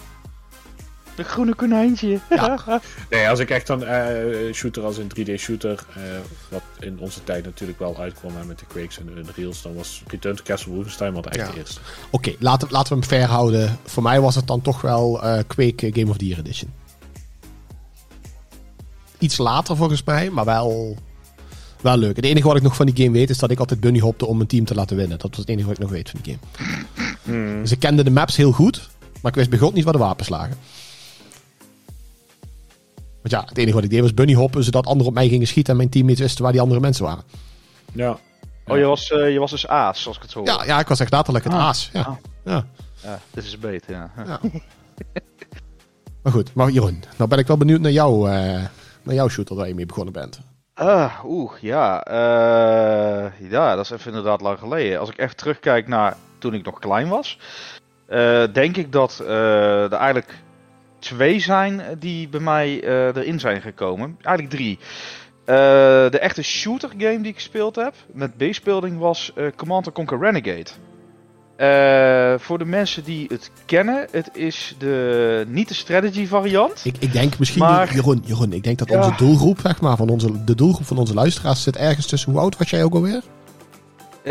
De 1.16 1.24
groene 1.24 1.54
konijntje. 1.54 2.18
Ja. 2.30 2.58
Nee, 3.10 3.28
als 3.28 3.38
ik 3.38 3.50
echt 3.50 3.66
dan 3.66 3.84
eh 3.84 4.52
shooter 4.52 4.84
als 4.84 4.96
een 4.98 5.10
3D 5.18 5.34
shooter, 5.40 5.84
eh, 5.94 6.02
wat 6.50 6.62
in 6.80 6.98
onze 6.98 7.24
tijd 7.24 7.44
natuurlijk 7.44 7.78
wel 7.78 7.98
uitkwam 7.98 8.36
hè, 8.36 8.44
met 8.44 8.58
de 8.58 8.64
Quakes 8.66 8.98
en 8.98 9.06
de 9.06 9.32
Reels, 9.36 9.62
dan 9.62 9.74
was 9.74 10.02
Return 10.06 10.36
to 10.36 10.42
Castle 10.44 10.72
Wolfenstein 10.72 11.12
wel 11.12 11.24
echt 11.24 11.36
Ja. 11.36 11.50
de 11.50 11.56
eerste. 11.58 11.80
Oké, 12.10 12.32
laten, 12.38 12.68
laten 12.70 12.92
we 12.92 12.98
hem 12.98 13.08
fair 13.08 13.28
houden. 13.28 13.78
Voor 13.84 14.02
mij 14.02 14.20
was 14.20 14.34
het 14.34 14.46
dan 14.46 14.60
toch 14.62 14.80
wel 14.80 15.22
eh 15.22 15.38
Quake 15.46 15.90
Game 15.92 16.10
of 16.10 16.16
the 16.16 16.26
Year 16.26 16.38
Edition. 16.40 16.72
Iets 19.18 19.36
later 19.38 19.76
volgens 19.76 20.02
mij, 20.04 20.30
maar 20.30 20.44
wel, 20.44 20.96
wel 21.80 21.96
leuk. 21.96 22.16
Het 22.16 22.24
enige 22.24 22.46
wat 22.46 22.56
ik 22.56 22.62
nog 22.62 22.76
van 22.76 22.86
die 22.86 23.04
game 23.04 23.16
weet 23.18 23.30
is 23.30 23.38
dat 23.38 23.50
ik 23.50 23.58
altijd 23.58 23.80
bunny 23.80 23.98
hopte 24.00 24.26
om 24.26 24.36
mijn 24.36 24.48
team 24.48 24.64
te 24.64 24.74
laten 24.74 24.96
winnen. 24.96 25.18
Dat 25.18 25.30
was 25.30 25.38
het 25.38 25.48
enige 25.48 25.66
wat 25.66 25.76
ik 25.76 25.82
nog 25.82 25.90
weet 25.90 26.10
van 26.10 26.20
die 26.22 26.38
game. 27.24 27.60
Dus 27.60 27.70
ik 27.72 27.78
kende 27.78 28.02
de 28.04 28.10
maps 28.10 28.36
heel 28.36 28.52
goed, 28.52 28.88
maar 29.22 29.30
ik 29.30 29.36
wist 29.38 29.50
bij 29.50 29.58
God 29.58 29.74
niet 29.74 29.84
waar 29.84 29.92
de 29.92 29.98
wapens 29.98 30.28
lagen. 30.28 30.56
Want 33.26 33.42
ja, 33.42 33.48
het 33.48 33.58
enige 33.58 33.74
wat 33.74 33.84
ik 33.84 33.90
deed 33.90 34.00
was 34.00 34.14
bunny 34.14 34.32
hoppen, 34.34 34.64
zodat 34.64 34.86
anderen 34.86 35.06
op 35.06 35.14
mij 35.14 35.28
gingen 35.28 35.46
schieten 35.46 35.72
en 35.72 35.76
mijn 35.78 35.88
teammates 35.90 36.20
wisten 36.20 36.42
waar 36.42 36.52
die 36.52 36.60
andere 36.60 36.80
mensen 36.80 37.04
waren. 37.04 37.24
Ja. 37.92 38.18
Oh, 38.66 38.76
je 38.76 38.84
was, 38.84 39.10
eh, 39.10 39.32
je 39.32 39.38
was 39.38 39.50
dus 39.50 39.66
aas, 39.68 40.06
als 40.06 40.16
ik 40.16 40.22
het 40.22 40.30
zo 40.30 40.38
hoor. 40.38 40.48
Ja, 40.48 40.64
ja 40.64 40.78
ik 40.80 40.88
was 40.88 41.00
echt 41.00 41.10
letterlijk 41.12 41.44
het 41.44 41.54
Ah. 41.54 41.60
aas. 41.60 41.90
Ja. 41.92 42.00
Ah. 42.00 42.16
Ja. 42.44 42.66
Ja, 43.02 43.18
dit 43.30 43.44
is 43.44 43.58
beter, 43.58 43.94
ja. 43.94 44.10
Ja. 44.26 44.40
maar 46.22 46.32
goed, 46.32 46.54
maar 46.54 46.70
Jeroen, 46.70 47.02
nou 47.16 47.30
ben 47.30 47.38
ik 47.38 47.46
wel 47.46 47.56
benieuwd 47.56 47.80
naar, 47.80 47.92
jou, 47.92 48.30
eh, 48.30 48.64
naar 49.02 49.14
jouw 49.14 49.28
shooter 49.28 49.56
waar 49.56 49.68
je 49.68 49.74
mee 49.74 49.86
begonnen 49.86 50.12
bent. 50.12 50.40
Ah, 50.74 51.12
oeh, 51.24 51.52
ja. 51.60 52.02
eh, 52.04 53.50
ja, 53.50 53.74
dat 53.76 53.84
is 53.84 53.90
even 53.90 54.06
inderdaad 54.10 54.40
lang 54.40 54.58
geleden. 54.58 55.00
Als 55.00 55.08
ik 55.10 55.18
even 55.18 55.36
terugkijk 55.36 55.88
naar 55.88 56.16
toen 56.38 56.54
ik 56.54 56.64
nog 56.64 56.78
klein 56.78 57.08
was, 57.08 57.38
eh, 58.06 58.42
denk 58.52 58.76
ik 58.76 58.92
dat 58.92 59.20
eh, 59.20 59.82
er 59.84 59.92
eigenlijk 59.92 60.34
twee 60.98 61.40
zijn 61.40 61.82
die 61.98 62.28
bij 62.28 62.40
mij 62.40 62.82
eh, 62.82 63.06
erin 63.06 63.40
zijn 63.40 63.60
gekomen. 63.60 64.16
Eigenlijk 64.22 64.56
drie. 64.56 64.78
Eh, 65.44 65.54
de 66.10 66.18
echte 66.20 66.42
shooter 66.42 66.88
game 66.98 67.20
die 67.20 67.30
ik 67.30 67.34
gespeeld 67.34 67.76
heb 67.76 67.94
met 68.12 68.36
base 68.36 68.60
building 68.64 68.98
was 68.98 69.32
eh 69.34 69.44
Command 69.56 69.92
Conquer 69.92 70.18
Renegade. 70.18 70.70
Eh, 71.56 72.34
voor 72.38 72.58
de 72.58 72.64
mensen 72.64 73.04
die 73.04 73.26
het 73.28 73.50
kennen, 73.64 74.06
het 74.10 74.30
is 74.32 74.74
de, 74.78 75.44
niet 75.48 75.68
de 75.68 75.74
strategy 75.74 76.26
variant. 76.26 76.80
Ik, 76.84 76.96
ik 76.98 77.12
denk 77.12 77.38
misschien, 77.38 77.62
Maar- 77.62 77.94
Jeroen, 77.94 78.22
Jeroen, 78.26 78.52
ik 78.52 78.62
denk 78.64 78.78
dat 78.78 78.88
Ja. 78.88 78.96
onze 78.96 79.12
doelgroep, 79.16 79.60
zeg 79.62 79.80
maar, 79.80 79.96
van 79.96 80.08
onze, 80.08 80.44
de 80.44 80.54
doelgroep 80.54 80.86
van 80.86 80.98
onze 80.98 81.14
luisteraars 81.14 81.62
zit 81.62 81.76
ergens 81.76 82.06
tussen. 82.06 82.32
Hoe 82.32 82.40
oud 82.40 82.56
was 82.58 82.70
jij 82.70 82.84
ook 82.84 82.94
alweer? 82.94 83.22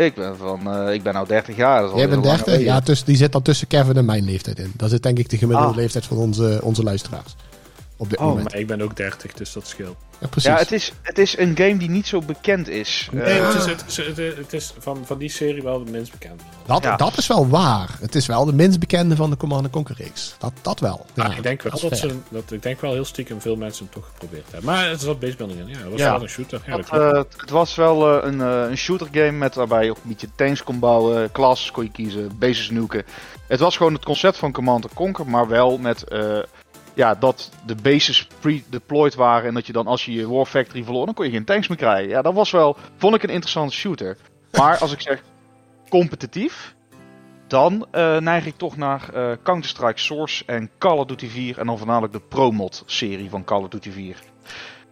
Ik 0.04 0.14
ben, 0.14 0.36
van, 0.36 0.72
eh, 0.72 0.94
ik 0.94 1.02
ben 1.02 1.14
nou 1.14 1.26
30 1.26 1.56
jaar. 1.56 1.82
Dat 1.82 1.90
jij 1.96 2.08
bent 2.08 2.24
lang 2.24 2.36
30? 2.36 2.44
geleden. 2.44 2.64
Ja, 2.64 2.80
tussen, 2.80 3.06
die 3.06 3.16
zit 3.16 3.32
dan 3.32 3.42
tussen 3.42 3.66
Kevin 3.66 3.96
en 3.96 4.04
mijn 4.04 4.24
leeftijd 4.24 4.58
in. 4.58 4.72
Dat 4.76 4.90
zit 4.90 5.02
denk 5.02 5.18
ik 5.18 5.30
de 5.30 5.36
gemiddelde 5.38 5.70
Ah. 5.70 5.76
leeftijd 5.76 6.04
van 6.06 6.16
onze, 6.16 6.58
onze 6.62 6.82
luisteraars. 6.82 7.36
Op 7.98 8.10
dit 8.10 8.18
Oh, 8.18 8.24
moment. 8.26 8.50
Maar 8.50 8.60
ik 8.60 8.66
ben 8.66 8.80
ook 8.82 8.96
30, 8.96 9.32
dus 9.32 9.52
dat 9.52 9.66
scheelt. 9.66 9.96
Ja, 10.20 10.26
precies. 10.26 10.50
Ja, 10.50 10.56
het 10.58 10.72
is, 10.72 10.92
het 11.02 11.18
is 11.18 11.38
een 11.38 11.56
game 11.56 11.76
die 11.76 11.90
niet 11.90 12.06
zo 12.06 12.20
bekend 12.20 12.68
is. 12.68 13.08
Nee, 13.12 13.22
Eh, 13.24 13.46
het 13.46 13.54
is, 13.54 13.64
het, 13.66 13.84
is- 13.88 13.96
het, 13.96 14.16
het 14.36 14.52
is 14.52 14.74
van, 14.78 15.02
van 15.06 15.18
die 15.18 15.28
serie 15.28 15.62
wel 15.62 15.84
de 15.84 15.90
minst 15.90 16.10
bekende. 16.12 16.42
dat, 16.66 16.82
ja. 16.82 16.96
dat 16.96 17.18
is 17.18 17.26
wel 17.26 17.48
waar. 17.48 17.96
Het 18.00 18.14
is 18.14 18.26
wel 18.26 18.44
de 18.44 18.52
minst 18.52 18.78
bekende 18.78 19.16
van 19.16 19.30
de 19.30 19.36
Command 19.36 19.70
Conquer 19.70 19.94
reeks. 19.98 20.34
Dat, 20.38 20.52
dat 20.62 20.80
wel. 20.80 21.06
Ja, 21.14 21.22
Maar 21.26 21.36
ik 21.36 21.42
denk 21.42 21.62
wel 21.62 21.72
dat, 21.72 21.80
fair. 21.80 21.96
ze, 22.10 22.16
dat 22.28 22.50
ik 22.52 22.62
denk 22.62 22.80
wel 22.80 22.92
heel 22.92 23.04
stiekem 23.04 23.40
veel 23.40 23.56
mensen 23.56 23.84
hem 23.84 23.94
toch 23.94 24.06
geprobeerd 24.12 24.44
hebben. 24.50 24.70
Maar 24.70 24.88
het 24.88 25.00
zat 25.00 25.20
basebuilding 25.20 25.60
in. 25.60 25.68
Ja, 25.68 25.78
dat 25.82 25.90
was 25.90 26.00
Ja. 26.00 26.12
wel 26.12 26.22
een 26.22 26.28
shooter. 26.28 26.60
Ja, 26.66 26.76
dat 26.76 26.90
het, 26.90 27.00
eh, 27.00 27.12
het- 27.12 27.34
het 27.36 27.50
was 27.50 27.74
wel 27.74 28.18
eh, 28.22 28.26
een, 28.30 28.38
een 28.40 28.76
shooter 28.76 29.08
game 29.12 29.30
met 29.32 29.54
waarbij 29.54 29.84
je 29.84 29.90
ook 29.90 29.96
een 29.96 30.08
beetje 30.08 30.28
tanks 30.36 30.62
kon 30.62 30.78
bouwen, 30.78 31.32
classes 31.32 31.70
kon 31.70 31.84
je 31.84 31.90
kiezen, 31.90 32.38
bases 32.38 32.70
nuken. 32.70 33.04
Het 33.48 33.60
was 33.60 33.76
gewoon 33.76 33.92
het 33.94 34.04
concept 34.04 34.36
van 34.36 34.52
Command 34.52 34.86
Conquer, 34.94 35.26
maar 35.26 35.48
wel 35.48 35.78
met 35.78 36.02
eh, 36.04 36.38
ja, 36.96 37.14
dat 37.14 37.50
de 37.66 37.74
bases 37.74 38.26
pre-deployed 38.40 39.14
waren 39.14 39.48
en 39.48 39.54
dat 39.54 39.66
je 39.66 39.72
dan 39.72 39.86
als 39.86 40.04
je 40.04 40.12
je 40.12 40.28
War 40.28 40.46
Factory 40.46 40.84
verloor, 40.84 41.04
dan 41.06 41.14
kon 41.14 41.24
je 41.24 41.30
geen 41.30 41.44
tanks 41.44 41.68
meer 41.68 41.78
krijgen. 41.78 42.08
Ja, 42.08 42.22
dat 42.22 42.34
was 42.34 42.50
wel, 42.50 42.76
vond 42.96 43.14
ik 43.14 43.22
een 43.22 43.28
interessante 43.28 43.74
shooter. 43.74 44.16
Maar 44.52 44.78
als 44.78 44.92
ik 44.92 45.00
zeg 45.00 45.22
competitief, 45.88 46.74
dan 47.46 47.86
eh, 47.90 48.16
neig 48.18 48.46
ik 48.46 48.56
toch 48.56 48.76
naar 48.76 49.08
eh, 49.14 49.36
Counter-Strike 49.42 50.00
Source 50.00 50.44
en 50.46 50.70
Call 50.78 50.98
of 50.98 51.06
Duty 51.06 51.28
4 51.28 51.58
en 51.58 51.66
dan 51.66 51.78
voornamelijk 51.78 52.12
de 52.12 52.20
Pro-mod 52.28 52.82
serie 52.86 53.30
van 53.30 53.44
Call 53.44 53.62
of 53.62 53.68
Duty 53.68 53.90
4. 53.90 54.16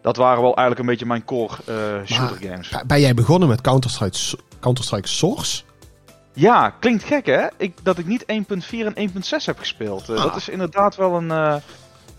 Dat 0.02 0.16
waren 0.16 0.42
wel 0.42 0.56
eigenlijk 0.56 0.78
een 0.80 0.86
beetje 0.86 1.06
mijn 1.06 1.24
core 1.24 1.54
eh, 1.66 2.06
shooter 2.06 2.48
games. 2.48 2.68
Ben- 2.68 2.86
Ben 2.86 3.00
jij 3.00 3.14
begonnen 3.14 3.48
met 3.48 3.60
Counter-Strike 3.60 4.42
Counter-Strike 4.60 5.08
Source? 5.08 5.62
Ja, 6.32 6.70
klinkt 6.70 7.04
gek 7.04 7.26
hè? 7.26 7.46
Ik, 7.56 7.76
dat 7.82 7.98
ik 7.98 8.06
niet 8.06 8.22
1.4 8.22 8.26
en 8.94 9.10
1.6 9.10 9.20
heb 9.44 9.58
gespeeld. 9.58 10.10
Ah. 10.10 10.22
Dat 10.22 10.36
is 10.36 10.48
inderdaad 10.48 10.96
wel 10.96 11.14
een, 11.16 11.60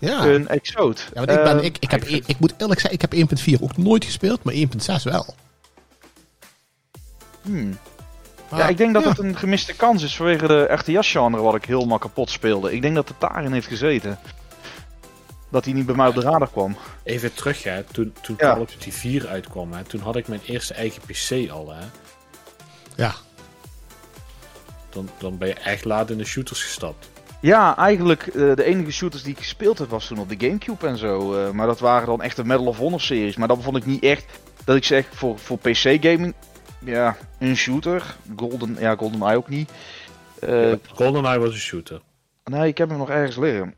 Ja. 0.06 0.24
een 0.26 0.48
exoot. 0.48 1.08
Ja, 1.14 1.24
want 1.24 1.30
ik, 1.38 1.42
ben, 1.44 1.58
Eh, 1.58 1.64
ik, 1.64 1.76
ik, 1.80 1.90
heb, 1.90 2.04
ik 2.04 2.38
moet 2.38 2.54
eerlijk 2.58 2.80
zeggen, 2.80 3.00
ik 3.02 3.10
heb 3.10 3.38
1.4 3.58 3.60
ook 3.62 3.76
nooit 3.76 4.04
gespeeld, 4.04 4.42
maar 4.42 4.54
1.6 4.54 5.02
wel. 5.02 5.34
hmm. 7.42 7.78
Maar- 8.50 8.60
Ja, 8.60 8.68
ik 8.68 8.76
denk 8.76 8.92
dat 8.94 9.02
ja. 9.02 9.08
het 9.08 9.18
een 9.18 9.36
gemiste 9.36 9.74
kans 9.74 10.02
is 10.02 10.16
vanwege 10.16 10.46
de 10.46 10.62
RTS-genre 10.72 11.36
wat 11.42 11.54
ik 11.54 11.64
helemaal 11.64 11.98
kapot 11.98 12.30
speelde. 12.30 12.72
Ik 12.72 12.82
denk 12.82 12.94
dat 12.94 13.08
het 13.08 13.20
daarin 13.20 13.52
heeft 13.52 13.66
gezeten. 13.66 14.18
Dat 15.50 15.64
hij 15.64 15.74
niet 15.74 15.86
bij 15.86 15.94
mij 15.94 16.08
op 16.08 16.14
de 16.14 16.20
radar 16.20 16.48
kwam. 16.50 16.76
Even 17.02 17.34
terug, 17.34 17.62
hè. 17.62 17.82
Toen, 17.82 18.14
toen 18.22 18.36
Ja. 18.38 18.52
Call 18.52 18.62
of 18.62 18.70
Duty 18.70 18.90
4 18.90 19.26
uitkwam, 19.26 19.72
hè, 19.72 19.84
toen 19.84 20.00
had 20.00 20.16
ik 20.16 20.28
mijn 20.28 20.40
eerste 20.44 20.74
eigen 20.74 21.02
PC 21.02 21.50
al. 21.50 21.72
Hè. 21.74 21.84
Ja, 22.96 23.14
Dan, 24.90 25.08
dan 25.18 25.38
ben 25.38 25.48
je 25.48 25.54
echt 25.54 25.84
laat 25.84 26.10
in 26.10 26.18
de 26.18 26.24
shooters 26.24 26.62
gestapt. 26.62 27.08
Ja, 27.40 27.76
eigenlijk 27.76 28.26
eh, 28.26 28.32
de 28.34 28.64
enige 28.64 28.90
shooters 28.92 29.22
die 29.22 29.32
ik 29.32 29.38
gespeeld 29.38 29.78
heb 29.78 29.88
was 29.90 30.06
toen 30.06 30.18
op 30.18 30.28
de 30.28 30.46
Gamecube 30.46 30.86
en 30.86 30.96
zo. 30.98 31.34
eh, 31.34 31.50
maar 31.50 31.66
dat 31.66 31.80
waren 31.80 32.06
dan 32.06 32.22
echt 32.22 32.36
de 32.36 32.44
Medal 32.44 32.66
of 32.66 32.78
Honor 32.78 33.00
series. 33.00 33.36
Maar 33.36 33.48
dat 33.48 33.62
vond 33.62 33.76
ik 33.76 33.86
niet 33.86 34.02
echt 34.02 34.24
dat 34.64 34.76
ik 34.76 34.84
zeg 34.84 35.06
voor, 35.12 35.38
voor 35.38 35.58
PC 35.58 35.76
gaming. 36.00 36.34
Ja, 36.84 37.16
een 37.38 37.56
shooter. 37.56 38.16
Golden, 38.36 38.76
ja, 38.78 38.94
Golden 38.96 39.22
Eye 39.22 39.36
ook 39.36 39.48
niet. 39.48 39.70
Eh, 40.40 40.72
GoldenEye 40.94 41.38
was 41.38 41.52
een 41.52 41.58
shooter. 41.60 42.00
Nee, 42.44 42.68
ik 42.68 42.78
heb 42.78 42.88
hem 42.88 42.98
nog 42.98 43.10
ergens 43.10 43.36
liggen. 43.36 43.74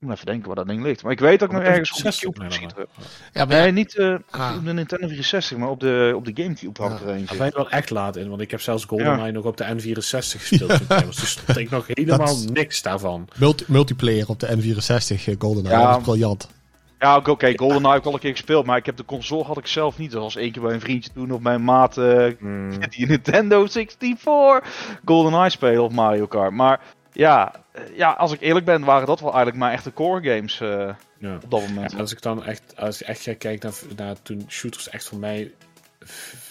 Ik 0.00 0.06
moet 0.06 0.14
even 0.14 0.26
denken 0.26 0.46
waar 0.46 0.56
dat 0.56 0.66
ding 0.68 0.82
ligt. 0.82 1.02
Maar 1.02 1.12
ik 1.12 1.18
weet 1.20 1.38
dat 1.38 1.48
ik 1.48 1.54
nog 1.54 1.64
ergens 1.64 1.90
op 1.90 1.96
de 1.96 2.02
60 2.02 2.30
Cube 2.32 2.44
gezien 2.44 2.70
heb. 2.76 2.88
ja, 3.32 3.44
maar 3.44 3.56
Nee, 3.56 3.72
niet 3.72 3.96
eh, 3.96 4.14
Ah. 4.30 4.54
op 4.58 4.64
de 4.64 4.72
Nintendo 4.72 5.06
64, 5.06 5.56
maar 5.58 5.68
op 5.68 5.80
de, 5.80 6.12
op 6.16 6.24
de 6.24 6.42
Gamecube 6.42 6.82
had 6.82 6.90
ik 6.90 6.96
Ja. 6.96 7.00
er 7.02 7.06
Daar 7.06 7.16
eentje. 7.16 7.36
ben 7.36 7.46
je 7.46 7.52
wel 7.54 7.70
echt 7.70 7.90
laat 7.90 8.16
in, 8.16 8.28
want 8.28 8.40
ik 8.40 8.50
heb 8.50 8.60
zelfs 8.60 8.84
GoldenEye 8.84 9.32
nog 9.32 9.44
op 9.44 9.56
de 9.56 9.64
N64 9.64 10.40
gespeeld. 10.40 10.70
toen 10.88 10.96
ik 10.98 11.04
was. 11.06 11.16
Dus 11.16 11.30
stond 11.30 11.56
ik 11.58 11.70
nog 11.70 11.86
helemaal 11.86 12.36
niks 12.52 12.82
daarvan. 12.82 13.28
multi- 13.38 13.64
multiplayer 13.68 14.28
op 14.28 14.40
de 14.40 14.46
N64 14.46 15.26
eh, 15.28 15.34
GoldenEye, 15.38 15.76
Ja. 15.78 15.86
dat 15.90 15.96
is 15.98 16.02
briljant. 16.04 16.50
Ja, 16.98 17.16
oké, 17.16 17.30
oké, 17.30 17.52
GoldenEye 17.56 17.90
heb 17.92 18.00
ik 18.00 18.06
al 18.06 18.12
een 18.14 18.18
keer 18.20 18.30
gespeeld, 18.30 18.66
maar 18.66 18.76
ik 18.76 18.86
heb 18.86 18.96
de 18.96 19.04
console 19.04 19.44
had 19.44 19.58
ik 19.58 19.66
zelf 19.66 19.98
niet. 19.98 20.10
Dat 20.10 20.22
was 20.22 20.36
één 20.36 20.52
keer 20.52 20.62
bij 20.62 20.72
een 20.74 20.80
vriendje 20.80 21.10
toen 21.14 21.30
op 21.30 21.42
mijn 21.42 21.64
maat 21.64 21.98
eh, 21.98 22.26
Hmm. 22.38 22.70
die 22.96 23.06
Nintendo 23.06 23.66
64 23.66 24.60
GoldenEye 25.04 25.50
spelen 25.50 25.82
of 25.84 25.92
Mario 25.92 26.26
Kart. 26.26 26.52
Maar 26.52 26.80
ja, 27.12 27.64
eh, 27.72 27.96
ja, 27.96 28.10
als 28.10 28.32
ik 28.32 28.40
eerlijk 28.40 28.64
ben, 28.66 28.84
waren 28.84 29.06
dat 29.06 29.20
wel 29.20 29.28
eigenlijk 29.28 29.58
mijn 29.58 29.72
echte 29.72 29.92
core 29.92 30.34
games 30.34 30.60
eh, 30.60 30.94
Ja. 31.18 31.34
op 31.34 31.50
dat 31.50 31.60
moment. 31.60 31.92
Ja, 31.92 31.98
als 31.98 32.12
ik 32.12 32.22
dan 32.22 32.44
echt, 32.44 32.76
als 32.76 33.00
ik 33.00 33.06
echt 33.06 33.22
ga 33.22 33.34
kijken 33.34 33.70
naar, 33.70 33.96
naar 34.06 34.22
toen 34.22 34.44
shooters 34.48 34.88
echt 34.88 35.08
voor 35.08 35.18
mij, 35.18 35.52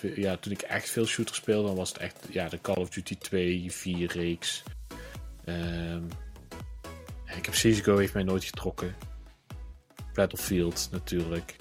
ja, 0.02 0.38
toen 0.38 0.52
ik 0.52 0.62
echt 0.62 0.89
veel 0.89 1.06
shooters 1.06 1.38
speelde, 1.38 1.67
dan 1.67 1.76
was 1.78 1.89
het 1.89 1.98
echt, 1.98 2.28
ja, 2.30 2.50
de 2.50 2.62
Call 2.62 2.76
of 2.76 2.89
Duty 2.89 3.17
2, 3.17 3.72
4 3.72 4.12
reeks. 4.12 4.63
Ja, 7.26 7.36
ik 7.36 7.45
heb 7.45 7.54
CSGO 7.54 7.98
heeft 7.98 8.13
mij 8.13 8.24
nooit 8.24 8.43
getrokken. 8.43 8.95
Battlefield 10.13 10.88
natuurlijk. 10.91 11.56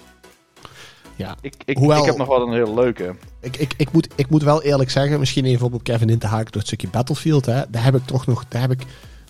Ja. 1.19 1.35
Ik, 1.41 1.53
ik, 1.65 1.77
Hoewel- 1.77 1.99
ik 1.99 2.05
heb 2.05 2.17
nog 2.17 2.27
wel 2.27 2.47
een 2.47 2.53
hele 2.53 2.73
leuke. 2.73 3.15
Ik, 3.41 3.57
ik, 3.57 3.73
ik, 3.77 3.91
moet, 3.91 4.07
ik 4.15 4.29
moet 4.29 4.43
wel 4.43 4.63
eerlijk 4.63 4.89
zeggen, 4.89 5.19
misschien 5.19 5.45
even 5.45 5.65
op 5.65 5.73
op 5.73 5.83
Kevin 5.83 6.09
in 6.09 6.19
te 6.19 6.27
haken 6.27 6.45
door 6.51 6.61
het 6.61 6.67
stukje 6.67 6.87
Battlefield. 6.87 7.45
Hè, 7.45 7.61
daar 7.69 7.83
heb 7.83 7.95
ik 7.95 8.05
toch 8.05 8.25
nog, 8.27 8.45
daar 8.47 8.61
heb 8.61 8.71
ik, 8.71 8.81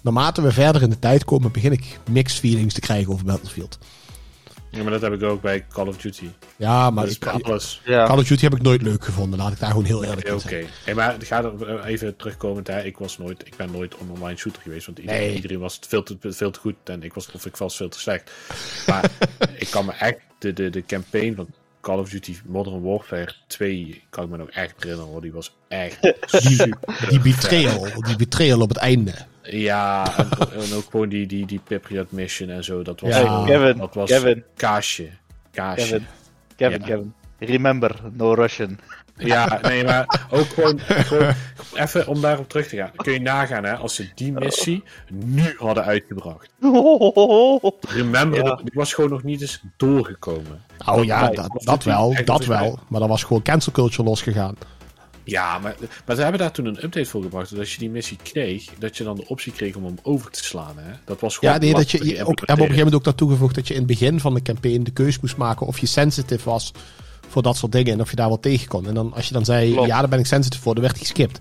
naarmate 0.02 0.41
we 0.41 0.52
verder 0.52 0.82
in 0.82 0.89
de 0.89 0.99
tijd 0.99 1.25
komen, 1.25 1.52
begin 1.52 1.71
ik 1.71 1.99
mixed 2.10 2.39
feelings 2.39 2.73
te 2.73 2.80
krijgen 2.80 3.13
over 3.13 3.25
Battlefield. 3.25 3.80
Ja, 4.71 4.84
maar 4.84 4.91
dat 4.91 5.02
heb 5.02 5.13
ik 5.13 5.23
ook 5.23 5.41
bij 5.41 5.65
Call 5.69 5.88
of 5.88 5.97
Duty. 5.97 6.30
Ja, 6.56 6.89
maar 6.89 7.08
ik, 7.08 7.25
alles. 7.25 7.82
Ja. 7.86 8.06
Call 8.06 8.17
of 8.17 8.28
Duty 8.28 8.43
heb 8.43 8.56
ik 8.56 8.62
nooit 8.62 8.82
leuk 8.82 9.04
gevonden, 9.06 9.39
laat 9.39 9.52
ik 9.52 9.60
daar 9.60 9.69
gewoon 9.69 9.86
heel 9.86 10.04
eerlijk 10.04 10.28
Oké, 10.28 10.34
in 10.34 10.39
zijn. 10.39 10.65
Hey, 10.86 10.93
maar 10.93 11.15
ga 11.19 11.43
er 11.43 11.80
eh, 11.80 11.91
even 11.91 12.15
terugkomend. 12.15 12.67
Hè. 12.67 12.84
Ik, 12.84 12.97
was 12.97 13.17
nooit, 13.17 13.47
ik 13.47 13.56
ben 13.56 13.71
nooit 13.71 13.95
een 14.02 14.10
online 14.10 14.38
shooter 14.38 14.62
geweest. 14.62 14.85
Want 14.85 15.00
iedereen, 15.00 15.21
Nee. 15.21 15.35
iedereen 15.35 15.60
was 15.60 15.79
veel 15.87 16.04
te, 16.04 16.17
veel 16.21 16.52
te 16.52 16.60
goed. 16.60 16.75
En 16.83 17.04
ik 17.04 17.13
was, 17.13 17.31
of 17.31 17.46
ik 17.46 17.58
was 17.58 17.75
veel 17.75 17.90
te 17.90 18.00
slecht. 18.00 18.31
Maar 18.87 19.12
ik 19.63 19.67
kan 19.69 19.85
me 19.85 19.92
echt... 19.92 20.17
De, 20.40 20.54
de, 20.54 20.69
de 20.69 20.85
campaign 20.85 21.35
van 21.35 21.48
Call 21.82 22.00
of 22.00 22.10
Duty 22.10 22.38
Modern 22.46 22.82
Warfare 22.82 23.34
2... 23.48 24.04
kan 24.10 24.23
ik 24.23 24.30
me 24.30 24.38
nog 24.38 24.50
echt 24.50 24.73
herinneren. 24.84 25.12
hoor. 25.12 25.21
Die 25.21 25.32
was 25.32 25.56
echt 25.67 26.13
super 26.25 26.77
Die 27.10 27.19
betrayal, 27.19 27.88
die 28.02 28.15
betrayal 28.15 28.62
op 28.62 28.69
het 28.69 28.77
einde. 28.77 29.13
Ja, 29.44 30.17
en, 30.17 30.30
en 30.62 30.73
ook 30.75 30.86
gewoon 30.92 31.10
die, 31.10 31.27
die, 31.27 31.46
die 31.46 31.60
Patriot 31.67 32.12
Mission 32.12 32.50
en 32.50 32.63
zo. 32.63 32.82
Dat 32.84 33.00
was, 33.02 33.15
Ja. 33.15 33.44
Kevin, 33.46 33.77
dat 33.77 33.94
was 33.94 34.10
Kevin. 34.10 34.44
kaasje. 34.56 35.10
Kaasje. 35.52 35.84
Kevin, 35.84 36.06
Kevin, 36.56 36.80
Ja. 36.80 36.86
Kevin. 36.86 37.13
Remember, 37.40 37.96
no 38.13 38.34
Russian. 38.34 38.80
Ja, 39.19 39.59
nee, 39.61 39.83
maar 39.83 40.27
ook 40.29 40.47
gewoon, 40.47 40.79
gewoon 40.79 41.33
even 41.73 42.07
om 42.07 42.21
daarop 42.21 42.49
terug 42.49 42.67
te 42.67 42.75
gaan. 42.75 42.91
Kun 42.95 43.13
je 43.13 43.19
nagaan, 43.21 43.63
hè, 43.63 43.75
als 43.75 43.95
ze 43.95 44.09
die 44.15 44.31
missie 44.31 44.83
nu 45.13 45.55
hadden 45.57 45.83
uitgebracht. 45.83 46.49
Remember, 47.89 48.43
Ja. 48.45 48.55
die 48.55 48.71
was 48.73 48.93
gewoon 48.93 49.09
nog 49.09 49.23
niet 49.23 49.41
eens 49.41 49.61
doorgekomen. 49.77 50.61
Oh 50.85 51.03
ja, 51.03 51.29
dat, 51.29 51.49
dat 51.63 51.83
wel, 51.83 52.15
dat 52.25 52.47
mij- 52.47 52.59
wel. 52.59 52.79
Maar 52.87 52.99
dan 52.99 53.09
was 53.09 53.23
gewoon 53.23 53.41
cancel 53.41 53.71
culture 53.71 54.03
losgegaan. 54.03 54.55
Ja, 55.23 55.59
maar, 55.59 55.75
maar 56.05 56.15
ze 56.15 56.21
hebben 56.21 56.39
daar 56.39 56.51
toen 56.51 56.65
een 56.65 56.83
update 56.83 57.05
voor 57.09 57.21
gebracht. 57.21 57.49
Dat 57.49 57.59
als 57.59 57.73
je 57.73 57.79
die 57.79 57.89
missie 57.89 58.17
kreeg, 58.23 58.69
dat 58.79 58.97
je 58.97 59.03
dan 59.03 59.15
de 59.15 59.27
optie 59.27 59.51
kreeg 59.51 59.75
om 59.75 59.83
hem 59.85 59.97
over 60.03 60.31
te 60.31 60.43
slaan. 60.43 60.77
Hè? 60.77 60.91
Dat 61.05 61.19
was 61.19 61.37
gewoon 61.37 61.53
Ja, 61.53 61.59
nee, 61.59 61.73
dat 61.73 61.91
je, 61.91 61.97
je 61.97 62.03
ook, 62.03 62.15
hebben 62.15 62.25
op 62.35 62.49
een 62.49 62.55
gegeven 62.55 62.75
moment 62.77 62.95
ook 62.95 63.03
dat 63.03 63.17
toegevoegd 63.17 63.55
dat 63.55 63.67
je 63.67 63.73
in 63.73 63.79
het 63.79 63.89
begin 63.89 64.19
van 64.19 64.33
de 64.33 64.41
campaign 64.41 64.83
de 64.83 64.91
keus 64.91 65.19
moest 65.19 65.37
maken 65.37 65.67
of 65.67 65.79
je 65.79 65.85
sensitive 65.85 66.49
was 66.49 66.71
voor 67.30 67.42
dat 67.42 67.58
soort 67.58 67.71
dingen 67.71 67.94
en 67.94 68.02
of 68.02 68.10
je 68.10 68.15
daar 68.15 68.27
wel 68.27 68.40
tegen 68.40 68.67
kon. 68.67 68.88
En 68.88 68.94
dan 68.94 69.13
als 69.13 69.27
je 69.27 69.34
dan 69.34 69.46
zei, 69.46 69.71
Klopt. 69.71 69.88
ja, 69.88 70.00
daar 70.00 70.10
ben 70.10 70.19
ik 70.19 70.25
sensitive 70.25 70.62
voor, 70.63 70.73
dan 70.73 70.84
werd 70.84 70.96
hij 70.96 71.06
geskipt. 71.06 71.40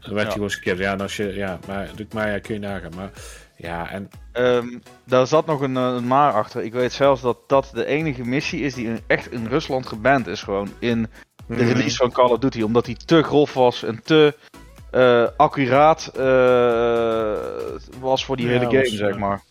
Dan 0.00 0.14
werd 0.14 0.18
Ja. 0.20 0.24
je 0.26 0.32
gewoon 0.32 0.50
geskipt. 0.50 0.78
Ja, 0.78 0.92
en 0.92 1.00
als 1.00 1.16
je, 1.16 1.34
ja, 1.34 1.58
maar, 1.66 1.90
maar 2.12 2.30
ja, 2.30 2.38
kun 2.38 2.54
je 2.54 2.60
nagaan. 2.60 2.92
Maar 2.96 3.10
ja, 3.56 3.90
en 3.90 4.10
Ehm, 4.32 4.66
daar 5.06 5.26
zat 5.26 5.46
nog 5.46 5.60
een, 5.60 5.76
eh, 5.76 5.82
een 5.96 6.06
maar 6.06 6.32
achter. 6.32 6.62
Ik 6.64 6.72
weet 6.72 6.92
zelfs 6.92 7.20
dat 7.22 7.38
dat 7.46 7.70
de 7.74 7.84
enige 7.86 8.24
missie 8.24 8.60
is 8.60 8.74
die 8.74 8.86
in- 8.86 9.00
echt 9.06 9.32
in 9.32 9.46
Rusland 9.46 9.86
geband 9.86 10.26
is. 10.26 10.42
Gewoon 10.42 10.68
in 10.78 11.02
de 11.46 11.54
Mhm. 11.54 11.64
release 11.66 11.96
van 11.96 12.12
Call 12.12 12.30
of 12.30 12.38
Duty. 12.38 12.62
Omdat 12.62 12.84
die 12.84 12.96
te 13.04 13.22
grof 13.22 13.54
was 13.54 13.82
en 13.84 14.00
te 14.04 14.34
eh, 14.90 15.24
accuraat 15.36 16.06
eh, 16.16 17.32
was 18.00 18.24
voor 18.24 18.36
die 18.36 18.46
Ja, 18.46 18.52
hele 18.52 18.64
game, 18.64 18.78
was, 18.80 18.88
zeg 18.90 19.12
ja. 19.12 19.18
maar. 19.18 19.42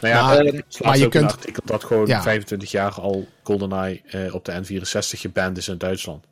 Nou 0.00 0.14
ja, 0.14 0.26
Maar- 0.26 0.44
maar 0.44 0.62
slaat 0.68 0.98
je 0.98 1.04
een 1.04 1.10
kunt- 1.10 1.32
artikel 1.32 1.62
dat 1.66 1.84
gewoon 1.84 2.06
Ja. 2.06 2.22
25 2.22 2.70
jaar 2.70 2.92
al 3.00 3.26
GoldenEye 3.42 4.02
eh, 4.06 4.34
op 4.34 4.44
de 4.44 4.52
N64 4.52 5.20
geband 5.20 5.56
is 5.58 5.68
in 5.68 5.78
Duitsland. 5.78 6.24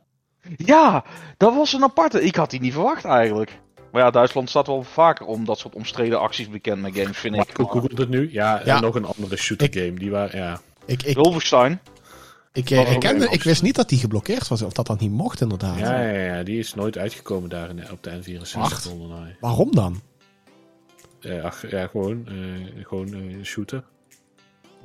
Ja, 0.57 1.03
dat 1.37 1.55
was 1.55 1.73
een 1.73 1.83
aparte. 1.83 2.23
Ik 2.23 2.35
had 2.35 2.49
die 2.49 2.59
niet 2.61 2.73
verwacht 2.73 3.05
eigenlijk. 3.05 3.59
Maar 3.91 4.03
ja, 4.03 4.11
Duitsland 4.11 4.49
staat 4.49 4.67
wel 4.67 4.83
vaker 4.83 5.25
om 5.25 5.45
dat 5.45 5.59
soort 5.59 5.75
omstreden 5.75 6.19
acties 6.19 6.49
bekend 6.49 6.81
met 6.81 6.95
games, 6.97 7.17
vind 7.17 7.35
Maar 7.35 7.45
ik. 7.49 7.49
ik 7.49 7.55
googelde 7.55 8.01
het 8.01 8.09
nu. 8.09 8.29
Ja, 8.31 8.61
Ja. 8.65 8.75
en 8.75 8.81
nog 8.81 8.95
een 8.95 9.05
andere 9.05 9.35
shooter 9.35 9.67
Ik- 9.67 9.73
game. 9.83 9.99
Die 9.99 10.11
waren, 10.11 10.39
ja. 10.39 10.59
Ik, 10.85 11.03
ik, 11.03 11.15
Wolfenstein. 11.15 11.79
ik, 12.53 12.69
eh, 12.69 12.85
herkende, 12.85 13.27
ik 13.29 13.43
wist 13.43 13.61
niet 13.61 13.75
dat 13.75 13.89
die 13.89 13.99
geblokkeerd 13.99 14.47
was, 14.47 14.61
of 14.61 14.73
dat 14.73 14.87
dat 14.87 14.99
niet 14.99 15.11
mocht 15.11 15.41
inderdaad. 15.41 15.79
Ja, 15.79 15.99
ja, 16.01 16.35
ja, 16.35 16.43
die 16.43 16.59
is 16.59 16.73
nooit 16.73 16.97
uitgekomen 16.97 17.49
daar 17.49 17.69
in, 17.69 17.91
op 17.91 18.03
de 18.03 18.09
N64 18.11 18.59
Wacht. 18.59 18.85
GoldenEye. 18.85 19.35
Waarom 19.39 19.75
dan? 19.75 20.01
Eh, 21.25 21.69
ja, 21.69 21.87
gewoon, 21.87 22.27
eh, 22.27 22.85
gewoon 22.85 23.13
eh, 23.13 23.43
shooter. 23.43 23.83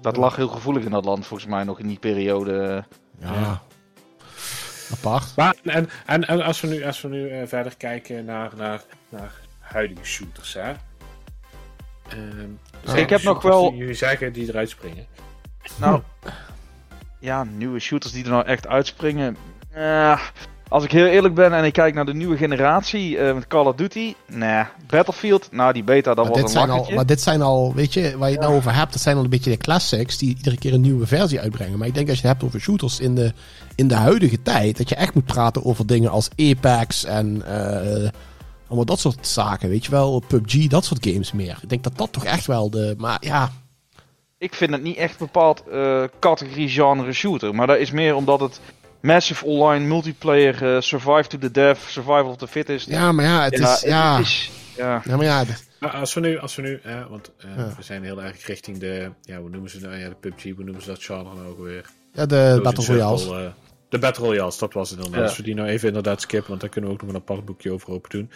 Dat 0.01 0.16
lag 0.16 0.36
heel 0.36 0.49
gevoelig 0.49 0.84
in 0.84 0.91
dat 0.91 1.05
land, 1.05 1.26
volgens 1.26 1.49
mij 1.49 1.64
nog 1.64 1.78
in 1.80 1.86
die 1.86 1.99
periode. 1.99 2.84
Ja. 3.18 3.32
Ja. 3.32 3.62
Apart. 4.93 5.36
Maar 5.36 5.57
en, 5.62 5.88
en, 6.07 6.24
en 6.26 6.43
als 6.43 6.61
we 6.61 6.68
nu, 6.68 6.84
als 6.84 7.01
we 7.01 7.09
nu 7.09 7.28
eh, 7.28 7.47
verder 7.47 7.76
kijken 7.76 8.24
naar, 8.24 8.51
naar, 8.57 8.82
naar 9.09 9.32
huidige 9.59 10.05
shooters, 10.05 10.55
hè. 10.55 10.72
Ehm, 12.09 12.97
ik 12.99 13.11
heb 13.11 13.22
nog 13.22 13.43
wel- 13.43 13.72
Jullie 13.72 13.95
zeggen 13.95 14.32
die 14.32 14.49
eruit 14.49 14.68
springen. 14.70 15.07
Nou, 15.80 16.03
ja, 17.18 17.45
nieuwe 17.45 17.78
shooters 17.78 18.12
die 18.12 18.24
er 18.24 18.30
nou 18.30 18.47
echt 18.47 18.66
uitspringen. 18.66 19.36
Eh, 19.70 20.20
als 20.71 20.85
ik 20.85 20.93
heel 20.93 21.07
eerlijk 21.07 21.35
ben 21.35 21.53
en 21.53 21.64
ik 21.64 21.73
kijk 21.73 21.95
naar 21.95 22.05
de 22.05 22.14
nieuwe 22.14 22.37
generatie 22.37 23.18
eh, 23.18 23.35
met 23.35 23.47
Call 23.47 23.64
of 23.66 23.75
Duty. 23.75 24.14
Nee, 24.27 24.64
Battlefield, 24.87 25.49
nou 25.53 25.73
die 25.73 25.85
beta, 25.85 26.14
dat 26.14 26.25
Maar 26.25 26.27
was 26.27 26.37
dit, 26.37 26.45
een 26.45 26.51
zijn 26.51 26.71
al, 26.71 26.91
maar 26.95 27.07
dit 27.07 27.21
zijn 27.21 27.43
al, 27.43 27.75
weet 27.75 27.95
je, 27.95 28.18
waar 28.18 28.29
je 28.29 28.35
het 28.35 28.45
nou 28.45 28.57
over 28.57 28.75
hebt, 28.75 28.93
dat 28.93 29.03
zijn 29.03 29.16
al 29.16 29.25
een 29.25 29.31
beetje 29.31 29.51
de 29.51 29.57
classics 29.57 30.18
die 30.18 30.37
iedere 30.37 30.59
keer 30.59 30.75
een 30.75 30.81
nieuwe 30.81 31.07
versie 31.07 31.41
uitbrengen. 31.41 31.79
Maar 31.79 31.87
ik 31.87 31.95
denk 31.95 32.09
als 32.09 32.21
je 32.21 32.27
het 32.27 32.33
hebt 32.33 32.47
over 32.49 32.61
shooters 32.61 33.01
in 33.01 33.14
de, 33.14 33.33
in 33.75 33.89
de 33.89 33.95
huidige 33.95 34.43
tijd, 34.43 34.77
dat 34.77 34.89
je 34.89 34.95
echt 34.95 35.14
moet 35.14 35.25
praten 35.25 35.64
over 35.64 35.87
dingen 35.87 36.11
als 36.11 36.29
Apex 36.37 37.05
en 37.05 37.43
eh, 37.47 38.11
allemaal 38.66 38.85
dat 38.85 39.01
soort 39.01 39.27
zaken, 39.27 39.68
weet 39.68 39.85
je 39.85 39.91
wel, 39.91 40.23
PUBG, 40.27 40.66
dat 40.66 40.85
soort 40.85 41.07
games 41.07 41.33
meer. 41.33 41.59
Ik 41.62 41.68
denk 41.68 41.83
dat 41.83 41.97
dat 41.99 42.12
toch 42.12 42.25
echt 42.25 42.47
wel 42.47 42.71
de, 42.71 42.95
maar 42.99 43.18
ja, 43.21 43.51
Ik 44.39 44.55
vind 44.55 44.71
het 44.71 44.83
niet 44.83 44.97
echt 44.97 45.18
bepaald 45.18 45.62
eh, 45.73 46.03
categorie 46.21 46.68
genre 46.68 47.12
shooter. 47.12 47.55
Maar 47.55 47.66
dat 47.66 47.79
is 47.79 47.91
meer 47.91 48.14
omdat 48.14 48.41
het 48.41 48.61
massive 49.01 49.45
online 49.45 49.87
multiplayer 49.87 50.75
eh, 50.75 50.81
survive 50.81 51.29
to 51.29 51.39
the 51.39 51.51
death, 51.51 51.81
survival 51.89 52.29
of 52.29 52.37
the 52.37 52.47
fittest. 52.49 52.89
ja, 52.89 53.13
maar 53.13 53.25
ja, 53.25 53.43
het 53.45 53.53
is, 53.59 53.81
ja, 53.81 54.17
het 54.17 54.27
is- 54.27 54.51
ja. 54.77 55.03
ja, 55.05 55.17
maar 55.17 55.25
ja, 55.27 55.45
de- 55.45 55.69
Maar 55.81 55.91
als 55.91 56.15
we 56.15 56.21
nu, 56.21 56.39
als 56.39 56.55
we 56.57 56.63
nu 56.63 56.81
want 57.09 57.33
eh, 57.39 57.57
Ja. 57.57 57.73
we 57.77 57.83
zijn 57.83 58.05
heel 58.05 58.23
erg 58.23 58.47
richting 58.47 58.79
de, 58.79 59.11
ja, 59.23 59.39
hoe 59.39 59.51
noemen 59.51 59.71
ze 59.71 59.81
nou, 59.81 59.97
ja, 59.97 60.09
de 60.09 60.15
PUBG, 60.15 60.43
hoe 60.43 60.65
noemen 60.65 60.83
ze 60.83 60.89
dat 60.89 61.03
genre 61.05 61.35
nou 61.35 61.47
ook 61.47 61.59
weer? 61.59 61.85
ja, 62.13 62.27
de 62.27 62.61
Battle 62.63 62.85
Royales. 62.87 63.21
Circle, 63.23 63.45
eh, 63.45 63.51
de 63.89 63.99
Battle 63.99 64.25
Royales, 64.27 64.59
dat 64.59 64.73
was 64.73 64.91
het 64.91 65.03
dan. 65.03 65.11
Ja. 65.13 65.23
Als 65.23 65.37
we 65.37 65.43
die 65.43 65.55
nou 65.55 65.69
even 65.69 65.89
inderdaad 65.89 66.21
skippen, 66.21 66.49
want 66.49 66.61
daar 66.61 66.71
kunnen 66.71 66.91
we 66.91 66.97
ook 66.97 67.03
nog 67.03 67.11
een 67.11 67.21
apart 67.21 67.45
boekje 67.45 67.73
over 67.73 67.91
open 67.91 68.11
doen. 68.11 68.31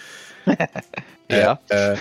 Ja. 1.27 1.61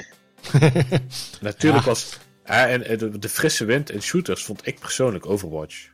Natuurlijk 1.42 1.84
Ja. 1.84 1.90
was, 1.90 2.18
en, 2.44 2.98
de, 2.98 3.20
de 3.20 3.30
frisse 3.30 3.66
wind 3.66 3.92
in 3.92 4.02
shooters 4.02 4.44
vond 4.44 4.68
ik 4.68 4.80
persoonlijk 4.80 5.26
Overwatch. 5.26 5.88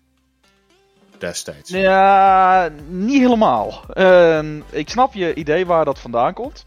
Destijds. 1.20 1.70
Ja, 1.70 2.70
niet 2.88 3.22
helemaal. 3.22 3.84
Ehm, 3.94 4.60
ik 4.70 4.90
snap 4.90 5.14
je 5.14 5.34
idee 5.34 5.66
waar 5.66 5.86
dat 5.86 6.00
vandaan 6.00 6.34
komt. 6.34 6.66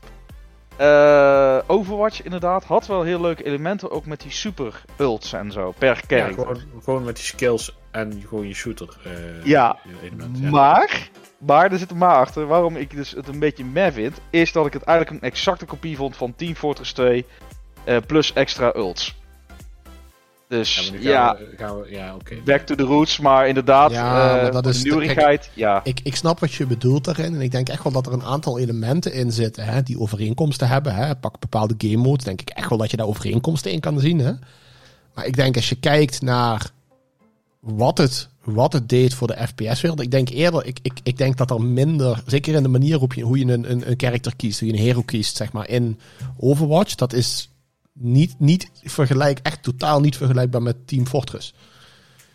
Eh, 0.77 1.59
Overwatch 1.67 2.23
inderdaad 2.23 2.65
had 2.65 2.87
wel 2.87 3.03
heel 3.03 3.21
leuke 3.21 3.45
elementen, 3.45 3.91
ook 3.91 4.07
met 4.07 4.21
die 4.21 4.31
super 4.31 4.83
ults 4.99 5.33
en 5.33 5.53
zo, 5.53 5.75
per 5.79 5.97
Ja, 5.97 6.07
kerk. 6.07 6.35
gewoon, 6.35 6.61
gewoon 6.85 7.05
met 7.05 7.17
die 7.17 7.25
skills 7.25 7.77
en 7.91 8.23
gewoon 8.29 8.49
je 8.49 8.55
shooter. 8.55 8.97
eh, 9.05 9.45
Ja, 9.45 9.77
element, 10.03 10.39
ja. 10.39 10.51
Maar, 10.51 11.09
maar 11.39 11.73
er 11.73 11.79
zit 11.79 11.91
een 11.91 11.99
maar 11.99 12.17
achter, 12.17 12.47
waarom 12.47 12.77
ik 12.77 12.91
dus 12.91 13.11
het 13.11 13.29
een 13.29 13.39
beetje 13.39 13.65
meh 13.65 13.93
vind, 13.93 14.21
is 14.31 14.53
dat 14.53 14.67
ik 14.67 14.73
het 14.73 14.83
eigenlijk 14.83 15.23
een 15.23 15.29
exacte 15.31 15.65
kopie 15.65 15.97
vond 15.97 16.17
van 16.17 16.35
Team 16.37 16.55
Fortress 16.55 16.93
2 16.93 17.27
eh, 17.85 17.97
plus 18.07 18.33
extra 18.33 18.73
ults. 18.77 19.21
Ja, 20.53 20.59
Dus 20.59 20.93
ja, 21.01 21.37
gaan 21.57 21.81
we, 21.81 21.91
ja, 21.91 22.15
oké. 22.15 22.35
back 22.45 22.61
to 22.61 22.75
the 22.75 22.83
roots, 22.83 23.19
maar 23.19 23.49
inderdaad, 23.49 23.91
Ja, 23.91 24.37
eh, 24.37 24.53
maar 24.53 24.63
dat 24.63 24.75
is 24.75 24.83
nieuwigheid, 24.83 25.51
ja. 25.55 25.81
Ik, 25.85 26.01
ik 26.03 26.17
snap 26.17 26.41
wat 26.41 26.53
je 26.53 26.67
bedoelt 26.67 27.05
daarin. 27.05 27.35
En 27.35 27.41
ik 27.41 27.51
denk 27.51 27.69
echt 27.69 27.83
wel 27.83 27.93
dat 27.93 28.07
er 28.07 28.13
een 28.13 28.25
aantal 28.25 28.59
elementen 28.59 29.13
in 29.13 29.33
zitten 29.33 29.65
hè, 29.65 29.83
die 29.83 29.99
overeenkomsten 29.99 30.69
hebben. 30.69 30.95
Hè. 30.95 31.17
Pak 31.17 31.41
bepaalde 31.41 31.75
game 31.79 31.97
modes. 31.97 32.25
Denk 32.25 32.41
ik 32.41 32.51
echt 32.51 32.69
wel 32.69 32.79
dat 32.79 32.91
je 32.91 32.97
daar 32.97 33.07
overeenkomsten 33.07 33.73
in 33.73 33.81
kan 33.81 34.01
zien. 34.01 34.19
Hè. 34.19 34.33
Maar 35.15 35.27
ik 35.27 35.37
denk 35.37 35.57
als 35.57 35.69
je 35.69 35.77
kijkt 35.77 36.23
naar 36.23 36.71
wat 37.61 37.99
het, 37.99 38.29
wat 38.45 38.73
het 38.73 38.89
deed 38.89 39.15
voor 39.15 39.27
de 39.27 39.47
FPS-wereld. 39.47 40.01
Ik 40.01 40.11
denk 40.11 40.29
eerder, 40.29 40.67
ik, 40.67 40.79
ik, 40.83 41.01
ik 41.03 41.19
denk 41.19 41.37
dat 41.37 41.51
er 41.51 41.63
minder, 41.63 42.23
zeker 42.27 42.55
in 42.55 42.63
de 42.63 42.69
manier 42.69 42.99
hoe 42.99 43.09
je, 43.15 43.23
hoe 43.23 43.39
je 43.39 43.53
een, 43.53 43.71
een, 43.71 43.91
een 43.91 43.95
character 43.97 44.37
kiest, 44.37 44.61
hoe 44.61 44.69
je 44.69 44.75
een 44.75 44.81
hero 44.81 45.03
kiest, 45.03 45.37
zeg 45.37 45.53
maar, 45.53 45.69
in 45.69 45.99
Overwatch. 46.39 46.95
Dat 46.95 47.13
is 47.13 47.52
niet, 47.93 48.35
niet 48.39 48.71
vergelijk, 48.83 49.39
echt 49.43 49.63
totaal 49.63 50.01
niet 50.01 50.17
vergelijkbaar 50.17 50.63
met 50.63 50.87
Team 50.87 51.07
Fortress. 51.07 51.55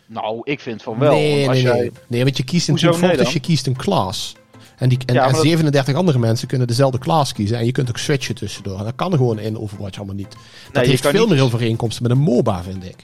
Nou, 0.06 0.40
ik 0.44 0.60
vind 0.60 0.82
van 0.82 0.98
wel. 0.98 1.12
Nee, 1.12 1.36
want 1.36 1.48
als 1.48 1.56
nee, 1.56 1.66
jij... 1.66 1.80
nee. 1.80 1.92
Nee, 2.06 2.24
want 2.24 2.36
je 2.36 2.44
kiest 2.44 2.68
Hoezo 2.68 2.90
Team 2.90 3.02
Fortress, 3.02 3.32
je 3.32 3.40
kiest 3.40 3.66
een 3.66 3.76
class. 3.76 4.34
En, 4.78 4.88
die, 4.88 4.98
en, 5.06 5.14
Ja, 5.14 5.20
en 5.20 5.26
maar 5.26 5.34
dat- 5.34 5.42
37 5.42 5.94
andere 5.94 6.18
mensen 6.18 6.48
kunnen 6.48 6.66
dezelfde 6.66 6.98
class 6.98 7.32
kiezen. 7.32 7.58
En 7.58 7.64
je 7.64 7.72
kunt 7.72 7.88
ook 7.88 7.98
switchen 7.98 8.34
tussendoor. 8.34 8.78
En 8.78 8.84
dat 8.84 8.94
kan 8.96 9.12
gewoon 9.12 9.38
in 9.38 9.58
Overwatch 9.58 9.96
allemaal 9.96 10.14
niet. 10.14 10.30
Dat 10.30 10.72
Nee, 10.82 10.86
heeft 10.86 11.06
veel 11.06 11.26
niet- 11.26 11.34
meer 11.34 11.42
overeenkomsten 11.42 12.02
met 12.02 12.12
een 12.12 12.18
MOBA, 12.18 12.62
vind 12.62 12.84
ik. 12.84 12.96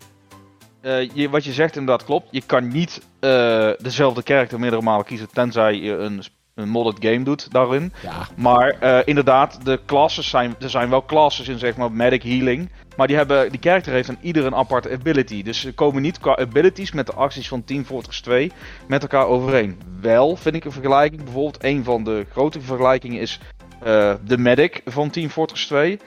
Eh, 0.81 1.11
je, 1.15 1.29
wat 1.29 1.45
je 1.45 1.53
zegt 1.53 1.77
inderdaad 1.77 2.05
klopt. 2.05 2.29
Je 2.31 2.41
kan 2.47 2.69
niet 2.69 3.01
eh, 3.21 3.71
dezelfde 3.79 4.21
character 4.25 4.61
meerdere 4.61 4.83
malen 4.83 5.05
kiezen, 5.05 5.29
tenzij 5.33 5.75
je 5.75 5.93
een, 5.97 6.23
een 6.55 6.69
modded 6.69 7.11
game 7.11 7.25
doet 7.25 7.51
daarin. 7.51 7.93
Ja, 8.03 8.29
Maar 8.37 8.69
eh, 8.69 9.01
inderdaad, 9.05 9.65
de 9.65 9.81
classes 9.87 10.29
zijn, 10.29 10.55
er 10.61 10.71
zijn 10.71 10.91
wel 10.91 11.05
classes 11.05 11.49
in, 11.49 11.59
zeg 11.59 11.77
maar, 11.77 11.93
medic 11.93 12.23
healing. 12.23 12.71
Maar 12.97 13.07
die, 13.07 13.17
hebben, 13.17 13.51
die 13.51 13.61
character 13.61 13.93
heeft 13.93 14.07
dan 14.07 14.19
ieder 14.21 14.47
een 14.47 14.55
aparte 14.55 14.91
ability. 14.91 15.43
Dus 15.43 15.61
ze 15.61 15.73
komen 15.73 16.03
niet 16.03 16.19
qua 16.19 16.37
abilities 16.37 16.93
met 16.93 17.07
de 17.07 17.13
acties 17.15 17.49
van 17.49 17.65
Team 17.65 17.85
Fortress 17.85 18.21
2 18.21 18.53
met 18.89 19.03
elkaar 19.03 19.27
overeen. 19.27 19.81
Wel 20.01 20.37
vind 20.37 20.55
ik 20.55 20.65
een 20.65 20.73
vergelijking. 20.73 21.23
Bijvoorbeeld 21.23 21.65
een 21.65 21.85
van 21.85 22.05
de 22.05 22.27
grote 22.31 22.61
vergelijkingen 22.61 23.21
is 23.21 23.41
eh, 23.83 24.15
de 24.25 24.39
medic 24.39 24.81
van 24.85 25.11
Team 25.11 25.29
Fortress 25.29 25.67
2. 25.67 25.99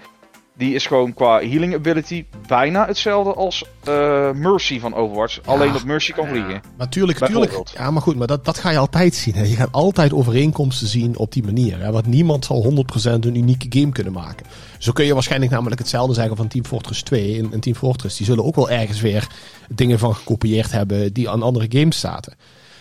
Die 0.58 0.74
is 0.74 0.86
gewoon 0.86 1.14
qua 1.14 1.40
healing 1.40 1.76
ability 1.76 2.26
bijna 2.48 2.86
hetzelfde 2.86 3.34
als 3.34 3.64
eh, 3.84 4.32
Mercy 4.32 4.80
van 4.80 4.94
Overwatch. 4.94 5.40
Alleen 5.46 5.74
dat 5.74 5.84
Mercy 5.84 6.12
kan 6.12 6.28
vliegen. 6.28 6.62
maar 6.78 6.90
tuurlijk, 6.90 7.18
tuurlijk. 7.18 7.40
Bijvoorbeeld. 7.40 7.74
Ja, 7.78 7.92
maar 7.92 8.02
goed, 8.02 8.16
maar 8.16 8.28
dat, 8.28 8.46
dat 8.46 8.58
ga 8.58 8.70
je 8.70 8.78
altijd 8.78 9.16
zien. 9.16 9.34
Hè. 9.36 9.44
Je 9.44 9.56
gaat 9.56 9.72
altijd 9.72 10.14
overeenkomsten 10.14 10.88
zien 10.88 11.18
op 11.18 11.32
die 11.34 11.44
manier. 11.44 11.80
Hè. 11.80 11.92
Want 11.92 12.06
niemand 12.06 12.46
zal 12.46 12.86
100% 13.10 13.14
een 13.20 13.36
unieke 13.36 13.80
game 13.80 13.92
kunnen 13.92 14.14
maken. 14.14 14.46
Zo 14.78 14.92
kun 14.92 15.06
je 15.06 15.14
waarschijnlijk 15.14 15.52
namelijk 15.52 15.80
hetzelfde 15.80 16.14
zeggen 16.14 16.36
van 16.36 16.48
Team 16.48 16.66
Fortress 16.66 17.02
2 17.02 17.38
en, 17.38 17.54
en 17.54 17.60
Team 17.60 17.76
Fortress. 17.76 18.18
Die 18.18 18.26
zullen 18.26 18.46
ook 18.46 18.56
wel 18.56 18.70
ergens 18.70 19.02
weer 19.02 19.28
dingen 19.70 20.00
van 20.00 20.16
gekopieerd 20.16 20.72
hebben 20.72 21.14
die 21.14 21.30
aan 21.30 21.42
andere 21.42 21.66
games 21.70 22.00
zaten. 22.00 22.34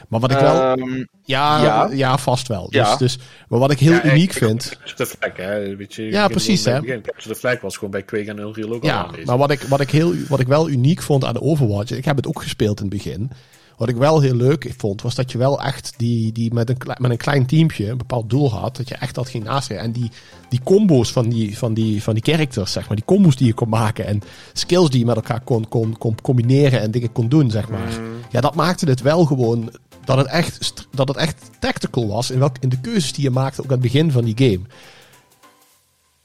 Maar 0.09 0.21
wat 0.21 0.31
ik 0.31 0.39
wel... 0.39 0.55
Ehm, 0.77 1.05
Ja, 1.25 1.63
ja. 1.63 1.89
Ja. 1.93 2.19
vast 2.19 2.49
wel. 2.49 2.65
Dus, 2.71 2.75
Ja. 2.75 2.97
dus, 2.97 3.19
maar 3.49 3.59
wat 3.59 3.71
ik 3.71 3.79
heel 3.79 3.93
Ja, 3.93 4.05
uniek 4.05 4.31
ik- 4.31 4.33
vind. 4.39 4.69
Capture 4.69 4.97
the 4.97 5.07
Flag, 5.07 5.37
hè. 5.37 5.77
Weet 5.77 5.95
je, 5.95 6.03
Ja, 6.03 6.29
precies, 6.29 6.65
hè. 6.65 6.71
bij 6.71 6.75
het 6.75 6.85
begin. 6.87 7.03
Capture 7.03 7.33
the 7.35 7.41
Flag 7.41 7.61
was 7.61 7.75
gewoon 7.75 7.91
bij 7.91 8.03
Quake 8.03 8.31
en 8.31 8.39
Unreal 8.39 8.73
ook 8.73 8.83
al 8.83 8.89
Ja, 8.89 9.05
aanwezig. 9.05 9.27
maar 9.27 9.39
wat 9.39 9.51
ik, 9.51 9.61
wat, 9.63 9.81
ik 9.81 9.91
heel, 9.91 10.15
wat 10.29 10.41
ik 10.41 10.47
wel 10.47 10.69
uniek 10.69 11.03
vond 11.03 11.25
aan 11.25 11.35
de 11.35 11.43
Overwatch. 11.43 11.91
Ik 11.93 12.05
heb 12.05 12.17
het 12.17 12.27
ook 12.27 12.43
gespeeld 12.43 12.81
in 12.81 12.87
het 12.87 12.95
begin. 12.95 13.31
Wat 13.77 13.89
ik 13.89 13.97
wel 13.97 14.21
heel 14.21 14.35
leuk 14.35 14.75
vond, 14.77 15.03
was 15.03 15.15
dat 15.15 15.33
je 15.33 15.39
wel 15.39 15.61
echt 15.63 15.95
die, 15.97 16.33
die 16.33 16.55
met, 16.55 16.69
een, 16.71 16.77
met 16.99 17.11
een 17.11 17.17
klein 17.17 17.47
teampje 17.47 17.89
een 17.89 17.97
bepaald 17.99 18.31
doel 18.31 18.51
had. 18.53 18.77
Dat 18.77 18.89
je 18.89 18.95
echt 18.95 19.15
dat 19.15 19.29
ging 19.29 19.45
nastreven. 19.45 19.85
En 19.85 19.93
die, 19.93 20.11
die 20.49 20.61
combo's 20.65 21.13
van 21.13 21.29
die, 21.29 21.59
van, 21.59 21.75
die, 21.75 22.03
van 22.03 22.15
die 22.15 22.23
characters, 22.33 22.73
zeg 22.73 22.87
maar. 22.89 22.97
Die 22.97 23.05
combo's 23.05 23.37
die 23.37 23.47
je 23.47 23.55
kon 23.55 23.69
maken. 23.69 24.07
En 24.07 24.23
skills 24.53 24.91
die 24.91 24.99
je 25.01 25.07
met 25.07 25.17
elkaar 25.17 25.41
kon, 25.41 25.69
kon, 25.69 25.99
kon 25.99 26.17
combineren 26.23 26.81
en 26.81 26.91
dingen 26.91 27.13
kon 27.13 27.29
doen, 27.29 27.51
zeg 27.51 27.69
maar. 27.69 27.89
Mm. 28.01 28.15
Ja, 28.31 28.41
dat 28.41 28.55
maakte 28.55 28.87
het 28.89 29.01
wel 29.03 29.25
gewoon 29.25 29.71
dat 30.07 30.17
het 30.17 30.27
echt, 30.27 30.87
dat 30.91 31.09
het 31.09 31.17
echt 31.17 31.51
tactical 31.61 32.09
was. 32.09 32.31
In, 32.31 32.39
welk, 32.39 32.57
in 32.61 32.69
de 32.69 32.81
keuzes 32.81 33.13
die 33.13 33.25
je 33.25 33.31
maakte, 33.31 33.61
ook 33.61 33.67
aan 33.67 33.73
het 33.73 33.81
begin 33.81 34.11
van 34.13 34.25
die 34.25 34.51
game. 34.51 34.67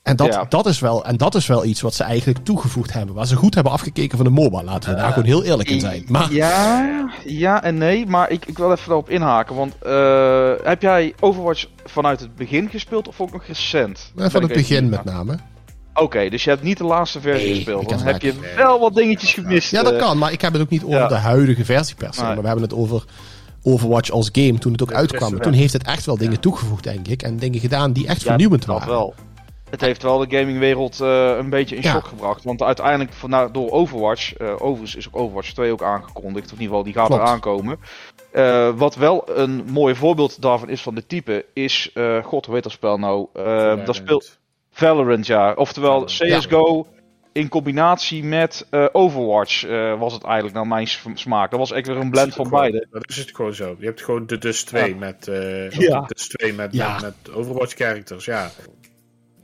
En 0.03 0.15
dat, 0.15 0.27
Ja. 0.33 0.45
dat, 0.49 0.65
is 0.65 0.79
wel, 0.79 1.05
en 1.05 1.17
dat 1.17 1.35
is 1.35 1.47
wel 1.47 1.65
iets 1.65 1.81
wat 1.81 1.93
ze 1.93 2.03
eigenlijk 2.03 2.45
toegevoegd 2.45 2.93
hebben. 2.93 3.15
Waar 3.15 3.27
ze 3.27 3.35
goed 3.35 3.53
hebben 3.53 3.73
afgekeken 3.73 4.17
van 4.17 4.25
de 4.25 4.31
MOBA. 4.31 4.63
Laten 4.63 4.89
we 4.89 4.95
daar 4.95 5.09
gewoon 5.11 5.27
heel 5.27 5.43
eerlijk 5.43 5.69
in 5.69 5.79
zijn. 5.79 6.05
Maar 6.07 6.33
Ja, 6.33 7.09
ja 7.25 7.63
en 7.63 7.77
nee, 7.77 8.05
maar 8.05 8.29
ik, 8.29 8.45
ik 8.45 8.57
wil 8.57 8.71
even 8.71 8.85
daarop 8.87 9.09
inhaken. 9.09 9.55
Want 9.55 9.75
eh, 9.81 10.51
heb 10.63 10.81
jij 10.81 11.13
Overwatch 11.19 11.65
vanuit 11.85 12.19
het 12.19 12.35
begin 12.35 12.69
gespeeld 12.69 13.07
of 13.07 13.21
ook 13.21 13.31
nog 13.31 13.45
recent? 13.45 14.11
eh, 14.15 14.29
van 14.29 14.41
het 14.41 14.53
begin 14.53 14.89
met 14.89 15.03
name. 15.03 15.37
Oké, 15.93 16.29
dus 16.29 16.43
je 16.43 16.49
hebt 16.49 16.63
niet 16.63 16.77
de 16.77 16.83
laatste 16.83 17.21
versie 17.21 17.45
Nee, 17.47 17.55
gespeeld. 17.55 17.89
Dan 17.89 17.99
heb 17.99 18.21
je 18.21 18.53
wel 18.55 18.79
wat 18.79 18.95
dingetjes 18.95 19.33
gemist. 19.33 19.71
Ja, 19.71 19.83
dat 19.83 19.93
eh. 19.93 19.99
kan. 19.99 20.17
Maar 20.17 20.31
ik 20.31 20.41
heb 20.41 20.53
het 20.53 20.61
ook 20.61 20.69
niet 20.69 20.83
over 20.83 20.97
ja. 20.97 21.07
de 21.07 21.15
huidige 21.15 21.65
versie 21.65 21.95
per 21.95 22.13
se. 22.13 22.19
Nee. 22.23 22.29
Maar 22.33 22.41
we 22.41 22.47
hebben 22.47 22.63
het 22.65 22.73
over 22.73 23.03
Overwatch 23.63 24.09
als 24.11 24.29
game 24.31 24.57
toen 24.59 24.71
het 24.71 24.81
ook 24.81 24.89
Ja, 24.89 24.95
uitkwam. 24.95 25.39
Toen 25.39 25.53
heeft 25.53 25.73
het 25.73 25.83
echt 25.83 26.05
wel 26.05 26.17
dingen 26.17 26.39
toegevoegd, 26.39 26.83
denk 26.83 27.07
ik. 27.07 27.21
En 27.23 27.37
dingen 27.37 27.59
gedaan 27.59 27.91
die 27.91 28.07
echt 28.07 28.21
Ja, 28.21 28.27
vernieuwend 28.27 28.65
waren. 28.65 28.87
wel. 28.87 29.13
Het 29.69 29.81
heeft 29.81 30.03
wel 30.03 30.17
de 30.17 30.37
gamingwereld 30.37 30.99
eh 31.01 31.35
een 31.37 31.49
beetje 31.49 31.75
in 31.75 31.81
Ja. 31.81 31.91
shock 31.91 32.05
gebracht. 32.05 32.43
Want 32.43 32.61
uiteindelijk 32.61 33.13
van, 33.13 33.29
nou, 33.29 33.51
door 33.51 33.71
Overwatch, 33.71 34.33
eh 34.33 34.53
overigens 34.57 34.95
is 34.95 35.07
ook 35.07 35.15
Overwatch 35.17 35.51
2 35.53 35.71
ook 35.71 35.83
aangekondigd. 35.83 36.45
Of 36.45 36.51
in 36.57 36.61
ieder 36.61 36.67
geval, 36.67 36.83
die 36.83 36.93
gaat 36.93 37.07
Klopt. 37.07 37.21
eraan 37.21 37.39
komen. 37.39 37.79
Eh, 38.31 38.69
wat 38.75 38.95
wel 38.95 39.23
een 39.35 39.63
mooi 39.71 39.95
voorbeeld 39.95 40.41
daarvan 40.41 40.69
is 40.69 40.81
van 40.81 40.95
dit 40.95 41.09
type, 41.09 41.45
is, 41.53 41.89
eh, 41.93 42.23
god, 42.23 42.45
hoe 42.45 42.53
heet 42.55 42.63
dat 42.63 42.71
spel 42.71 42.97
nou? 42.97 43.27
Eh, 43.33 43.85
dat 43.85 43.95
speelt 43.95 44.39
Valorant, 44.71 45.27
ja. 45.27 45.53
Oftewel 45.53 46.07
Valorant. 46.09 46.39
CSGO 46.45 46.87
in 47.31 47.49
combinatie 47.49 48.23
met 48.23 48.67
eh, 48.69 48.87
Overwatch 48.91 49.65
eh, 49.65 49.99
was 49.99 50.13
het 50.13 50.23
eigenlijk 50.23 50.55
naar 50.55 50.67
mijn 50.67 50.87
smaak. 51.13 51.49
Dat 51.51 51.59
was 51.59 51.71
echt 51.71 51.87
weer 51.87 51.97
een 51.97 52.09
blend 52.09 52.33
van 52.33 52.49
beide. 52.49 52.87
Dat 52.91 53.09
is 53.09 53.17
het 53.17 53.35
gewoon 53.35 53.53
zo. 53.53 53.75
Je 53.79 53.85
hebt 53.85 54.01
gewoon 54.03 54.25
de 54.25 54.37
Dus 54.37 54.63
2 54.63 54.89
Ja. 54.89 54.95
met, 54.95 55.27
eh 55.27 55.65
of 55.67 55.73
Ja. 55.83 56.01
Dus 56.07 56.27
2 56.27 56.53
met, 56.53 56.73
Ja. 56.73 56.93
met, 56.93 57.01
met 57.01 57.35
Overwatch 57.35 57.75
characters. 57.75 58.25
Ja, 58.25 58.51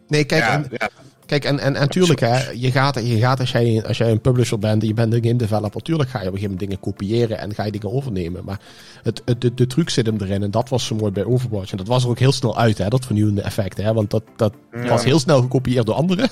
Nee, 0.07 0.25
kijk, 0.25 0.43
ja, 0.43 0.51
en, 0.53 0.67
ja. 0.71 0.89
Kijk, 1.27 1.45
en, 1.45 1.59
en, 1.59 1.75
en 1.75 1.89
tuurlijk, 1.89 2.19
hè, 2.19 2.49
je 2.49 2.71
gaat, 2.71 2.95
je 2.95 3.17
gaat 3.17 3.39
als, 3.39 3.51
jij, 3.51 3.83
als 3.87 3.97
jij 3.97 4.11
een 4.11 4.21
publisher 4.21 4.59
bent 4.59 4.81
en 4.81 4.87
je 4.87 4.93
bent 4.93 5.13
een 5.13 5.23
game 5.23 5.35
developer, 5.35 5.81
tuurlijk 5.81 6.09
ga 6.09 6.21
je 6.21 6.27
op 6.27 6.33
een 6.33 6.39
gegeven 6.39 6.57
moment 6.57 6.69
dingen 6.81 6.93
kopiëren 6.93 7.39
en 7.39 7.53
ga 7.53 7.63
je 7.63 7.71
dingen 7.71 7.91
overnemen. 7.91 8.43
Maar 8.45 8.59
het, 9.03 9.21
het, 9.25 9.41
de, 9.41 9.53
de 9.53 9.67
truc 9.67 9.89
zit 9.89 10.05
hem 10.05 10.17
erin 10.21 10.43
en 10.43 10.51
dat 10.51 10.69
was 10.69 10.85
zo 10.85 10.95
mooi 10.95 11.11
bij 11.11 11.25
Overwatch. 11.25 11.71
En 11.71 11.77
dat 11.77 11.87
was 11.87 12.03
er 12.03 12.09
ook 12.09 12.19
heel 12.19 12.31
snel 12.31 12.57
uit, 12.57 12.77
hè, 12.77 12.87
dat 12.87 13.05
vernieuwende 13.05 13.41
effect. 13.41 13.77
Hè, 13.77 13.93
want 13.93 14.11
dat, 14.11 14.23
dat 14.35 14.53
Ja. 14.71 14.87
was 14.87 15.03
heel 15.03 15.19
snel 15.19 15.41
gekopieerd 15.41 15.85
door 15.85 15.95
anderen. 15.95 16.29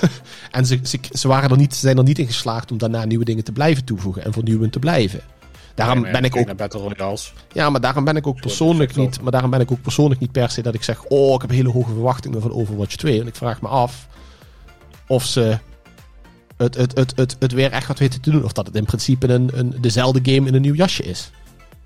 en 0.50 0.66
ze, 0.66 0.78
ze, 0.82 0.98
ze, 1.12 1.28
waren 1.28 1.50
er 1.50 1.56
niet, 1.56 1.74
ze 1.74 1.80
zijn 1.80 1.98
er 1.98 2.04
niet 2.04 2.18
in 2.18 2.26
geslaagd 2.26 2.70
om 2.70 2.78
daarna 2.78 3.04
nieuwe 3.04 3.24
dingen 3.24 3.44
te 3.44 3.52
blijven 3.52 3.84
toevoegen 3.84 4.24
en 4.24 4.32
vernieuwend 4.32 4.72
te 4.72 4.78
blijven. 4.78 5.20
Daarom 5.74 6.00
Nee, 6.00 6.12
ben 6.12 6.24
ik 6.24 6.36
ook 6.36 6.56
Battle. 6.56 7.16
Ja, 7.52 7.70
maar 7.70 7.80
daarom 7.80 8.04
ben 8.04 8.16
ik 8.16 8.26
ook 8.26 8.40
persoonlijk 8.40 8.96
niet. 8.96 9.20
Maar 9.20 9.32
daarom 9.32 9.50
ben 9.50 9.60
ik 9.60 9.70
ook 9.70 9.82
persoonlijk 9.82 10.20
niet 10.20 10.32
per 10.32 10.50
se 10.50 10.62
dat 10.62 10.74
ik 10.74 10.82
zeg. 10.82 11.04
Oh, 11.04 11.34
ik 11.34 11.40
heb 11.40 11.50
hele 11.50 11.68
hoge 11.68 11.90
verwachtingen 11.92 12.40
van 12.40 12.52
Overwatch 12.52 12.96
2. 12.96 13.20
En 13.20 13.26
ik 13.26 13.34
vraag 13.34 13.60
me 13.60 13.68
af 13.68 14.06
of 15.06 15.24
ze 15.24 15.58
het, 16.56 16.74
het, 16.74 16.96
het, 16.96 17.12
het, 17.16 17.36
het 17.38 17.52
weer 17.52 17.72
echt 17.72 17.86
wat 17.86 17.98
weten 17.98 18.20
te 18.20 18.30
doen. 18.30 18.44
Of 18.44 18.52
dat 18.52 18.66
het 18.66 18.76
in 18.76 18.84
principe 18.84 19.28
een, 19.28 19.50
een, 19.54 19.74
dezelfde 19.80 20.32
game 20.32 20.48
in 20.48 20.54
een 20.54 20.60
nieuw 20.62 20.74
jasje 20.74 21.02
is. 21.02 21.30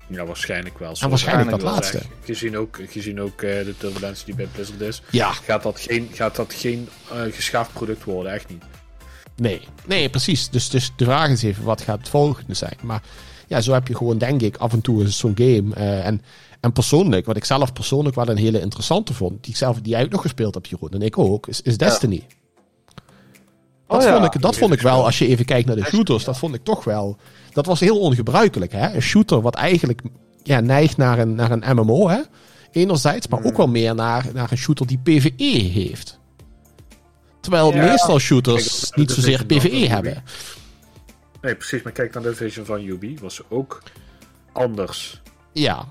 Ja, 0.07 0.25
waarschijnlijk 0.25 0.79
wel. 0.79 0.95
En 0.99 1.09
waarschijnlijk 1.09 1.49
dat 1.49 1.61
laatste. 1.61 1.97
zeg. 1.97 2.07
Gezien 2.23 2.57
ook, 2.57 2.79
gezien 2.89 3.21
ook 3.21 3.41
eh, 3.41 3.65
de 3.65 3.75
turbulentie 3.77 4.25
die 4.25 4.35
bij 4.35 4.45
Blizzard 4.45 4.81
is, 4.81 5.01
Ja, 5.11 5.31
gaat 5.31 5.63
dat 5.63 5.79
geen, 5.79 6.09
gaat 6.13 6.35
dat 6.35 6.53
geen 6.53 6.89
eh, 7.11 7.21
geschaafd 7.33 7.73
product 7.73 8.03
worden. 8.03 8.31
Echt 8.33 8.49
niet. 8.49 8.63
nee. 9.35 9.61
Nee, 9.85 10.09
precies. 10.09 10.49
Dus, 10.49 10.69
dus 10.69 10.91
de 10.95 11.05
vraag 11.05 11.29
is 11.29 11.43
even, 11.43 11.63
wat 11.63 11.81
gaat 11.81 11.97
het 11.99 12.09
volgende 12.09 12.53
zijn? 12.53 12.77
Maar 12.81 13.01
ja, 13.47 13.61
zo 13.61 13.73
heb 13.73 13.87
je 13.87 13.95
gewoon, 13.95 14.17
denk 14.17 14.41
ik, 14.41 14.57
af 14.57 14.73
en 14.73 14.81
toe 14.81 15.07
zo'n 15.07 15.35
game. 15.35 15.75
eh, 15.75 16.05
en, 16.05 16.21
en 16.59 16.71
persoonlijk, 16.73 17.25
wat 17.25 17.37
ik 17.37 17.45
zelf 17.45 17.73
persoonlijk 17.73 18.15
wel 18.15 18.29
een 18.29 18.37
hele 18.37 18.61
interessante 18.61 19.13
vond. 19.13 19.43
Die 19.43 19.51
ik 19.51 19.57
zelf, 19.57 19.81
die 19.81 19.91
jij 19.91 20.03
ook 20.03 20.11
nog 20.11 20.21
gespeeld 20.21 20.53
hebt, 20.53 20.69
Jeroen. 20.69 20.89
En 20.91 21.01
ik 21.01 21.17
ook, 21.17 21.47
is, 21.47 21.61
is 21.61 21.77
Destiny. 21.77 22.23
Dat, 23.91 23.99
Oh 24.01 24.07
ja, 24.07 24.13
vond, 24.21 24.35
ik, 24.35 24.41
dat 24.41 24.57
vond 24.57 24.73
ik 24.73 24.81
wel, 24.81 25.05
als 25.05 25.17
je 25.19 25.27
even 25.27 25.45
kijkt 25.45 25.67
naar 25.67 25.75
de 25.75 25.83
shooters, 25.85 26.23
dat 26.23 26.37
vond 26.37 26.55
ik 26.55 26.63
toch 26.63 26.83
wel. 26.83 27.17
Dat 27.53 27.65
was 27.65 27.79
heel 27.79 27.99
ongebruikelijk, 27.99 28.71
hè? 28.71 28.93
Een 28.93 29.01
shooter 29.01 29.41
wat 29.41 29.55
eigenlijk 29.55 30.01
ja, 30.43 30.59
neigt 30.59 30.97
naar 30.97 31.19
een, 31.19 31.35
naar 31.35 31.51
een 31.51 31.75
MMO, 31.75 32.07
hè? 32.09 32.21
Enerzijds, 32.71 33.27
maar 33.27 33.39
Hmm. 33.39 33.47
ook 33.49 33.57
wel 33.57 33.67
meer 33.67 33.95
naar, 33.95 34.25
naar 34.33 34.51
een 34.51 34.57
shooter 34.57 34.87
die 34.87 34.97
PvE 35.03 35.43
heeft. 35.73 36.19
Terwijl 37.39 37.73
Ja. 37.73 37.85
meestal 37.85 38.19
shooters 38.19 38.79
Kijk, 38.79 38.95
niet 38.95 39.11
zozeer 39.11 39.45
PvE 39.45 39.87
hebben. 39.87 40.13
hobby. 40.13 40.29
Nee, 41.41 41.55
precies. 41.55 41.81
Maar 41.81 41.91
kijk 41.93 42.13
naar 42.13 42.23
de 42.23 42.35
vision 42.35 42.65
van 42.65 42.81
Ubi. 42.81 43.17
Was 43.21 43.41
ook 43.49 43.81
anders. 44.51 45.21
Ja. 45.53 45.85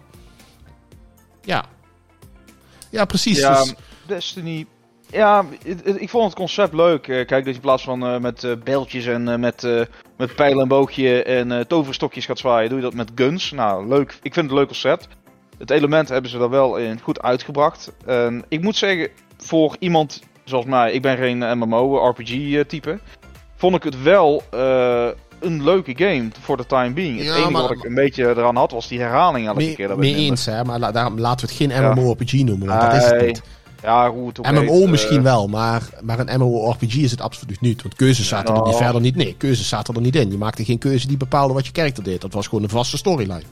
Ja. 1.42 1.64
Ja, 2.90 3.04
precies. 3.04 3.38
Ja, 3.38 3.62
Dus- 3.62 3.74
Destiny. 4.06 4.66
Ja, 5.12 5.44
ik 5.84 6.08
vond 6.08 6.24
het 6.24 6.34
concept 6.34 6.74
leuk. 6.74 7.08
Eh, 7.08 7.14
Kijk, 7.26 7.28
dat 7.30 7.44
je 7.46 7.52
in 7.52 7.60
plaats 7.60 7.82
van 7.82 8.06
eh, 8.06 8.18
met 8.18 8.44
eh 8.44 8.50
bijltjes 8.64 9.06
en 9.06 9.28
eh, 9.28 9.36
met, 9.38 9.64
eh 9.64 9.80
met 10.16 10.34
pijl 10.34 10.60
en 10.60 10.68
boogje 10.68 11.22
en 11.22 11.52
eh, 11.52 11.60
toverstokjes 11.60 12.26
gaat 12.26 12.38
zwaaien, 12.38 12.68
doe 12.68 12.78
je 12.78 12.84
dat 12.84 12.94
met 12.94 13.10
guns. 13.14 13.50
Nou, 13.50 13.88
leuk. 13.88 14.10
Ik 14.22 14.34
vind 14.34 14.34
het 14.34 14.50
een 14.50 14.54
leuk 14.54 14.66
concept. 14.66 15.08
Het 15.58 15.70
element 15.70 16.08
hebben 16.08 16.30
ze 16.30 16.38
er 16.38 16.50
wel 16.50 16.76
in 16.76 17.00
goed 17.02 17.22
uitgebracht. 17.22 17.92
En 18.06 18.44
ik 18.48 18.62
moet 18.62 18.76
zeggen, 18.76 19.08
voor 19.38 19.76
iemand 19.78 20.22
zoals 20.44 20.64
mij, 20.64 20.92
ik 20.92 21.02
ben 21.02 21.16
geen 21.16 21.58
MMO-RPG-type, 21.58 22.98
vond 23.56 23.76
ik 23.76 23.82
het 23.82 24.02
wel 24.02 24.42
eh, 24.50 25.06
een 25.40 25.64
leuke 25.64 25.92
game 25.96 26.28
voor 26.40 26.56
de 26.56 26.66
time 26.66 26.90
being. 26.90 27.16
Het 27.18 27.26
Ja, 27.26 27.34
enige 27.34 27.50
maar- 27.50 27.62
wat 27.62 27.70
ik 27.70 27.84
een 27.84 27.94
beetje 27.94 28.28
eraan 28.28 28.56
had, 28.56 28.70
was 28.70 28.88
die 28.88 29.00
herhaling 29.00 29.46
elke 29.46 29.58
mee, 29.58 29.74
keer. 29.74 29.88
Dat 29.88 29.96
mee 29.98 30.14
eens, 30.14 30.46
hè. 30.46 30.64
Maar 30.64 30.78
la- 30.78 30.92
daarom 30.92 31.18
laten 31.18 31.46
we 31.46 31.52
het 31.52 31.62
geen 31.62 31.82
Ja. 31.82 31.94
MMORPG 31.94 32.32
noemen, 32.32 32.66
want 32.68 32.80
dat 32.80 32.94
is 32.94 33.04
het 33.10 33.26
niet. 33.26 33.42
Ja, 33.82 34.06
ook 34.06 34.38
MMO 34.38 34.60
heet, 34.60 34.82
eh, 34.84 34.90
misschien 34.90 35.22
wel, 35.22 35.48
maar, 35.48 35.88
maar 36.00 36.18
een 36.18 36.40
MMORPG 36.40 36.94
is 36.94 37.10
het 37.10 37.20
absoluut 37.20 37.60
niet. 37.60 37.82
Want 37.82 37.94
keuzes 37.94 38.28
zaten 38.28 38.54
er 38.54 38.60
niet 38.60 38.70
nou. 38.70 38.82
verder 38.82 39.00
niet. 39.00 39.16
Nee, 39.16 39.34
keuzes 39.38 39.68
zaten 39.68 39.94
er 39.94 40.00
niet 40.00 40.16
in. 40.16 40.30
Je 40.30 40.38
maakte 40.38 40.64
geen 40.64 40.78
keuze 40.78 41.06
die 41.06 41.16
bepaalde 41.16 41.54
wat 41.54 41.66
je 41.66 41.72
karakter 41.72 42.02
deed. 42.02 42.20
Dat 42.20 42.32
was 42.32 42.46
gewoon 42.46 42.64
een 42.64 42.70
vaste 42.70 42.96
storyline. 42.96 43.42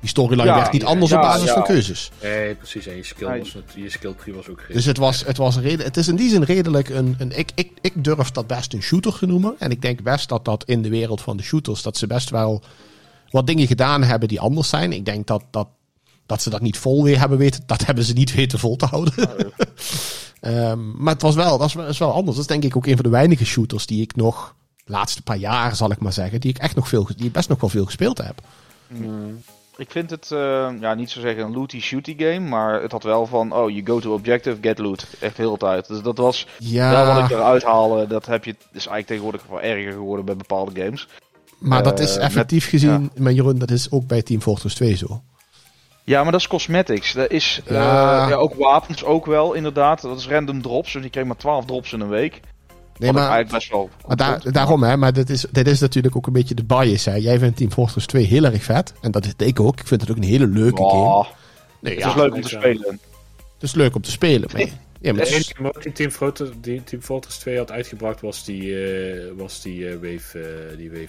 Die 0.00 0.08
storyline 0.08 0.48
Ja, 0.48 0.54
werd 0.54 0.72
niet 0.72 0.82
ja, 0.82 0.88
anders 0.88 1.10
ja, 1.10 1.16
op 1.16 1.22
basis 1.22 1.46
ja. 1.46 1.54
van 1.54 1.62
keuzes. 1.62 2.10
Nee, 2.22 2.54
precies. 2.54 2.86
En 2.86 2.96
je 2.96 3.04
skill, 3.04 3.38
was, 3.38 3.56
je 3.74 3.90
skill 3.90 4.14
tree 4.14 4.34
was 4.34 4.48
ook 4.48 4.62
Dus 4.72 4.84
het, 4.84 4.96
was, 4.96 5.24
het, 5.24 5.36
was 5.36 5.58
reden, 5.58 5.84
het 5.84 5.96
is 5.96 6.08
in 6.08 6.16
die 6.16 6.30
zin 6.30 6.42
redelijk 6.42 6.88
een. 6.88 7.14
een 7.18 7.38
ik, 7.38 7.50
ik, 7.54 7.70
ik 7.80 8.04
durf 8.04 8.30
dat 8.30 8.46
best 8.46 8.72
een 8.72 8.82
shooter 8.82 9.18
te 9.18 9.26
noemen. 9.26 9.54
En 9.58 9.70
ik 9.70 9.82
denk 9.82 10.02
best 10.02 10.28
dat 10.28 10.44
dat 10.44 10.64
in 10.64 10.82
de 10.82 10.88
wereld 10.88 11.20
van 11.20 11.36
de 11.36 11.42
shooters. 11.42 11.82
dat 11.82 11.96
ze 11.96 12.06
best 12.06 12.30
wel 12.30 12.62
wat 13.30 13.46
dingen 13.46 13.66
gedaan 13.66 14.02
hebben 14.02 14.28
die 14.28 14.40
anders 14.40 14.68
zijn. 14.68 14.92
Ik 14.92 15.04
denk 15.04 15.26
dat, 15.26 15.44
dat, 15.50 15.68
dat 16.30 16.42
ze 16.42 16.50
dat 16.50 16.60
niet 16.60 16.78
vol 16.78 17.04
weer 17.04 17.18
hebben 17.18 17.38
weten. 17.38 17.62
Dat 17.66 17.86
hebben 17.86 18.04
ze 18.04 18.12
niet 18.12 18.34
weten 18.34 18.58
vol 18.58 18.76
te 18.76 18.86
houden. 18.86 19.14
Ehm, 20.40 21.02
maar 21.02 21.12
het 21.12 21.22
was 21.22 21.34
wel, 21.34 21.58
dat 21.58 21.66
is 21.66 21.74
wel, 21.74 21.86
is 21.86 21.98
wel 21.98 22.12
anders. 22.12 22.36
Dat 22.36 22.44
is 22.44 22.50
denk 22.50 22.64
ik 22.64 22.76
ook 22.76 22.86
een 22.86 22.94
van 22.94 23.04
de 23.04 23.10
weinige 23.10 23.44
shooters 23.44 23.86
die 23.86 24.02
ik 24.02 24.16
nog. 24.16 24.54
de 24.84 24.92
laatste 24.92 25.22
paar 25.22 25.36
jaar 25.36 25.76
zal 25.76 25.90
ik 25.90 26.00
maar 26.00 26.12
zeggen. 26.12 26.40
die 26.40 26.50
ik 26.50 26.58
echt 26.58 26.74
nog 26.74 26.88
veel. 26.88 27.08
die 27.16 27.30
best 27.30 27.48
nog 27.48 27.60
wel 27.60 27.70
veel 27.70 27.84
gespeeld 27.84 28.18
heb. 28.18 28.42
Ik 29.76 29.90
vind 29.90 30.10
het, 30.10 30.30
eh, 30.32 30.68
ja, 30.80 30.94
niet 30.94 31.10
zo 31.10 31.20
zeggen 31.20 31.44
een 31.44 31.52
looty-shooty 31.52 32.14
game, 32.18 32.48
maar 32.48 32.82
het 32.82 32.92
had 32.92 33.02
wel 33.02 33.26
van, 33.26 33.52
oh, 33.52 33.70
you 33.70 33.86
go 33.86 34.00
to 34.00 34.12
objective, 34.12 34.56
get 34.60 34.78
loot. 34.78 35.06
Echt 35.20 35.36
heel 35.36 35.56
tijd. 35.56 35.88
Dus 35.88 36.02
dat 36.02 36.18
was 36.18 36.46
wel 36.58 36.58
wat 36.58 36.68
Ja, 36.68 37.24
ik 37.24 37.30
eruit 37.30 37.62
haalde. 37.62 38.06
Dat 38.06 38.26
heb 38.26 38.44
je, 38.44 38.50
is 38.50 38.58
eigenlijk 38.72 39.06
tegenwoordig 39.06 39.42
wel 39.48 39.60
erger 39.60 39.92
geworden 39.92 40.24
bij 40.24 40.36
bepaalde 40.36 40.82
games. 40.82 41.08
maar 41.58 41.82
dat 41.82 42.00
is 42.00 42.16
eh, 42.16 42.24
effectief 42.24 42.68
gezien. 42.68 43.10
Maar 43.16 43.32
Jeroen, 43.32 43.58
dat 43.58 43.70
is 43.70 43.90
ook 43.90 44.06
bij 44.06 44.22
Team 44.22 44.40
Fortress 44.40 44.74
2 44.74 44.96
zo. 44.96 45.22
Ja, 46.10 46.22
maar 46.22 46.32
dat 46.32 46.40
is 46.40 46.48
cosmetics. 46.48 47.12
Dat 47.12 47.30
is, 47.30 47.60
eh, 47.64 47.74
Ja. 47.74 48.28
ja, 48.28 48.34
ook 48.34 48.54
wapens 48.54 49.04
ook 49.04 49.26
wel, 49.26 49.52
inderdaad. 49.52 50.00
Dat 50.00 50.18
is 50.18 50.28
random 50.28 50.62
drops, 50.62 50.92
dus 50.92 51.02
je 51.02 51.10
kreeg 51.10 51.24
maar 51.24 51.36
12 51.36 51.64
drops 51.64 51.92
in 51.92 52.00
een 52.00 52.08
week. 52.08 52.40
Nee, 52.96 53.08
ik 53.08 53.14
maar 53.14 53.22
eigenlijk 53.22 53.52
best 53.52 53.70
wel 53.70 53.90
Maar 54.06 54.16
daar, 54.16 54.52
daarom, 54.52 54.82
hè, 54.82 54.96
maar 54.96 55.12
dit 55.12 55.30
is, 55.30 55.46
dit 55.50 55.66
is 55.66 55.80
natuurlijk 55.80 56.16
ook 56.16 56.26
een 56.26 56.32
beetje 56.32 56.54
de 56.54 56.64
bias. 56.64 57.04
Hè. 57.04 57.14
Jij 57.14 57.38
vindt 57.38 57.56
Team 57.56 57.70
Fortress 57.70 58.06
2 58.06 58.24
heel 58.24 58.44
erg 58.44 58.62
vet. 58.62 58.92
En 59.00 59.10
dat 59.10 59.24
is 59.24 59.32
ik 59.36 59.60
ook. 59.60 59.80
Ik 59.80 59.86
vind 59.86 60.00
het 60.00 60.10
ook 60.10 60.16
een 60.16 60.22
hele 60.22 60.46
leuke 60.46 60.82
game. 60.82 61.26
Nee, 61.80 61.94
het 61.94 62.02
ja, 62.02 62.08
is 62.08 62.14
leuk 62.14 62.34
om 62.34 62.40
te 62.40 62.50
ik 62.50 62.58
spelen. 62.58 63.00
Het 63.54 63.62
is 63.62 63.74
leuk 63.74 63.94
om 63.94 64.02
te 64.02 64.10
spelen. 64.10 64.48
Maar, 64.56 64.66
ja, 65.00 65.12
maar 65.12 65.24
De 65.24 65.30
enige 65.30 65.62
mode 65.62 65.80
die 65.80 65.92
Team 65.92 66.10
Fortress, 66.10 66.50
die 66.60 66.84
Team 66.84 67.02
Fortress 67.02 67.38
2 67.38 67.56
had 67.58 67.70
uitgebracht 67.70 68.20
was 68.20 68.44
die, 68.44 68.84
eh, 68.84 69.30
was 69.36 69.62
die 69.62 69.88
eh, 69.88 69.94
Wave. 69.94 70.40
eh, 70.70 70.76
die 70.76 70.90
Wave, 70.90 71.08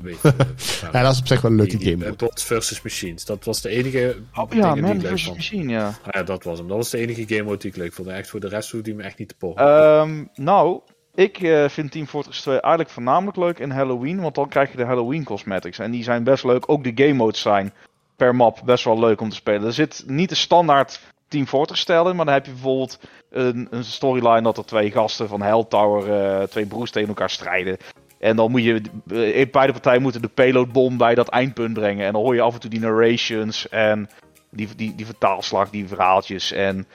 wave 0.00 0.34
ja, 0.92 1.02
dat 1.02 1.12
is 1.12 1.18
op 1.20 1.26
zich 1.26 1.40
wel 1.40 1.50
een 1.50 1.56
leuke 1.56 1.76
die- 1.76 1.96
die, 1.96 1.98
game. 2.04 2.16
Bots 2.16 2.44
versus 2.44 2.82
Machines. 2.82 3.24
Dat 3.24 3.44
was 3.44 3.60
de 3.60 3.68
enige. 3.68 4.16
Oh, 4.34 4.52
ja, 4.52 4.72
die 4.72 4.82
Man 4.82 4.96
ik 4.96 5.02
leuk 5.02 5.18
vond. 5.20 5.36
Machine, 5.36 5.72
ja. 5.72 5.86
Ah, 5.86 5.94
ja, 6.10 6.22
dat 6.22 6.44
was 6.44 6.58
hem. 6.58 6.68
Dat 6.68 6.76
was 6.76 6.90
de 6.90 6.98
enige 6.98 7.24
game 7.28 7.42
mode 7.42 7.58
die 7.58 7.70
ik 7.70 7.76
leuk 7.76 7.92
vond. 7.92 8.08
Echt 8.08 8.28
voor 8.28 8.40
de 8.40 8.48
rest 8.48 8.70
hoefde 8.70 8.90
hij 8.90 8.98
me 8.98 9.04
echt 9.04 9.18
niet 9.18 9.28
te 9.28 9.34
pochen. 9.38 9.62
Ehm, 9.66 10.24
nou, 10.34 10.80
Ik 11.14 11.38
eh, 11.40 11.68
vind 11.68 11.90
Team 11.92 12.06
Fortress 12.06 12.40
2 12.40 12.54
eigenlijk 12.60 12.90
voornamelijk 12.90 13.36
leuk 13.36 13.58
in 13.58 13.70
Halloween, 13.70 14.20
want 14.20 14.34
dan 14.34 14.48
krijg 14.48 14.70
je 14.70 14.76
de 14.76 14.84
Halloween 14.84 15.24
cosmetics. 15.24 15.78
En 15.78 15.90
die 15.90 16.02
zijn 16.02 16.24
best 16.24 16.44
leuk. 16.44 16.68
Ook 16.70 16.84
de 16.84 16.92
game 17.04 17.12
modes 17.14 17.40
zijn 17.40 17.72
per 18.16 18.34
map 18.34 18.60
best 18.64 18.84
wel 18.84 18.98
leuk 18.98 19.20
om 19.20 19.28
te 19.28 19.34
spelen. 19.36 19.66
Er 19.66 19.72
zit 19.72 20.04
niet 20.06 20.28
de 20.28 20.34
standaard 20.34 21.00
Team 21.28 21.46
Fortress 21.46 21.82
stijl 21.82 22.08
in, 22.08 22.16
maar 22.16 22.24
dan 22.24 22.34
heb 22.34 22.46
je 22.46 22.52
bijvoorbeeld 22.52 22.98
een, 23.30 23.68
een 23.70 23.84
storyline 23.84 24.42
dat 24.42 24.58
er 24.58 24.64
twee 24.64 24.90
gasten 24.90 25.28
van 25.28 25.42
Hell 25.42 25.64
Tower, 25.68 26.12
eh, 26.12 26.42
twee 26.42 26.66
broers 26.66 26.90
tegen 26.90 27.08
elkaar 27.08 27.30
strijden. 27.30 27.76
En 28.18 28.36
dan 28.36 28.50
moet 28.50 28.62
je, 28.64 28.80
eh, 29.10 29.50
beide 29.50 29.72
partijen 29.72 30.02
moeten 30.02 30.22
de 30.22 30.28
payloadbom 30.28 30.96
bij 30.96 31.14
dat 31.14 31.28
eindpunt 31.28 31.74
brengen. 31.74 32.06
En 32.06 32.12
dan 32.12 32.22
hoor 32.22 32.34
je 32.34 32.40
af 32.40 32.54
en 32.54 32.60
toe 32.60 32.70
die 32.70 32.80
narrations 32.80 33.68
en 33.68 34.08
die, 34.50 34.68
die, 34.76 34.94
die 34.94 35.06
vertaalslag, 35.06 35.70
die 35.70 35.88
verhaaltjes. 35.88 36.52
En 36.52 36.86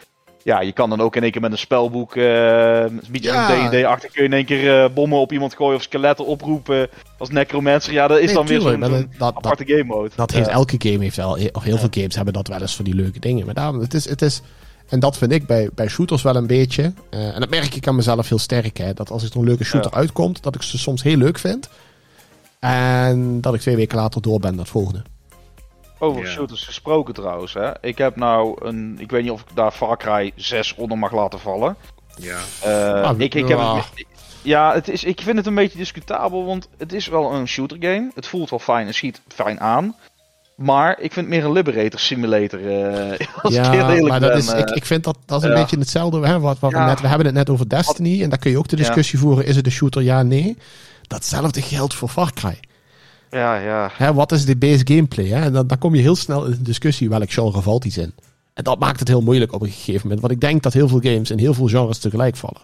ja, 0.44 0.62
je 0.62 0.72
kan 0.72 0.89
dan 0.89 1.02
ook 1.02 1.16
in 1.16 1.24
één 1.24 1.32
keer 1.32 1.41
met 1.41 1.52
een 1.52 1.58
spelboek, 1.58 2.16
uh, 2.16 2.80
een 2.82 3.02
beetje 3.12 3.32
Ja. 3.32 3.70
D&D-achtig, 3.70 4.12
kun 4.12 4.22
je 4.24 4.28
in 4.30 4.34
één 4.36 4.46
keer 4.46 4.84
eh, 4.84 4.89
bommen 4.94 5.20
op 5.20 5.32
iemand 5.32 5.56
gooien 5.56 5.76
of 5.76 5.82
skeletten 5.82 6.26
oproepen 6.26 6.88
als 7.18 7.30
necromancer. 7.30 7.94
Ja, 7.94 8.08
dat 8.08 8.20
is 8.20 8.26
Nee, 8.26 8.34
dan 8.36 8.46
weer 8.48 8.60
tuurlijk, 8.60 8.82
zo'n 8.84 8.89
maar 8.91 9.00
zo'n 9.00 9.10
dat- 9.18 9.20
dat- 9.34 9.36
aparte 9.46 9.66
game 9.66 9.84
mode. 9.84 10.10
Dat 10.16 10.32
heeft 10.32 10.48
elke 10.48 10.76
game 10.89 11.04
heeft 11.04 11.16
wel, 11.16 11.38
of 11.52 11.64
heel 11.64 11.78
veel 11.78 11.88
games 11.91 12.16
hebben 12.16 12.34
dat 12.34 12.48
wel 12.48 12.62
eens 12.62 12.76
voor 12.76 12.86
die 12.86 12.96
leuke 12.96 13.20
dingen. 13.20 13.46
Maar 13.46 13.54
daarom, 13.56 13.80
het 13.80 13.94
is, 13.94 14.10
het 14.10 14.22
is, 14.22 14.41
en 14.89 15.00
dat 15.00 15.18
vind 15.18 15.32
ik 15.32 15.46
bij, 15.48 15.70
bij 15.76 15.88
shooters 15.88 16.22
wel 16.22 16.36
een 16.36 16.48
beetje. 16.48 16.94
eh, 17.10 17.34
en 17.34 17.39
dat 17.39 17.50
merk 17.50 17.76
ik 17.76 17.88
aan 17.88 17.96
mezelf 17.96 18.30
heel 18.30 18.39
sterk. 18.39 18.78
Hè, 18.78 18.94
dat 18.94 19.10
als 19.12 19.24
er 19.24 19.38
een 19.38 19.44
leuke 19.44 19.64
shooter 19.64 19.91
Ja. 19.91 19.98
uitkomt, 19.98 20.44
dat 20.44 20.56
ik 20.56 20.62
ze 20.62 20.78
soms 20.78 21.04
heel 21.04 21.18
leuk 21.18 21.39
vind. 21.39 21.70
En 22.60 23.41
dat 23.41 23.54
ik 23.54 23.62
twee 23.62 23.76
weken 23.76 23.98
later 23.98 24.22
door 24.22 24.39
ben 24.39 24.50
naar 24.52 24.60
het 24.60 24.70
volgende. 24.70 25.02
Over 26.04 26.22
Ja. 26.24 26.28
shooters 26.30 26.64
gesproken 26.66 27.14
trouwens. 27.14 27.54
Hè. 27.54 27.72
Ik 27.82 27.97
heb 27.97 28.16
nou 28.16 28.66
een, 28.66 28.95
ik 28.99 29.12
weet 29.12 29.22
niet 29.24 29.32
of 29.32 29.41
ik 29.41 29.47
daar 29.56 29.72
Far 29.72 29.97
Cry 29.97 30.32
6 30.36 30.76
onder 30.76 30.97
mag 30.97 31.12
laten 31.12 31.39
vallen. 31.39 31.76
Ja. 32.16 32.38
Eh, 32.62 33.01
Ah, 33.04 33.20
ik, 33.20 33.34
ik 33.36 33.47
heb 33.47 33.58
ja. 33.58 33.76
het, 33.76 33.86
ja, 34.41 34.74
het 34.74 34.88
is, 34.89 35.04
ik 35.04 35.22
vind 35.22 35.38
het 35.38 35.45
een 35.45 35.56
beetje 35.56 35.78
discutabel, 35.78 36.45
want 36.45 36.68
het 36.78 36.93
is 36.93 37.08
wel 37.08 37.32
een 37.34 37.47
shooter 37.47 37.78
game. 37.80 38.12
Het 38.16 38.28
voelt 38.28 38.49
wel 38.49 38.60
fijn 38.60 38.88
en 38.88 38.93
schiet 38.93 39.22
fijn 39.28 39.60
aan. 39.60 39.95
Maar 40.56 40.91
ik 40.99 41.14
vind 41.14 41.26
het 41.26 41.36
meer 41.36 41.45
een 41.45 41.51
Liberator 41.51 41.99
Simulator. 41.99 42.60
eh, 42.60 43.10
als 43.41 43.54
ik 43.56 43.64
heel 43.64 43.72
Ja, 43.74 43.89
eerlijk 43.89 44.08
maar 44.08 44.20
dat 44.20 44.30
ben, 44.30 44.38
is, 44.38 44.47
ik, 44.54 44.70
eh. 44.70 44.76
ik 44.76 44.86
vind 44.86 45.04
dat, 45.04 45.18
dat 45.26 45.39
is 45.41 45.45
een 45.49 45.56
ja. 45.56 45.62
beetje 45.62 45.78
hetzelfde. 45.78 46.28
Hè, 46.28 46.39
wat, 46.39 46.60
wat 46.60 46.72
we, 46.72 46.78
Ja. 46.78 46.86
net, 46.86 47.01
we 47.01 47.08
hebben 47.08 47.26
het 47.26 47.36
net 47.36 47.49
over 47.49 47.70
Destiny. 47.70 48.24
En 48.24 48.30
daar 48.30 48.39
kun 48.39 48.51
je 48.51 48.58
ook 48.58 48.68
de 48.68 48.76
discussie 48.76 49.20
voeren. 49.20 49.45
Is 49.45 49.56
het 49.56 49.66
een 49.66 49.72
shooter? 49.72 50.01
Ja, 50.01 50.24
nee. 50.24 50.58
Datzelfde 51.08 51.62
geldt 51.62 51.93
voor 51.93 52.10
Far 52.10 52.34
Cry. 52.34 52.60
Ja, 53.34 53.56
ja. 53.56 53.90
Hè, 53.94 54.14
wat 54.14 54.32
is 54.32 54.46
de 54.46 54.56
base 54.56 54.88
gameplay? 54.88 55.26
Hè? 55.26 55.42
En 55.42 55.54
dan, 55.54 55.68
dan 55.68 55.78
kom 55.78 55.96
je 55.96 56.02
heel 56.02 56.16
snel 56.16 56.46
in 56.46 56.52
de 56.52 56.62
discussie 56.62 57.10
welk 57.10 57.32
genre 57.32 57.62
valt 57.62 57.86
iets 57.86 57.98
in. 57.98 58.14
En 58.54 58.64
dat 58.64 58.80
maakt 58.80 59.00
het 59.00 59.08
heel 59.08 59.22
moeilijk 59.22 59.54
op 59.54 59.62
een 59.62 59.70
gegeven 59.70 60.02
moment. 60.02 60.22
Want 60.22 60.34
ik 60.34 60.42
denk 60.42 60.64
dat 60.64 60.74
heel 60.74 60.88
veel 60.88 61.00
games 61.02 61.32
in 61.32 61.38
heel 61.38 61.54
veel 61.54 61.68
genres 61.68 61.98
tegelijk 61.98 62.36
vallen. 62.36 62.62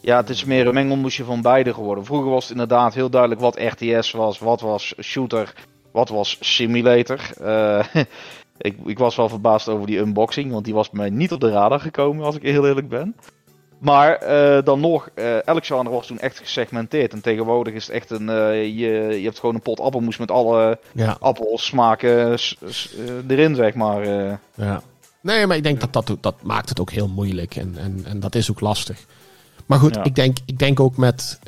Ja, 0.00 0.16
het 0.16 0.28
is 0.28 0.44
meer 0.44 0.66
een 0.66 0.74
mengelmoesje 0.74 1.24
van 1.24 1.42
beide 1.42 1.74
geworden. 1.74 2.04
Vroeger 2.04 2.30
was 2.30 2.42
het 2.42 2.52
inderdaad 2.52 2.94
heel 2.94 3.10
duidelijk 3.10 3.40
wat 3.40 3.58
RTS 3.58 4.10
was, 4.10 4.38
wat 4.38 4.60
was 4.60 4.94
shooter, 5.02 5.54
wat 5.90 6.08
was 6.08 6.36
simulator. 6.40 7.20
Eh, 7.40 7.84
ik, 8.58 8.76
ik 8.84 8.98
was 8.98 9.16
wel 9.16 9.28
verbaasd 9.28 9.68
over 9.68 9.86
die 9.86 9.98
unboxing, 9.98 10.52
want 10.52 10.64
die 10.64 10.74
was 10.74 10.90
bij 10.90 11.00
mij 11.00 11.10
niet 11.10 11.32
op 11.32 11.40
de 11.40 11.50
radar 11.50 11.80
gekomen, 11.80 12.24
als 12.24 12.36
ik 12.36 12.42
heel 12.42 12.66
eerlijk 12.66 12.88
ben. 12.88 13.14
Maar 13.84 14.14
eh, 14.14 14.64
dan 14.64 14.80
nog, 14.80 15.08
eh 15.14 15.46
elk 15.46 15.66
genre 15.66 15.90
was 15.90 16.06
toen 16.06 16.18
echt 16.18 16.38
gesegmenteerd. 16.38 17.12
En 17.12 17.20
tegenwoordig 17.20 17.74
is 17.74 17.86
het 17.86 17.94
echt 17.94 18.10
een, 18.10 18.28
eh, 18.28 18.62
je, 18.64 19.16
je 19.18 19.24
hebt 19.24 19.38
gewoon 19.38 19.54
een 19.54 19.60
pot 19.60 19.80
appelmoes 19.80 20.16
met 20.16 20.30
alle 20.30 20.78
Ja, 20.92 21.16
erin, 23.28 23.54
zeg 23.54 23.74
maar. 23.74 24.06
ja. 24.54 24.82
Nee, 25.20 25.46
maar 25.46 25.56
ik 25.56 25.62
denk 25.62 25.80
dat 25.80 25.92
dat, 25.92 26.16
dat 26.20 26.34
maakt 26.42 26.68
het 26.68 26.80
ook 26.80 26.90
heel 26.90 27.08
moeilijk. 27.08 27.56
En, 27.56 27.74
en, 27.78 28.04
en 28.08 28.20
dat 28.20 28.34
is 28.34 28.50
ook 28.50 28.60
lastig. 28.60 29.04
Maar 29.66 29.78
goed, 29.78 29.94
Ja. 29.94 30.04
ik, 30.04 30.14
denk, 30.14 30.36
ik 30.44 30.58
denk 30.58 30.80
ook 30.80 30.96
met, 30.96 31.38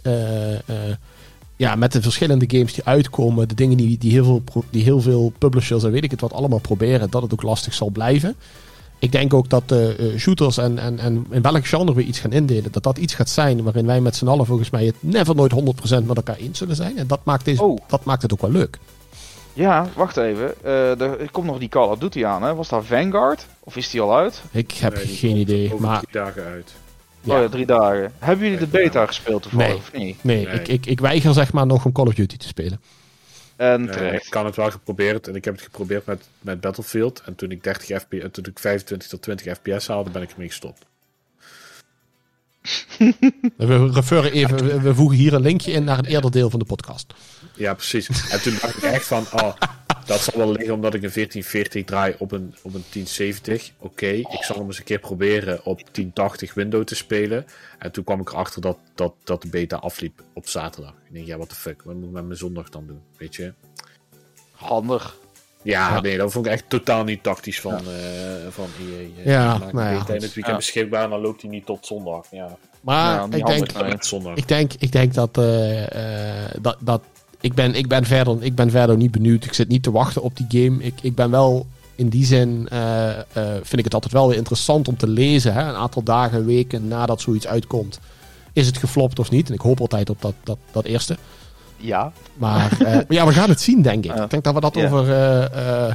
ja, 1.57 1.75
met 1.75 1.93
de 1.93 2.03
verschillende 2.03 2.45
games 2.49 2.73
die 2.73 2.85
uitkomen. 2.85 3.49
De 3.49 3.55
dingen 3.55 3.77
die, 3.77 3.99
die, 3.99 4.11
heel 4.13 4.25
veel, 4.25 4.43
die 4.71 4.83
heel 4.83 5.01
veel 5.01 5.33
publishers 5.39 5.85
en 5.85 5.91
weet 5.91 6.05
ik 6.05 6.11
het 6.11 6.21
wat 6.21 6.33
allemaal 6.33 6.59
proberen. 6.59 7.11
Dat 7.11 7.23
het 7.23 7.33
ook 7.33 7.43
lastig 7.43 7.75
zal 7.75 7.91
blijven. 7.91 8.37
Ik 8.99 9.13
denk 9.13 9.35
ook 9.35 9.49
dat 9.49 9.69
de 9.69 9.97
eh, 9.99 10.19
shooters 10.19 10.59
en, 10.59 10.79
en, 10.79 10.99
en 10.99 11.27
in 11.31 11.43
welk 11.43 11.67
genre 11.67 11.95
we 11.95 12.03
iets 12.03 12.19
gaan 12.19 12.33
indelen. 12.33 12.73
Dat 12.73 12.83
dat 12.83 12.99
iets 12.99 13.15
gaat 13.15 13.29
zijn 13.29 13.63
waarin 13.63 13.87
wij 13.87 14.01
met 14.01 14.17
z'n 14.17 14.27
allen 14.27 14.47
volgens 14.47 14.71
mij 14.71 14.85
het 14.85 14.95
never 15.01 15.35
nooit 15.35 15.53
100% 15.53 16.05
met 16.05 16.17
elkaar 16.17 16.37
eens 16.37 16.59
zullen 16.59 16.77
zijn. 16.77 16.99
En 16.99 17.07
dat 17.07 17.21
maakt, 17.25 17.45
deze, 17.45 17.63
Oh. 17.63 17.79
dat 17.89 18.05
maakt 18.05 18.23
het 18.23 18.33
ook 18.33 18.41
wel 18.41 18.51
leuk. 18.51 18.79
Ja, 19.53 19.89
wacht 19.95 20.17
even. 20.17 20.55
Eh, 20.65 21.01
er 21.01 21.31
komt 21.31 21.47
nog 21.47 21.59
die 21.59 21.69
Call 21.69 21.89
of 21.89 21.99
Duty 21.99 22.25
aan, 22.25 22.43
hè? 22.43 22.55
Was 22.55 22.69
dat 22.69 22.85
Vanguard? 22.87 23.47
Of 23.61 23.77
is 23.77 23.91
die 23.91 24.01
al 24.01 24.17
uit? 24.17 24.43
Ik 24.51 24.73
heb 24.73 24.95
Nee, 24.95 25.07
die 25.07 25.17
geen 25.17 25.37
idee. 25.37 25.73
Over 25.73 25.87
Maar 25.87 26.01
drie 26.01 26.13
dagen 26.23 26.45
uit. 26.45 26.73
Ja. 27.21 27.35
Oh 27.37 27.43
ja, 27.43 27.49
drie 27.49 27.67
dagen. 27.67 28.13
Hebben 28.19 28.45
jullie 28.45 28.61
de 28.61 28.67
beta 28.67 29.07
gespeeld 29.07 29.43
toevallig? 29.43 29.69
Nee. 29.69 29.77
Of 29.77 29.93
niet? 29.93 30.17
nee, 30.25 30.45
Nee. 30.47 30.55
Ik, 30.55 30.69
ik, 30.69 30.87
ik 30.87 31.01
weiger 31.01 31.35
zeg 31.35 31.53
maar 31.53 31.67
nog 31.67 31.85
om 31.85 31.93
Call 31.93 32.07
of 32.07 32.15
Duty 32.15 32.37
te 32.37 32.47
spelen. 32.47 32.81
En 33.57 33.89
Eh, 33.89 33.95
terecht. 33.95 34.25
ik 34.25 34.31
kan 34.31 34.45
het 34.47 34.57
wel 34.57 34.71
geprobeerd 34.71 35.29
en 35.29 35.35
ik 35.35 35.45
heb 35.45 35.55
het 35.55 35.63
geprobeerd 35.63 36.07
met, 36.07 36.25
met 36.41 36.61
Battlefield. 36.61 37.23
En 37.25 37.35
toen 37.35 37.51
ik 37.51 37.63
30 37.63 38.01
fps, 38.01 38.19
en 38.23 38.31
toen 38.31 38.45
ik 38.45 38.59
25 38.59 39.09
tot 39.09 39.23
20 39.23 39.57
fps 39.57 39.87
haalde, 39.87 40.11
ben 40.11 40.23
ik 40.23 40.31
ermee 40.31 40.49
gestopt. 40.49 40.85
We, 43.57 43.91
refereren 43.93 44.33
even, 44.33 44.65
we- 44.67 44.81
we 44.81 44.95
voegen 44.95 45.19
hier 45.19 45.35
een 45.35 45.41
linkje 45.41 45.73
in 45.73 45.85
naar 45.85 45.99
een 45.99 46.05
eerder 46.05 46.31
deel 46.31 46.51
van 46.51 46.59
de 46.59 46.65
podcast. 46.65 47.15
Ja, 47.55 47.75
precies. 47.75 48.31
En 48.31 48.43
toen 48.43 48.57
dacht 48.61 48.77
ik 48.77 48.83
echt 48.83 49.07
van, 49.07 49.27
oh, 49.33 49.53
dat 50.07 50.21
zal 50.21 50.37
wel 50.39 50.53
liggen 50.53 50.75
omdat 50.75 50.95
ik 50.95 51.03
een 51.03 51.11
1440 51.15 51.85
draai 51.85 52.15
op 52.19 52.33
een, 52.33 52.55
op 52.63 52.75
een 52.75 52.85
1070. 52.91 53.71
Oké, 53.79 54.07
ik 54.07 54.43
zal 54.43 54.57
hem 54.57 54.67
eens 54.67 54.79
een 54.79 54.85
keer 54.85 54.99
proberen 54.99 55.65
op 55.65 55.81
1080 55.93 56.55
window 56.55 56.85
te 56.85 56.95
spelen. 56.95 57.47
En 57.79 57.93
toen 57.93 58.05
kwam 58.05 58.21
ik 58.21 58.31
erachter 58.33 58.61
dat, 58.61 58.79
dat, 58.95 59.15
dat 59.25 59.43
de 59.43 59.49
beta 59.49 59.77
afliep 59.77 60.23
op 60.35 60.49
zaterdag. 60.49 60.93
Ik 61.09 61.13
denk, 61.15 61.27
ja, 61.27 61.37
what 61.37 61.49
the 61.49 61.55
fuck, 61.55 61.83
wat 61.83 61.95
moet 61.95 62.05
ik 62.05 62.11
met 62.11 62.25
mijn 62.25 62.39
zondag 62.39 62.69
dan 62.69 62.87
doen, 62.87 63.01
weet 63.17 63.35
je? 63.35 63.53
Handig. 64.53 65.17
Ja, 65.63 65.95
Ja. 65.95 66.01
nee, 66.01 66.17
dat 66.17 66.33
vond 66.33 66.47
ik 66.47 66.53
echt 66.53 66.65
totaal 66.69 67.05
niet 67.05 67.23
tactisch 67.23 67.61
van, 67.61 67.73
eh 67.75 67.83
van 68.51 68.67
EA. 68.81 68.99
eh, 68.99 69.25
Ja, 69.25 69.53
je 69.53 69.59
maakt 69.59 69.73
nou 69.73 69.95
ja, 69.95 69.99
goed. 69.99 70.09
het 70.09 70.21
weekend 70.21 70.47
Ja. 70.47 70.57
beschikbaar 70.57 71.05
en 71.05 71.11
dan 71.11 71.21
loopt 71.21 71.41
hij 71.43 71.51
niet 71.51 71.67
tot 71.67 71.87
zondag. 71.87 72.27
Ja, 72.31 72.57
Maar 72.81 73.15
Ja, 73.15 73.27
niet 73.27 73.35
ik, 73.35 73.47
denk, 73.47 73.73
nee. 73.73 74.35
ik, 74.35 74.49
denk, 74.49 74.73
ik 74.79 74.93
denk 74.93 75.15
dat, 75.15 75.39
eh, 75.39 76.45
eh, 76.45 76.51
dat, 76.61 76.77
dat 76.81 77.03
ik, 77.47 77.55
ben, 77.55 77.75
ik, 77.75 77.89
ben 77.89 78.05
verder, 78.05 78.37
ik 78.41 78.55
ben 78.55 78.71
verder 78.71 78.97
niet 78.97 79.11
benieuwd. 79.11 79.45
Ik 79.45 79.53
zit 79.53 79.69
niet 79.69 79.83
te 79.83 79.91
wachten 79.91 80.23
op 80.23 80.37
die 80.37 80.47
game. 80.49 80.83
Ik, 80.83 80.95
ik 81.01 81.15
ben 81.15 81.31
wel 81.31 81.67
in 81.95 82.09
die 82.09 82.25
zin, 82.25 82.67
eh, 82.71 83.19
eh, 83.19 83.25
vind 83.53 83.79
ik 83.79 83.85
het 83.85 83.95
altijd 83.95 84.13
wel 84.13 84.29
weer 84.29 84.37
interessant 84.37 84.89
om 84.89 84.97
te 84.97 85.09
lezen. 85.09 85.53
Hè? 85.53 85.69
Een 85.69 85.75
aantal 85.75 86.03
dagen, 86.03 86.47
weken 86.47 86.89
nadat 86.89 87.21
zoiets 87.21 87.47
uitkomt. 87.47 88.01
Is 88.53 88.67
het 88.67 88.79
geflopt 88.79 89.19
of 89.19 89.31
niet? 89.31 89.49
En 89.49 89.55
ik 89.55 89.61
hoop 89.61 89.81
altijd 89.81 90.11
op 90.11 90.23
dat, 90.23 90.35
dat, 90.45 90.59
dat 90.73 90.85
eerste. 90.85 91.17
Ja. 91.77 92.13
Maar, 92.35 92.73
eh, 92.73 92.93
maar 92.93 93.05
ja, 93.19 93.27
we 93.27 93.33
gaan 93.33 93.49
het 93.49 93.61
zien, 93.61 93.83
denk 93.83 94.05
ik. 94.05 94.15
Ik 94.15 94.31
denk 94.31 94.45
dat 94.45 94.55
we 94.55 94.61
dat 94.61 94.77
over. 94.77 95.11
eh, 95.11 95.89
eh, 95.89 95.95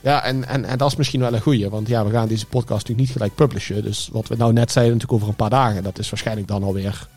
ja, 0.00 0.24
en, 0.24 0.44
en, 0.48 0.64
en 0.64 0.78
dat 0.78 0.90
is 0.90 0.96
misschien 0.96 1.20
wel 1.20 1.34
een 1.34 1.40
goeie. 1.40 1.70
Want 1.70 1.88
ja, 1.88 2.04
we 2.04 2.10
gaan 2.10 2.28
deze 2.28 2.46
podcast 2.46 2.80
natuurlijk 2.80 3.00
niet 3.00 3.16
gelijk 3.16 3.34
publishen. 3.34 3.82
Dus 3.82 4.08
wat 4.12 4.28
we 4.28 4.36
nou 4.36 4.52
net 4.52 4.72
zeiden, 4.72 4.94
natuurlijk 4.94 5.22
over 5.22 5.32
een 5.32 5.48
paar 5.48 5.58
dagen. 5.58 5.82
Dat 5.82 5.98
is 5.98 6.10
waarschijnlijk 6.10 6.48
dan 6.48 6.62
alweer 6.62 7.08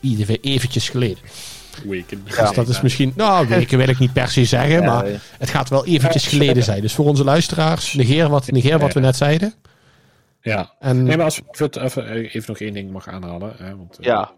ieder 0.00 0.40
eventjes 0.40 0.88
geleden. 0.88 1.18
Weken. 1.84 2.22
dus 2.24 2.52
dat 2.54 2.68
is 2.68 2.80
misschien. 2.80 3.12
Nou, 3.16 3.48
weken 3.48 3.78
wil 3.78 3.88
ik 3.88 3.98
niet 3.98 4.12
per 4.12 4.28
se 4.28 4.44
zeggen. 4.44 4.82
Ja, 4.82 4.94
maar 4.94 5.06
het 5.38 5.50
gaat 5.50 5.68
wel 5.68 5.86
eventjes 5.86 6.26
geleden 6.26 6.62
zijn. 6.62 6.80
Dus 6.80 6.94
voor 6.94 7.04
onze 7.06 7.24
luisteraars, 7.24 7.94
negeer 7.94 8.28
wat, 8.28 8.50
negeer 8.50 8.78
wat 8.78 8.92
we 8.92 9.00
net 9.00 9.16
zeiden. 9.16 9.54
Ja. 10.40 10.72
En 10.78 11.02
Nee, 11.02 11.16
maar 11.16 11.24
als 11.24 11.40
we 11.50 11.64
het 11.64 11.76
even, 11.76 12.08
even 12.08 12.44
nog 12.46 12.58
één 12.58 12.72
ding 12.72 12.90
mag 12.90 13.08
aanhalen. 13.08 13.54
Hè, 13.56 13.76
want, 13.76 13.98
eh, 13.98 14.04
Ja. 14.04 14.32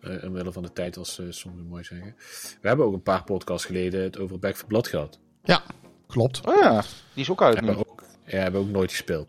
eh, 0.00 0.24
omwille 0.24 0.52
van 0.52 0.62
de 0.62 0.72
tijd, 0.72 0.96
als 0.96 1.18
eh, 1.18 1.26
sommigen 1.30 1.66
mooi 1.68 1.84
zeggen. 1.84 2.14
We 2.60 2.68
hebben 2.68 2.86
ook 2.86 2.92
een 2.92 3.02
paar 3.02 3.24
podcasts 3.24 3.66
geleden 3.66 4.02
het 4.02 4.18
over 4.18 4.38
Back 4.38 4.56
for 4.56 4.66
Blood 4.68 4.88
gehad. 4.88 5.18
ja, 5.44 5.62
klopt. 6.06 6.46
Oh 6.46 6.54
ja, 6.62 6.82
die 7.14 7.22
is 7.22 7.30
ook 7.30 7.42
uit 7.42 7.54
Hebben 7.54 7.76
ook, 7.78 8.04
ja, 8.26 8.38
hebben 8.38 8.60
we 8.60 8.66
ook 8.66 8.72
nooit 8.72 8.90
gespeeld. 8.90 9.28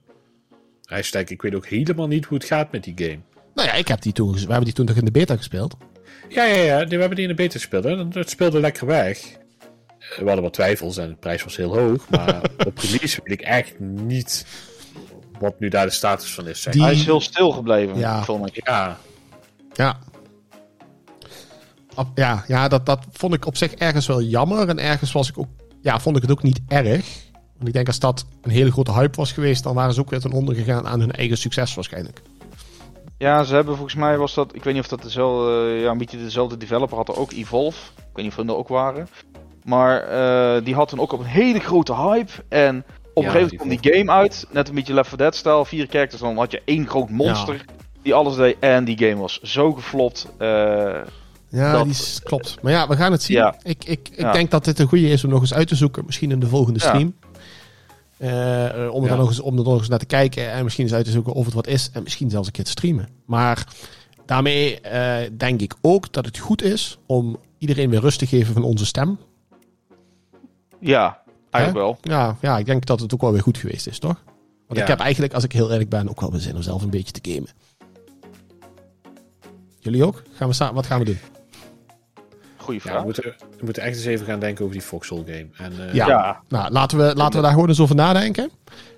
Hashtag, 0.86 1.24
ik 1.24 1.42
weet 1.42 1.56
ook 1.56 1.66
helemaal 1.68 2.08
niet 2.08 2.26
hoe 2.26 2.38
het 2.38 2.48
gaat 2.48 2.72
met 2.72 2.84
die 2.84 2.94
game. 2.96 3.20
Nou 3.56 3.68
ja, 3.68 3.74
ik 3.74 3.88
heb 3.88 4.02
die 4.02 4.14
toen, 4.14 4.34
we 4.34 4.40
hebben 4.40 4.64
die 4.64 4.74
toen 4.74 4.86
toch 4.86 4.96
in 4.98 5.06
de 5.06 5.12
beta 5.12 5.36
gespeeld. 5.36 5.76
Ja, 6.30 6.44
ja, 6.44 6.56
ja. 6.64 6.86
We 6.88 6.96
hebben 6.96 7.10
die 7.16 7.22
in 7.22 7.28
de 7.28 7.34
beta 7.36 7.52
gespeeld. 7.54 7.84
Hè. 7.84 8.06
Het 8.20 8.30
speelde 8.30 8.60
lekker 8.60 8.86
weg. 8.88 9.18
Eh, 10.00 10.18
We 10.18 10.26
hadden 10.26 10.42
wat 10.44 10.54
twijfels 10.54 10.98
en 10.98 11.10
de 11.10 11.16
prijs 11.16 11.44
was 11.44 11.56
heel 11.56 11.78
hoog. 11.78 12.10
Maar 12.10 12.42
op 12.68 12.78
release 12.78 13.20
weet 13.24 13.40
ik 13.40 13.42
echt 13.42 13.80
niet 13.80 14.46
wat 15.40 15.60
nu 15.60 15.70
daar 15.70 15.86
de 15.86 15.92
status 15.92 16.34
van 16.34 16.48
is. 16.48 16.68
Die- 16.72 16.82
Hij 16.84 16.92
is 16.94 17.06
heel 17.06 17.22
stil 17.22 17.52
gebleven, 17.52 17.98
Ja. 17.98 18.24
vond 18.24 18.48
ik. 18.48 18.66
Ja, 18.68 18.98
Ja. 19.74 20.00
Op- 21.96 22.12
ja, 22.16 22.44
ja 22.48 22.68
dat, 22.68 22.86
dat 22.86 23.06
vond 23.12 23.34
ik 23.34 23.46
op 23.46 23.58
zich 23.58 23.74
ergens 23.74 24.08
wel 24.08 24.22
jammer. 24.22 24.70
En 24.70 24.80
ergens 24.80 25.12
was 25.12 25.30
ik 25.30 25.38
ook, 25.38 25.48
ja, 25.82 26.00
vond 26.00 26.16
ik 26.16 26.22
het 26.22 26.32
ook 26.32 26.44
niet 26.44 26.60
erg. 26.68 27.06
Want 27.56 27.68
ik 27.68 27.74
denk 27.74 27.88
als 27.88 28.00
dat 28.00 28.26
een 28.42 28.52
hele 28.52 28.72
grote 28.72 28.92
hype 28.94 29.18
was 29.18 29.32
geweest, 29.32 29.64
dan 29.64 29.76
waren 29.76 29.94
ze 29.94 30.00
ook 30.00 30.10
weer 30.10 30.20
ten 30.20 30.32
onder 30.32 30.56
gegaan 30.56 30.88
aan 30.88 31.00
hun 31.00 31.12
eigen 31.12 31.38
succes 31.38 31.74
waarschijnlijk. 31.74 32.22
Ja, 33.18 33.44
ze 33.44 33.56
hebben 33.56 33.76
volgens 33.76 33.96
mij 33.96 34.18
was 34.18 34.34
dat, 34.34 34.56
ik 34.56 34.64
weet 34.64 34.74
niet 34.74 34.84
of 34.84 34.90
dat 34.90 35.02
dezelfde, 35.02 35.52
ja, 35.82 35.92
een 35.92 35.98
beetje 35.98 36.18
dezelfde 36.18 36.58
developer 36.58 36.98
had 36.98 37.08
er 37.08 37.18
ook 37.20 37.32
Evolve. 37.32 37.78
Ik 37.98 38.04
weet 38.14 38.24
niet 38.24 38.28
of 38.32 38.36
hun 38.36 38.48
er 38.50 38.56
ook 38.56 38.68
waren. 38.68 39.08
Maar 39.64 40.00
eh, 40.02 40.64
die 40.66 40.76
had 40.76 40.90
dan 40.90 41.00
ook 41.00 41.12
op 41.12 41.20
een 41.20 41.26
hele 41.26 41.60
grote 41.60 41.96
hype. 41.96 42.32
En 42.50 42.84
op 43.14 43.24
Ja, 43.24 43.30
een 43.30 43.36
gegeven 43.36 43.58
moment 43.58 43.80
kwam 43.82 43.92
die 43.92 44.00
game 44.06 44.12
uit, 44.12 44.48
net 44.52 44.68
een 44.70 44.76
beetje 44.76 44.94
Left 44.94 45.08
4 45.10 45.18
Dead 45.18 45.36
stijl, 45.36 45.66
vier 45.66 45.88
characters, 45.90 46.22
dan 46.22 46.38
had 46.38 46.52
je 46.52 46.62
één 46.66 46.88
groot 46.88 47.10
monster. 47.10 47.66
die 48.02 48.14
alles 48.14 48.36
deed. 48.36 48.56
En 48.60 48.84
die 48.86 48.98
game 48.98 49.16
was 49.22 49.40
zo 49.42 49.74
geflopt. 49.74 50.28
eh, 50.38 50.48
Ja, 51.50 51.72
Dat- 51.72 51.84
die 51.84 51.92
is, 51.92 52.20
klopt. 52.24 52.58
Maar 52.62 52.72
ja, 52.72 52.88
we 52.88 52.96
gaan 52.96 53.12
het 53.12 53.24
zien. 53.24 53.38
Ja. 53.38 53.56
Ik, 53.64 53.84
ik, 53.86 54.10
ik 54.10 54.20
Ja. 54.20 54.32
denk 54.32 54.52
dat 54.52 54.66
dit 54.66 54.80
een 54.80 54.88
goede 54.88 55.08
is 55.10 55.24
om 55.24 55.30
nog 55.30 55.42
eens 55.42 55.54
uit 55.54 55.68
te 55.68 55.76
zoeken. 55.76 56.06
Misschien 56.06 56.32
in 56.32 56.40
de 56.40 56.48
volgende 56.48 56.80
Ja. 56.80 56.86
stream. 56.88 57.16
Eh, 58.18 58.86
eh, 58.86 58.94
om, 58.94 59.04
er 59.04 59.10
Ja. 59.10 59.16
dan 59.16 59.18
nog 59.20 59.28
eens, 59.30 59.40
om 59.40 59.58
er 59.58 59.64
nog 59.64 59.78
eens 59.80 59.88
naar 59.88 60.00
te 60.00 60.06
kijken. 60.06 60.52
En 60.52 60.64
misschien 60.64 60.86
eens 60.86 60.94
uit 60.94 61.06
te 61.06 61.12
zoeken 61.12 61.34
of 61.34 61.46
het 61.46 61.54
wat 61.54 61.68
is. 61.68 61.90
En 61.94 62.04
misschien 62.04 62.30
zelfs 62.30 62.48
een 62.48 62.54
keer 62.54 62.64
te 62.64 62.70
streamen. 62.72 63.08
Maar 63.26 63.68
daarmee 64.26 64.82
eh, 64.82 65.30
denk 65.38 65.62
ik 65.62 65.74
ook 65.82 66.12
dat 66.14 66.26
het 66.26 66.38
goed 66.38 66.62
is 66.64 66.98
om 67.06 67.38
iedereen 67.58 67.90
weer 67.90 68.00
rust 68.00 68.20
te 68.20 68.28
geven 68.28 68.54
van 68.54 68.64
onze 68.64 68.86
stem. 68.86 69.20
ja, 70.80 71.22
eigenlijk 71.50 71.86
wel. 71.86 71.98
Ja, 72.18 72.38
ja, 72.42 72.58
ik 72.58 72.66
denk 72.66 72.86
dat 72.86 73.00
het 73.00 73.14
ook 73.14 73.22
wel 73.22 73.32
weer 73.32 73.42
goed 73.42 73.58
geweest 73.58 73.88
is, 73.88 74.00
toch? 74.00 74.24
Want 74.68 74.80
Ja. 74.80 74.82
ik 74.82 74.88
heb 74.88 75.00
eigenlijk, 75.00 75.34
als 75.34 75.44
ik 75.44 75.52
heel 75.52 75.72
eerlijk 75.72 75.90
ben, 75.90 76.10
ook 76.10 76.20
wel 76.22 76.32
weer 76.32 76.40
zin 76.42 76.56
om 76.56 76.62
zelf 76.62 76.82
een 76.84 76.90
beetje 76.90 77.12
te 77.22 77.32
gamen. 77.32 77.50
Jullie 79.80 80.06
ook? 80.06 80.24
Gaan 80.34 80.48
we 80.48 80.54
samen, 80.54 80.76
wat 80.76 80.86
gaan 80.86 81.00
we 81.00 81.06
doen? 81.06 81.18
Goeie 82.66 82.82
Ja, 82.84 82.90
vraag. 82.90 83.00
we, 83.00 83.06
moeten, 83.06 83.24
we 83.58 83.66
moeten 83.66 83.84
echt 83.84 83.96
eens 83.96 84.06
even 84.06 84.26
gaan 84.26 84.40
denken 84.40 84.64
over 84.64 84.78
die 84.78 84.86
Foxhole 84.86 85.24
game. 85.26 85.48
En, 85.58 85.88
eh, 85.88 85.94
Ja. 85.94 86.08
ja. 86.08 86.42
Nou, 86.50 86.72
laten 86.72 86.98
we, 86.98 87.16
laten 87.16 87.36
we 87.36 87.42
daar 87.42 87.54
gewoon 87.54 87.68
eens 87.68 87.80
over 87.80 87.96
nadenken. 87.96 88.50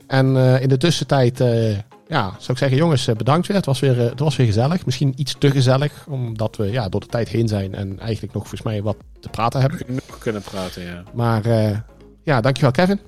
En 0.07 0.37
eh, 0.37 0.61
in 0.61 0.69
de 0.69 0.77
tussentijd, 0.77 1.39
eh, 1.39 1.71
ja, 2.07 2.29
zou 2.29 2.51
ik 2.51 2.57
zeggen, 2.57 2.77
jongens, 2.77 3.05
bedankt 3.05 3.47
weer. 3.47 3.55
Het 3.57 3.65
was 3.65 3.79
weer, 3.79 3.97
het 3.97 4.19
was 4.19 4.35
weer 4.35 4.45
gezellig. 4.45 4.85
Misschien 4.85 5.13
iets 5.15 5.35
te 5.39 5.51
gezellig, 5.51 6.05
omdat 6.09 6.55
we 6.55 6.71
ja, 6.71 6.89
door 6.89 6.99
de 6.99 7.07
tijd 7.07 7.29
heen 7.29 7.47
zijn 7.47 7.75
en 7.75 7.99
eigenlijk 7.99 8.33
nog 8.33 8.41
volgens 8.47 8.61
mij 8.61 8.81
wat 8.81 8.97
te 9.19 9.29
praten 9.29 9.61
hebben. 9.61 9.79
genoeg 9.79 10.17
kunnen 10.19 10.41
praten, 10.41 10.83
ja. 10.83 11.03
Maar 11.13 11.45
eh, 11.45 11.77
ja, 12.23 12.41
dankjewel 12.41 12.71
Kevin. 12.71 12.99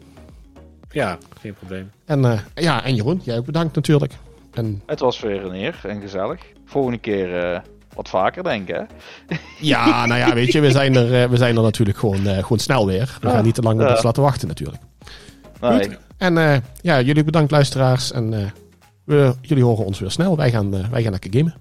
Ja, 0.92 1.18
geen 1.42 1.54
probleem. 1.54 1.92
En, 2.06 2.26
eh, 2.26 2.40
ja, 2.56 2.84
en 2.84 2.96
Jeroen, 2.96 3.22
jij 3.24 3.38
ook 3.38 3.46
bedankt 3.46 3.76
natuurlijk. 3.76 4.14
En 4.54 4.82
Het 4.86 5.00
was 5.00 5.20
weer 5.20 5.46
een 5.46 5.54
eer 5.56 5.80
en 5.84 6.02
gezellig. 6.02 6.42
Volgende 6.66 6.98
keer 6.98 7.38
eh, 7.54 7.60
wat 8.00 8.10
vaker, 8.10 8.44
denk 8.44 8.70
ik. 8.70 8.76
Hè? 8.76 9.36
ja, 9.60 10.06
nou 10.06 10.20
ja, 10.20 10.34
weet 10.40 10.52
je, 10.52 10.60
we 10.60 10.72
zijn 10.72 10.96
er, 10.96 11.24
eh, 11.24 11.30
we 11.30 11.38
zijn 11.38 11.56
er 11.56 11.62
natuurlijk 11.62 11.98
gewoon, 11.98 12.28
eh, 12.28 12.38
gewoon 12.38 12.60
snel 12.60 12.86
weer. 12.86 13.18
We 13.22 13.30
gaan 13.30 13.44
niet 13.44 13.56
te 13.56 13.62
lang 13.62 13.82
op 13.82 13.90
ons 13.90 14.04
laten 14.04 14.24
wachten 14.24 14.48
natuurlijk. 14.48 14.82
Nee. 15.62 15.84
Goed. 15.84 15.98
En 16.18 16.38
eh, 16.38 16.58
ja, 16.82 17.02
jullie 17.02 17.24
bedankt 17.24 17.52
luisteraars. 17.52 18.12
En 18.12 18.54
we, 19.04 19.34
jullie 19.42 19.64
horen 19.64 19.86
ons 19.86 20.00
weer 20.00 20.12
snel. 20.12 20.38
Wij 20.38 20.52
gaan, 20.52 20.72
wij 20.92 21.02
gaan 21.02 21.12
lekker 21.12 21.34
gamen. 21.34 21.54